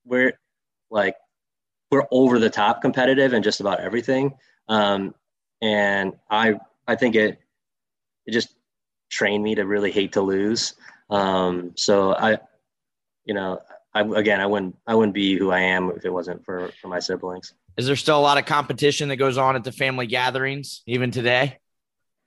we're 0.05 0.33
like 0.90 1.14
we're 1.92 2.06
over 2.10 2.40
the 2.40 2.50
top 2.50 2.83
competitive 2.83 3.33
in 3.33 3.44
just 3.44 3.60
about 3.60 3.79
everything. 3.79 4.35
Um, 4.69 5.14
and 5.62 6.14
I 6.29 6.58
I 6.88 6.96
think 6.96 7.14
it 7.14 7.38
it 8.27 8.33
just 8.33 8.56
trained 9.08 9.44
me 9.44 9.54
to 9.54 9.64
really 9.64 9.92
hate 9.92 10.14
to 10.14 10.21
lose. 10.21 10.75
Um, 11.10 11.73
so 11.77 12.14
I, 12.14 12.38
you 13.25 13.35
know, 13.35 13.60
I 13.94 14.00
again 14.00 14.40
I 14.40 14.46
wouldn't 14.46 14.76
I 14.86 14.94
wouldn't 14.94 15.14
be 15.14 15.36
who 15.36 15.50
I 15.50 15.60
am 15.60 15.90
if 15.90 16.04
it 16.04 16.12
wasn't 16.12 16.44
for 16.44 16.70
for 16.80 16.88
my 16.88 16.98
siblings. 16.98 17.54
Is 17.76 17.86
there 17.86 17.96
still 17.96 18.18
a 18.18 18.20
lot 18.20 18.38
of 18.38 18.44
competition 18.44 19.08
that 19.08 19.16
goes 19.16 19.38
on 19.38 19.56
at 19.56 19.64
the 19.64 19.72
family 19.72 20.06
gatherings 20.06 20.82
even 20.86 21.10
today? 21.10 21.58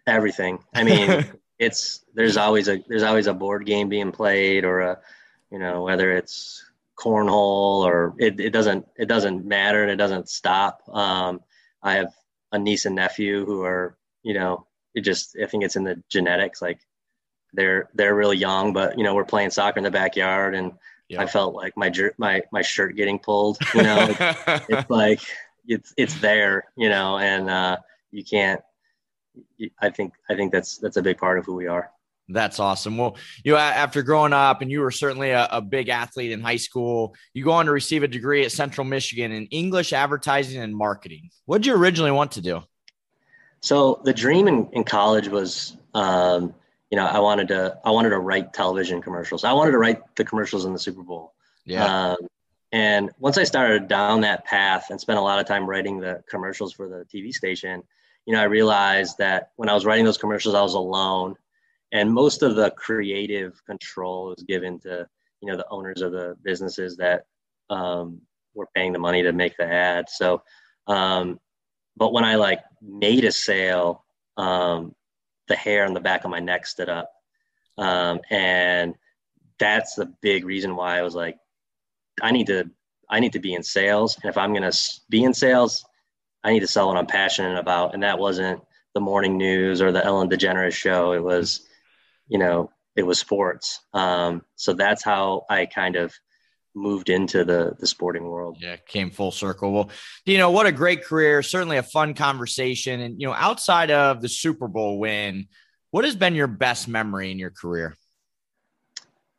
everything. 0.08 0.60
I 0.74 0.84
mean, 0.84 1.26
it's 1.60 2.04
there's 2.14 2.38
always 2.38 2.68
a 2.68 2.84
there's 2.88 3.04
always 3.04 3.28
a 3.28 3.34
board 3.34 3.66
game 3.66 3.90
being 3.90 4.12
played 4.12 4.66
or 4.66 4.82
a 4.82 5.00
you 5.52 5.60
know 5.60 5.84
whether 5.84 6.12
it's 6.12 6.64
cornhole 6.98 7.86
or 7.86 8.14
it, 8.18 8.40
it 8.40 8.52
doesn't 8.52 8.88
it 8.98 9.08
doesn't 9.08 9.46
matter 9.46 9.82
and 9.82 9.92
it 9.92 9.98
doesn't 9.98 10.30
stop. 10.30 10.82
Um, 10.90 11.42
I 11.82 11.96
have 11.96 12.14
a 12.52 12.60
niece 12.60 12.86
and 12.86 12.96
nephew 12.96 13.46
who 13.46 13.64
are 13.64 13.98
you 14.24 14.34
know 14.34 14.68
it 14.94 15.02
just 15.02 15.38
I 15.42 15.46
think 15.46 15.64
it's 15.64 15.76
in 15.76 15.84
the 15.84 16.02
genetics 16.10 16.62
like 16.62 16.80
they're 17.54 17.90
they're 17.94 18.16
really 18.16 18.38
young 18.38 18.74
but 18.74 18.98
you 18.98 19.04
know 19.04 19.16
we're 19.16 19.26
playing 19.26 19.50
soccer 19.50 19.78
in 19.78 19.84
the 19.84 19.92
backyard 19.92 20.56
and 20.56 20.74
yep. 21.10 21.22
I 21.22 21.26
felt 21.26 21.56
like 21.56 21.76
my 21.76 21.92
my 22.18 22.42
my 22.52 22.62
shirt 22.62 22.96
getting 22.96 23.20
pulled 23.20 23.58
you 23.74 23.84
know 23.84 24.08
it's, 24.10 24.66
it's 24.70 24.90
like 24.90 25.22
it's 25.68 25.94
it's 25.98 26.20
there 26.20 26.66
you 26.76 26.90
know 26.90 27.18
and 27.18 27.50
uh, 27.50 27.78
you 28.12 28.24
can't 28.24 28.62
I 29.82 29.90
think 29.90 30.14
I 30.30 30.36
think 30.36 30.52
that's 30.52 30.78
that's 30.78 30.98
a 30.98 31.02
big 31.02 31.18
part 31.18 31.38
of 31.38 31.46
who 31.46 31.56
we 31.56 31.68
are. 31.68 31.92
That's 32.28 32.60
awesome. 32.60 32.98
Well, 32.98 33.18
you 33.44 33.52
know, 33.52 33.60
after 33.60 34.02
growing 34.02 34.34
up, 34.34 34.62
and 34.62 34.72
you 34.72 34.80
were 34.80 34.90
certainly 34.90 35.30
a, 35.30 35.48
a, 35.52 35.62
big 35.62 35.90
athlete 35.90 36.32
in 36.32 36.42
high 36.42 36.56
school, 36.56 37.16
you 37.36 37.44
go 37.44 37.52
on 37.52 37.68
to 37.68 37.72
receive 37.72 38.02
a 38.02 38.08
degree 38.08 38.44
at 38.44 38.52
Central 38.52 38.84
Michigan 38.84 39.32
in 39.32 39.46
English 39.48 39.94
advertising 39.94 40.60
and 40.60 40.76
marketing. 40.76 41.30
What 41.46 41.60
did 41.62 41.68
you 41.68 41.76
originally 41.76 42.10
want 42.10 42.32
to 42.32 42.42
do? 42.42 42.64
So 43.60 44.02
the 44.06 44.14
dream 44.14 44.48
in, 44.48 44.68
in 44.74 44.84
college 44.84 45.28
was, 45.28 45.78
um, 45.94 46.56
you 46.96 47.02
know, 47.02 47.08
I 47.08 47.20
wanted 47.20 47.50
to 47.50 47.78
I 47.84 47.92
wanted 47.92 48.12
to 48.12 48.20
write 48.20 48.54
television 48.54 49.02
commercials. 49.02 49.44
I 49.44 49.52
wanted 49.52 49.72
to 49.72 49.78
write 49.80 50.16
the 50.16 50.24
commercials 50.24 50.64
in 50.64 50.72
the 50.72 50.80
Super 50.80 51.04
Bowl. 51.04 51.34
Yeah. 51.66 52.12
Um, 52.12 52.18
and 52.72 53.12
once 53.20 53.38
I 53.38 53.44
started 53.44 53.90
down 53.90 54.22
that 54.22 54.46
path 54.46 54.86
and 54.92 55.02
spent 55.02 55.20
a 55.20 55.22
lot 55.22 55.38
of 55.38 55.46
time 55.46 55.70
writing 55.70 56.00
the 56.00 56.24
commercials 56.30 56.72
for 56.72 56.88
the 56.88 57.06
TV 57.14 57.34
station, 57.34 57.84
you 58.26 58.34
know, 58.34 58.40
I 58.40 58.46
realized 58.46 59.18
that 59.18 59.52
when 59.58 59.68
I 59.68 59.74
was 59.74 59.84
writing 59.84 60.06
those 60.06 60.18
commercials, 60.18 60.56
I 60.56 60.62
was 60.62 60.74
alone 60.74 61.36
and 61.92 62.14
most 62.14 62.44
of 62.44 62.56
the 62.56 62.72
creative 62.72 63.62
control 63.66 64.28
was 64.28 64.44
given 64.48 64.80
to 64.80 65.06
you 65.42 65.52
know 65.52 65.58
the 65.58 65.68
owners 65.70 66.02
of 66.02 66.14
the 66.14 66.38
businesses 66.46 66.96
that 66.96 67.26
um, 67.70 68.22
were 68.54 68.70
paying 68.74 68.94
the 68.94 69.00
money 69.00 69.22
to 69.22 69.34
make 69.34 69.58
the 69.58 69.66
ad 69.66 70.06
so 70.10 70.42
um, 70.88 71.42
but 71.98 72.14
when 72.14 72.24
i 72.24 72.36
like 72.36 72.62
made 72.82 73.26
a 73.26 73.32
sale 73.34 74.06
um, 74.38 74.96
the 75.48 75.56
hair 75.56 75.86
on 75.86 75.94
the 75.94 76.00
back 76.00 76.24
of 76.24 76.32
my 76.32 76.40
neck 76.40 76.66
stood 76.66 76.90
up. 76.90 77.12
Um, 77.78 78.20
and 78.30 78.96
that's 79.60 79.96
the 79.96 80.14
big 80.22 80.46
reason 80.46 80.76
why 80.76 80.98
i 80.98 81.02
was 81.02 81.16
like 81.16 81.38
i 82.22 82.32
need 82.32 82.48
to 82.48 82.70
i 83.10 83.20
need 83.20 83.34
to 83.34 83.40
be 83.40 83.54
in 83.54 83.64
sales. 83.64 84.18
And 84.22 84.30
if 84.30 84.38
i'm 84.38 84.54
going 84.54 84.70
to 84.70 84.78
be 85.10 85.24
in 85.24 85.34
sales 85.34 85.86
i 86.44 86.52
need 86.52 86.62
to 86.62 86.68
sell 86.68 86.88
what 86.88 86.98
i'm 86.98 87.08
passionate 87.08 87.58
about. 87.58 87.94
And 87.94 88.04
that 88.04 88.20
wasn't 88.20 88.62
the 88.94 89.02
morning 89.02 89.38
news 89.38 89.82
or 89.82 89.92
the 89.92 90.04
ellen 90.04 90.30
degeneres 90.30 90.74
show. 90.74 91.14
It 91.14 91.24
was 91.24 91.68
you 92.28 92.40
know, 92.40 92.72
it 92.96 93.04
was 93.04 93.20
sports. 93.20 93.82
Um, 93.94 94.44
so 94.56 94.74
that's 94.74 95.04
how 95.04 95.46
I 95.50 95.66
kind 95.66 95.96
of 95.96 96.14
moved 96.76 97.10
into 97.10 97.44
the 97.44 97.76
the 97.80 97.88
sporting 97.88 98.24
world. 98.24 98.58
Yeah, 98.60 98.76
came 98.76 99.12
full 99.12 99.32
circle. 99.32 99.72
Well, 99.72 99.90
you 100.26 100.38
know, 100.38 100.52
what 100.52 100.66
a 100.66 100.72
great 100.72 101.04
career. 101.04 101.42
Certainly 101.42 101.78
a 101.78 101.84
fun 101.84 102.14
conversation. 102.14 103.00
And 103.00 103.20
you 103.20 103.28
know, 103.28 103.34
outside 103.34 103.92
of 103.92 104.22
the 104.22 104.30
Super 104.30 104.68
Bowl 104.68 105.00
win, 105.00 105.48
what 105.92 106.06
has 106.06 106.16
been 106.16 106.36
your 106.36 106.48
best 106.48 106.88
memory 106.88 107.32
in 107.32 107.40
your 107.40 107.52
career? 107.52 107.96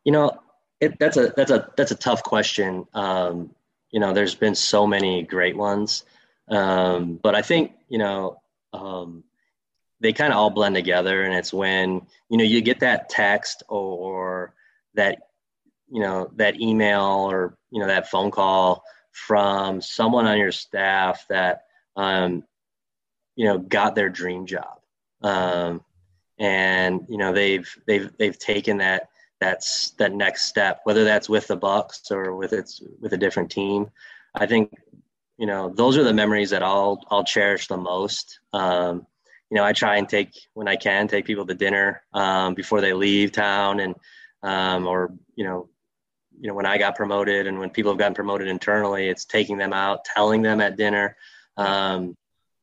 You 0.03 0.11
know, 0.11 0.39
it, 0.79 0.97
that's 0.99 1.17
a 1.17 1.33
that's 1.35 1.51
a 1.51 1.71
that's 1.77 1.91
a 1.91 1.95
tough 1.95 2.23
question. 2.23 2.85
Um, 2.93 3.51
you 3.91 3.99
know, 3.99 4.13
there's 4.13 4.35
been 4.35 4.55
so 4.55 4.85
many 4.87 5.23
great 5.23 5.55
ones, 5.55 6.03
um, 6.49 7.19
but 7.21 7.35
I 7.35 7.41
think 7.41 7.73
you 7.87 7.97
know 7.97 8.41
um, 8.73 9.23
they 9.99 10.13
kind 10.13 10.31
of 10.31 10.37
all 10.37 10.49
blend 10.49 10.75
together 10.75 11.23
and 11.23 11.33
it's 11.33 11.53
when 11.53 12.01
you 12.29 12.37
know 12.37 12.43
you 12.43 12.61
get 12.61 12.81
that 12.81 13.09
text 13.09 13.63
or 13.67 14.53
that 14.93 15.19
you 15.89 16.01
know 16.01 16.29
that 16.35 16.59
email 16.59 17.27
or 17.29 17.57
you 17.71 17.79
know 17.79 17.87
that 17.87 18.09
phone 18.09 18.31
call 18.31 18.83
from 19.11 19.81
someone 19.81 20.27
on 20.27 20.37
your 20.37 20.51
staff 20.51 21.25
that 21.29 21.63
um, 21.95 22.43
you 23.35 23.45
know 23.45 23.57
got 23.57 23.95
their 23.95 24.09
dream 24.09 24.45
job. 24.45 24.79
Um, 25.21 25.81
and 26.39 27.05
you 27.09 27.17
know 27.17 27.33
they've 27.33 27.67
they've 27.87 28.11
they've 28.17 28.37
taken 28.37 28.77
that 28.77 29.09
that's 29.39 29.91
that 29.91 30.13
next 30.13 30.45
step 30.45 30.81
whether 30.83 31.03
that's 31.03 31.29
with 31.29 31.47
the 31.47 31.55
bucks 31.55 32.11
or 32.11 32.35
with 32.35 32.53
its 32.53 32.81
with 32.99 33.13
a 33.13 33.17
different 33.17 33.49
team. 33.49 33.89
I 34.35 34.45
think 34.45 34.71
you 35.37 35.47
know 35.47 35.69
those 35.69 35.97
are 35.97 36.03
the 36.03 36.13
memories 36.13 36.51
that 36.51 36.63
i'll 36.63 37.03
i'll 37.09 37.23
cherish 37.23 37.67
the 37.67 37.77
most. 37.77 38.39
Um, 38.53 39.07
you 39.49 39.55
know, 39.55 39.63
I 39.63 39.73
try 39.73 39.97
and 39.97 40.07
take 40.07 40.33
when 40.53 40.67
I 40.67 40.75
can 40.75 41.07
take 41.07 41.25
people 41.25 41.45
to 41.45 41.53
dinner 41.53 42.03
um, 42.13 42.53
before 42.53 42.81
they 42.81 42.93
leave 42.93 43.31
town, 43.31 43.79
and 43.79 43.95
um, 44.43 44.87
or 44.87 45.13
you 45.35 45.45
know, 45.45 45.69
you 46.39 46.47
know, 46.47 46.53
when 46.53 46.65
I 46.65 46.77
got 46.77 46.95
promoted 46.95 47.47
and 47.47 47.59
when 47.59 47.69
people 47.69 47.91
have 47.91 47.99
gotten 47.99 48.13
promoted 48.13 48.47
internally, 48.47 49.09
it's 49.09 49.25
taking 49.25 49.57
them 49.57 49.73
out, 49.73 50.05
telling 50.05 50.41
them 50.41 50.61
at 50.61 50.77
dinner. 50.77 51.15
Um, 51.57 52.15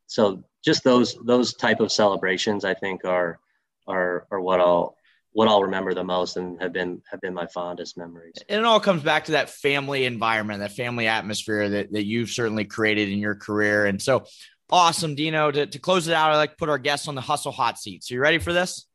so 0.06 0.44
just 0.64 0.84
those 0.84 1.16
those 1.24 1.54
type 1.54 1.80
of 1.80 1.90
celebrations, 1.90 2.64
I 2.64 2.74
think, 2.74 3.04
are 3.04 3.38
are 3.86 4.26
are 4.30 4.40
what 4.40 4.60
I'll 4.60 4.96
what 5.32 5.48
I'll 5.48 5.64
remember 5.64 5.94
the 5.94 6.04
most 6.04 6.36
and 6.36 6.60
have 6.62 6.72
been 6.72 7.02
have 7.10 7.20
been 7.20 7.34
my 7.34 7.46
fondest 7.46 7.98
memories. 7.98 8.34
And 8.48 8.60
it 8.60 8.64
all 8.64 8.80
comes 8.80 9.02
back 9.02 9.24
to 9.24 9.32
that 9.32 9.50
family 9.50 10.04
environment, 10.04 10.60
that 10.60 10.72
family 10.72 11.08
atmosphere 11.08 11.68
that, 11.68 11.92
that 11.92 12.04
you've 12.04 12.30
certainly 12.30 12.64
created 12.64 13.08
in 13.08 13.18
your 13.18 13.34
career. 13.34 13.86
And 13.86 14.00
so 14.00 14.24
Awesome, 14.70 15.14
Dino. 15.14 15.50
To, 15.50 15.66
to 15.66 15.78
close 15.78 16.08
it 16.08 16.14
out, 16.14 16.30
I 16.30 16.36
like 16.36 16.50
to 16.50 16.56
put 16.56 16.68
our 16.68 16.78
guests 16.78 17.06
on 17.06 17.14
the 17.14 17.20
hustle 17.20 17.52
hot 17.52 17.78
seat. 17.78 18.02
So 18.02 18.14
you 18.14 18.20
ready 18.20 18.38
for 18.38 18.52
this? 18.52 18.86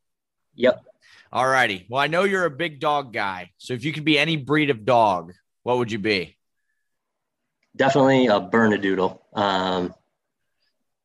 Yep. 0.56 0.82
All 1.32 1.46
righty. 1.46 1.86
Well, 1.88 2.02
I 2.02 2.08
know 2.08 2.24
you're 2.24 2.44
a 2.44 2.50
big 2.50 2.80
dog 2.80 3.12
guy. 3.12 3.52
So 3.58 3.74
if 3.74 3.84
you 3.84 3.92
could 3.92 4.04
be 4.04 4.18
any 4.18 4.36
breed 4.36 4.70
of 4.70 4.84
dog, 4.84 5.32
what 5.62 5.78
would 5.78 5.92
you 5.92 5.98
be? 5.98 6.36
Definitely 7.76 8.26
a 8.26 8.40
Bernedoodle. 8.40 9.20
Um, 9.32 9.94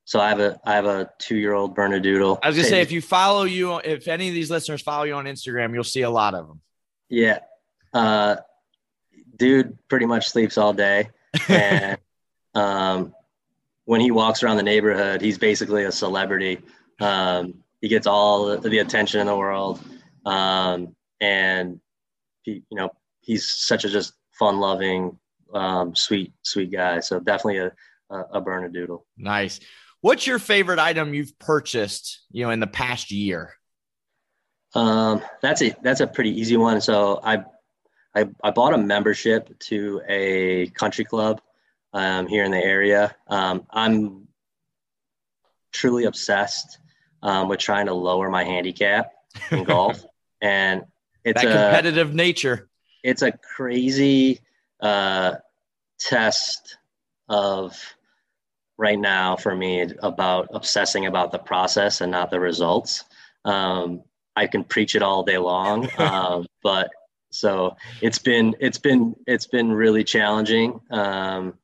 so 0.05 0.19
I 0.19 0.29
have 0.29 0.39
a 0.39 0.59
I 0.63 0.75
have 0.75 0.85
a 0.85 1.09
two 1.19 1.35
year 1.35 1.53
old 1.53 1.75
Bernedoodle. 1.75 2.39
I 2.41 2.47
was 2.47 2.55
gonna 2.55 2.67
say 2.67 2.81
if 2.81 2.91
you 2.91 3.01
follow 3.01 3.43
you, 3.43 3.77
if 3.77 4.07
any 4.07 4.27
of 4.27 4.33
these 4.33 4.49
listeners 4.49 4.81
follow 4.81 5.03
you 5.03 5.13
on 5.13 5.25
Instagram, 5.25 5.73
you'll 5.73 5.83
see 5.83 6.01
a 6.01 6.09
lot 6.09 6.33
of 6.33 6.47
them. 6.47 6.61
Yeah, 7.09 7.39
uh, 7.93 8.37
dude, 9.35 9.77
pretty 9.87 10.05
much 10.05 10.27
sleeps 10.27 10.57
all 10.57 10.73
day, 10.73 11.09
and 11.49 11.97
um, 12.55 13.13
when 13.85 14.01
he 14.01 14.11
walks 14.11 14.43
around 14.43 14.57
the 14.57 14.63
neighborhood, 14.63 15.21
he's 15.21 15.37
basically 15.37 15.83
a 15.85 15.91
celebrity. 15.91 16.59
Um, 16.99 17.63
he 17.81 17.87
gets 17.87 18.07
all 18.07 18.57
the, 18.57 18.77
attention 18.79 19.21
in 19.21 19.27
the 19.27 19.35
world, 19.35 19.79
um, 20.25 20.95
and 21.21 21.79
he, 22.43 22.63
you 22.69 22.77
know, 22.77 22.89
he's 23.21 23.49
such 23.49 23.85
a 23.85 23.89
just 23.89 24.13
fun-loving, 24.37 25.17
um, 25.53 25.95
sweet, 25.95 26.33
sweet 26.43 26.71
guy. 26.71 26.99
So 26.99 27.19
definitely 27.19 27.59
a 27.59 27.71
a, 28.09 28.19
a 28.33 28.41
Bernedoodle. 28.41 29.01
Nice. 29.17 29.59
What's 30.01 30.27
your 30.27 30.39
favorite 30.39 30.79
item 30.79 31.13
you've 31.13 31.37
purchased, 31.39 32.21
you 32.31 32.45
know, 32.45 32.51
in 32.51 32.59
the 32.59 32.67
past 32.67 33.11
year? 33.11 33.53
Um, 34.73 35.21
that's 35.41 35.61
a 35.61 35.75
that's 35.81 36.01
a 36.01 36.07
pretty 36.07 36.39
easy 36.39 36.57
one. 36.57 36.81
So 36.81 37.19
I, 37.23 37.43
I 38.15 38.27
I 38.43 38.51
bought 38.51 38.73
a 38.73 38.77
membership 38.77 39.57
to 39.59 40.01
a 40.07 40.67
country 40.67 41.05
club 41.05 41.41
um, 41.93 42.27
here 42.27 42.43
in 42.43 42.51
the 42.51 42.63
area. 42.63 43.15
Um, 43.27 43.65
I'm 43.71 44.27
truly 45.71 46.05
obsessed 46.05 46.77
um, 47.23 47.49
with 47.49 47.59
trying 47.59 47.87
to 47.87 47.93
lower 47.93 48.29
my 48.29 48.43
handicap 48.43 49.11
in 49.49 49.63
golf, 49.63 50.05
and 50.41 50.83
it's 51.23 51.41
that 51.41 51.51
competitive 51.51 52.11
a, 52.11 52.13
nature. 52.13 52.69
It's 53.03 53.21
a 53.21 53.31
crazy 53.31 54.39
uh, 54.79 55.35
test 55.99 56.77
of 57.27 57.77
right 58.77 58.99
now 58.99 59.35
for 59.35 59.55
me 59.55 59.81
about 59.99 60.49
obsessing 60.53 61.05
about 61.05 61.31
the 61.31 61.39
process 61.39 62.01
and 62.01 62.11
not 62.11 62.29
the 62.29 62.39
results. 62.39 63.05
Um, 63.45 64.03
I 64.35 64.47
can 64.47 64.63
preach 64.63 64.95
it 64.95 65.01
all 65.01 65.23
day 65.23 65.37
long, 65.37 65.89
um, 65.97 66.45
but 66.61 66.89
so 67.31 67.75
it's 68.01 68.19
been 68.19 68.55
it's 68.59 68.77
been 68.77 69.15
it's 69.27 69.47
been 69.47 69.71
really 69.71 70.03
challenging. 70.03 70.79
Um, 70.91 71.55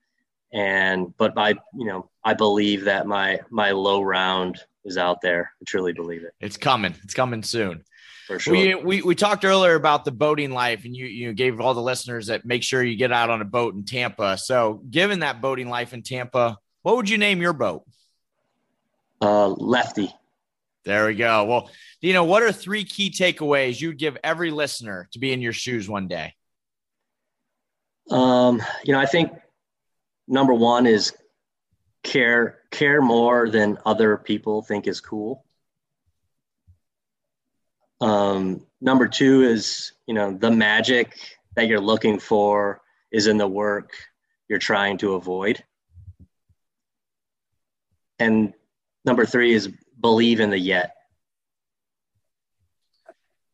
and 0.53 1.15
but 1.17 1.37
I 1.37 1.49
you 1.73 1.85
know 1.85 2.09
I 2.23 2.33
believe 2.33 2.85
that 2.85 3.07
my 3.07 3.39
my 3.49 3.71
low 3.71 4.01
round 4.01 4.59
is 4.83 4.97
out 4.97 5.21
there. 5.21 5.51
I 5.61 5.63
truly 5.65 5.93
believe 5.93 6.23
it. 6.23 6.33
It's 6.39 6.57
coming. 6.57 6.95
It's 7.03 7.13
coming 7.13 7.43
soon. 7.43 7.83
For 8.31 8.39
sure. 8.39 8.53
We, 8.53 8.75
we, 8.75 9.01
we 9.01 9.15
talked 9.15 9.43
earlier 9.43 9.75
about 9.75 10.05
the 10.05 10.11
boating 10.11 10.51
life, 10.51 10.85
and 10.85 10.95
you 10.95 11.05
you 11.05 11.33
gave 11.33 11.59
all 11.59 11.73
the 11.73 11.81
listeners 11.81 12.27
that 12.27 12.45
make 12.45 12.63
sure 12.63 12.81
you 12.81 12.95
get 12.95 13.11
out 13.11 13.29
on 13.29 13.41
a 13.41 13.45
boat 13.45 13.75
in 13.75 13.83
Tampa. 13.83 14.37
So, 14.37 14.81
given 14.89 15.19
that 15.19 15.41
boating 15.41 15.69
life 15.69 15.93
in 15.93 16.01
Tampa, 16.01 16.57
what 16.81 16.95
would 16.95 17.09
you 17.09 17.17
name 17.17 17.41
your 17.41 17.51
boat? 17.51 17.83
Uh, 19.21 19.49
lefty. 19.49 20.15
There 20.85 21.07
we 21.07 21.15
go. 21.15 21.43
Well, 21.43 21.69
you 21.99 22.13
know, 22.13 22.23
what 22.23 22.41
are 22.41 22.51
three 22.51 22.85
key 22.85 23.11
takeaways 23.11 23.81
you'd 23.81 23.99
give 23.99 24.17
every 24.23 24.49
listener 24.49 25.09
to 25.11 25.19
be 25.19 25.33
in 25.33 25.41
your 25.41 25.53
shoes 25.53 25.89
one 25.89 26.07
day? 26.07 26.33
Um, 28.09 28.63
you 28.83 28.93
know, 28.93 28.99
I 28.99 29.05
think 29.05 29.31
number 30.27 30.53
one 30.53 30.87
is 30.87 31.13
care 32.03 32.59
care 32.71 33.01
more 33.01 33.49
than 33.49 33.77
other 33.85 34.17
people 34.17 34.61
think 34.63 34.87
is 34.87 35.01
cool. 35.01 35.45
Um, 38.01 38.65
number 38.81 39.07
two 39.07 39.43
is 39.43 39.93
you 40.07 40.13
know 40.13 40.33
the 40.33 40.51
magic 40.51 41.17
that 41.55 41.67
you're 41.67 41.79
looking 41.79 42.19
for 42.19 42.81
is 43.11 43.27
in 43.27 43.37
the 43.37 43.47
work 43.47 43.93
you're 44.49 44.59
trying 44.59 44.97
to 44.97 45.13
avoid. 45.13 45.63
And 48.19 48.53
number 49.05 49.25
three 49.25 49.53
is 49.53 49.69
believe 49.99 50.39
in 50.39 50.49
the 50.49 50.59
yet. 50.59 50.95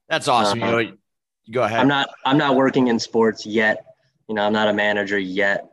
That's 0.09 0.27
awesome. 0.27 0.63
Uh, 0.63 0.77
you 0.77 0.85
know, 0.91 0.97
go 1.51 1.63
ahead. 1.63 1.79
I'm 1.79 1.87
not 1.87 2.09
I'm 2.25 2.37
not 2.37 2.55
working 2.55 2.87
in 2.87 2.99
sports 2.99 3.45
yet. 3.45 3.85
You 4.27 4.35
know, 4.35 4.43
I'm 4.43 4.53
not 4.53 4.69
a 4.69 4.73
manager 4.73 5.19
yet. 5.19 5.69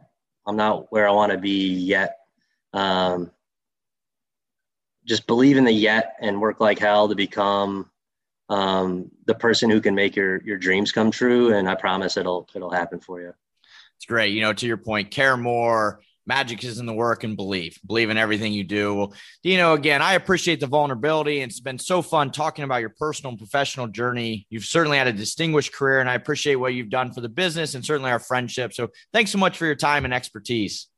I'm 0.46 0.56
not 0.56 0.92
where 0.92 1.08
I 1.08 1.12
want 1.12 1.32
to 1.32 1.38
be 1.38 1.72
yet. 1.72 2.18
Um, 2.72 3.30
just 5.04 5.26
believe 5.26 5.56
in 5.56 5.64
the 5.64 5.72
yet 5.72 6.16
and 6.20 6.40
work 6.40 6.60
like 6.60 6.78
hell 6.78 7.08
to 7.08 7.14
become 7.14 7.90
um, 8.48 9.10
the 9.26 9.34
person 9.34 9.70
who 9.70 9.80
can 9.80 9.94
make 9.94 10.16
your 10.16 10.42
your 10.42 10.58
dreams 10.58 10.92
come 10.92 11.10
true. 11.10 11.54
And 11.54 11.68
I 11.68 11.74
promise 11.74 12.16
it'll 12.16 12.48
it'll 12.54 12.70
happen 12.70 13.00
for 13.00 13.20
you. 13.20 13.32
It's 13.96 14.06
great. 14.06 14.32
You 14.32 14.42
know, 14.42 14.52
to 14.52 14.66
your 14.66 14.76
point, 14.76 15.10
care 15.10 15.36
more. 15.36 16.00
Magic 16.26 16.64
is 16.64 16.78
in 16.78 16.86
the 16.86 16.94
work 16.94 17.22
and 17.22 17.36
believe. 17.36 17.78
Believe 17.86 18.08
in 18.08 18.16
everything 18.16 18.54
you 18.54 18.64
do. 18.64 18.94
Well, 18.94 19.14
you 19.42 19.58
know, 19.58 19.74
again, 19.74 20.00
I 20.00 20.14
appreciate 20.14 20.58
the 20.58 20.66
vulnerability. 20.66 21.40
It's 21.40 21.60
been 21.60 21.78
so 21.78 22.00
fun 22.00 22.30
talking 22.30 22.64
about 22.64 22.80
your 22.80 22.94
personal 22.98 23.30
and 23.30 23.38
professional 23.38 23.88
journey. 23.88 24.46
You've 24.48 24.64
certainly 24.64 24.96
had 24.96 25.06
a 25.06 25.12
distinguished 25.12 25.74
career, 25.74 26.00
and 26.00 26.08
I 26.08 26.14
appreciate 26.14 26.54
what 26.54 26.72
you've 26.72 26.88
done 26.88 27.12
for 27.12 27.20
the 27.20 27.28
business 27.28 27.74
and 27.74 27.84
certainly 27.84 28.10
our 28.10 28.18
friendship. 28.18 28.72
So 28.72 28.88
thanks 29.12 29.32
so 29.32 29.38
much 29.38 29.58
for 29.58 29.66
your 29.66 29.74
time 29.74 30.06
and 30.06 30.14
expertise. 30.14 30.88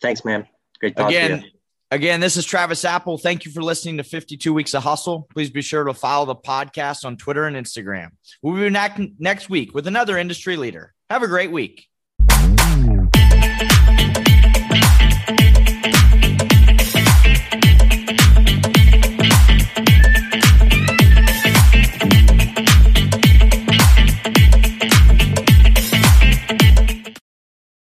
Thanks, 0.00 0.24
man. 0.24 0.46
Great 0.80 0.96
talking 0.96 1.14
again, 1.14 1.40
to 1.40 1.46
you. 1.46 1.52
Again, 1.92 2.18
this 2.18 2.36
is 2.36 2.44
Travis 2.44 2.84
Apple. 2.84 3.16
Thank 3.16 3.44
you 3.44 3.52
for 3.52 3.62
listening 3.62 3.98
to 3.98 4.02
52 4.02 4.52
Weeks 4.52 4.74
of 4.74 4.82
Hustle. 4.82 5.28
Please 5.32 5.50
be 5.50 5.62
sure 5.62 5.84
to 5.84 5.94
follow 5.94 6.26
the 6.26 6.34
podcast 6.34 7.04
on 7.04 7.16
Twitter 7.16 7.44
and 7.44 7.54
Instagram. 7.54 8.08
We'll 8.42 8.60
be 8.60 8.68
back 8.70 9.00
next 9.20 9.48
week 9.48 9.72
with 9.72 9.86
another 9.86 10.18
industry 10.18 10.56
leader. 10.56 10.92
Have 11.10 11.22
a 11.22 11.28
great 11.28 11.52
week. 11.52 11.86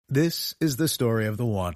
This 0.08 0.54
is 0.62 0.78
the 0.78 0.88
story 0.88 1.26
of 1.26 1.38
the 1.38 1.46
one. 1.46 1.76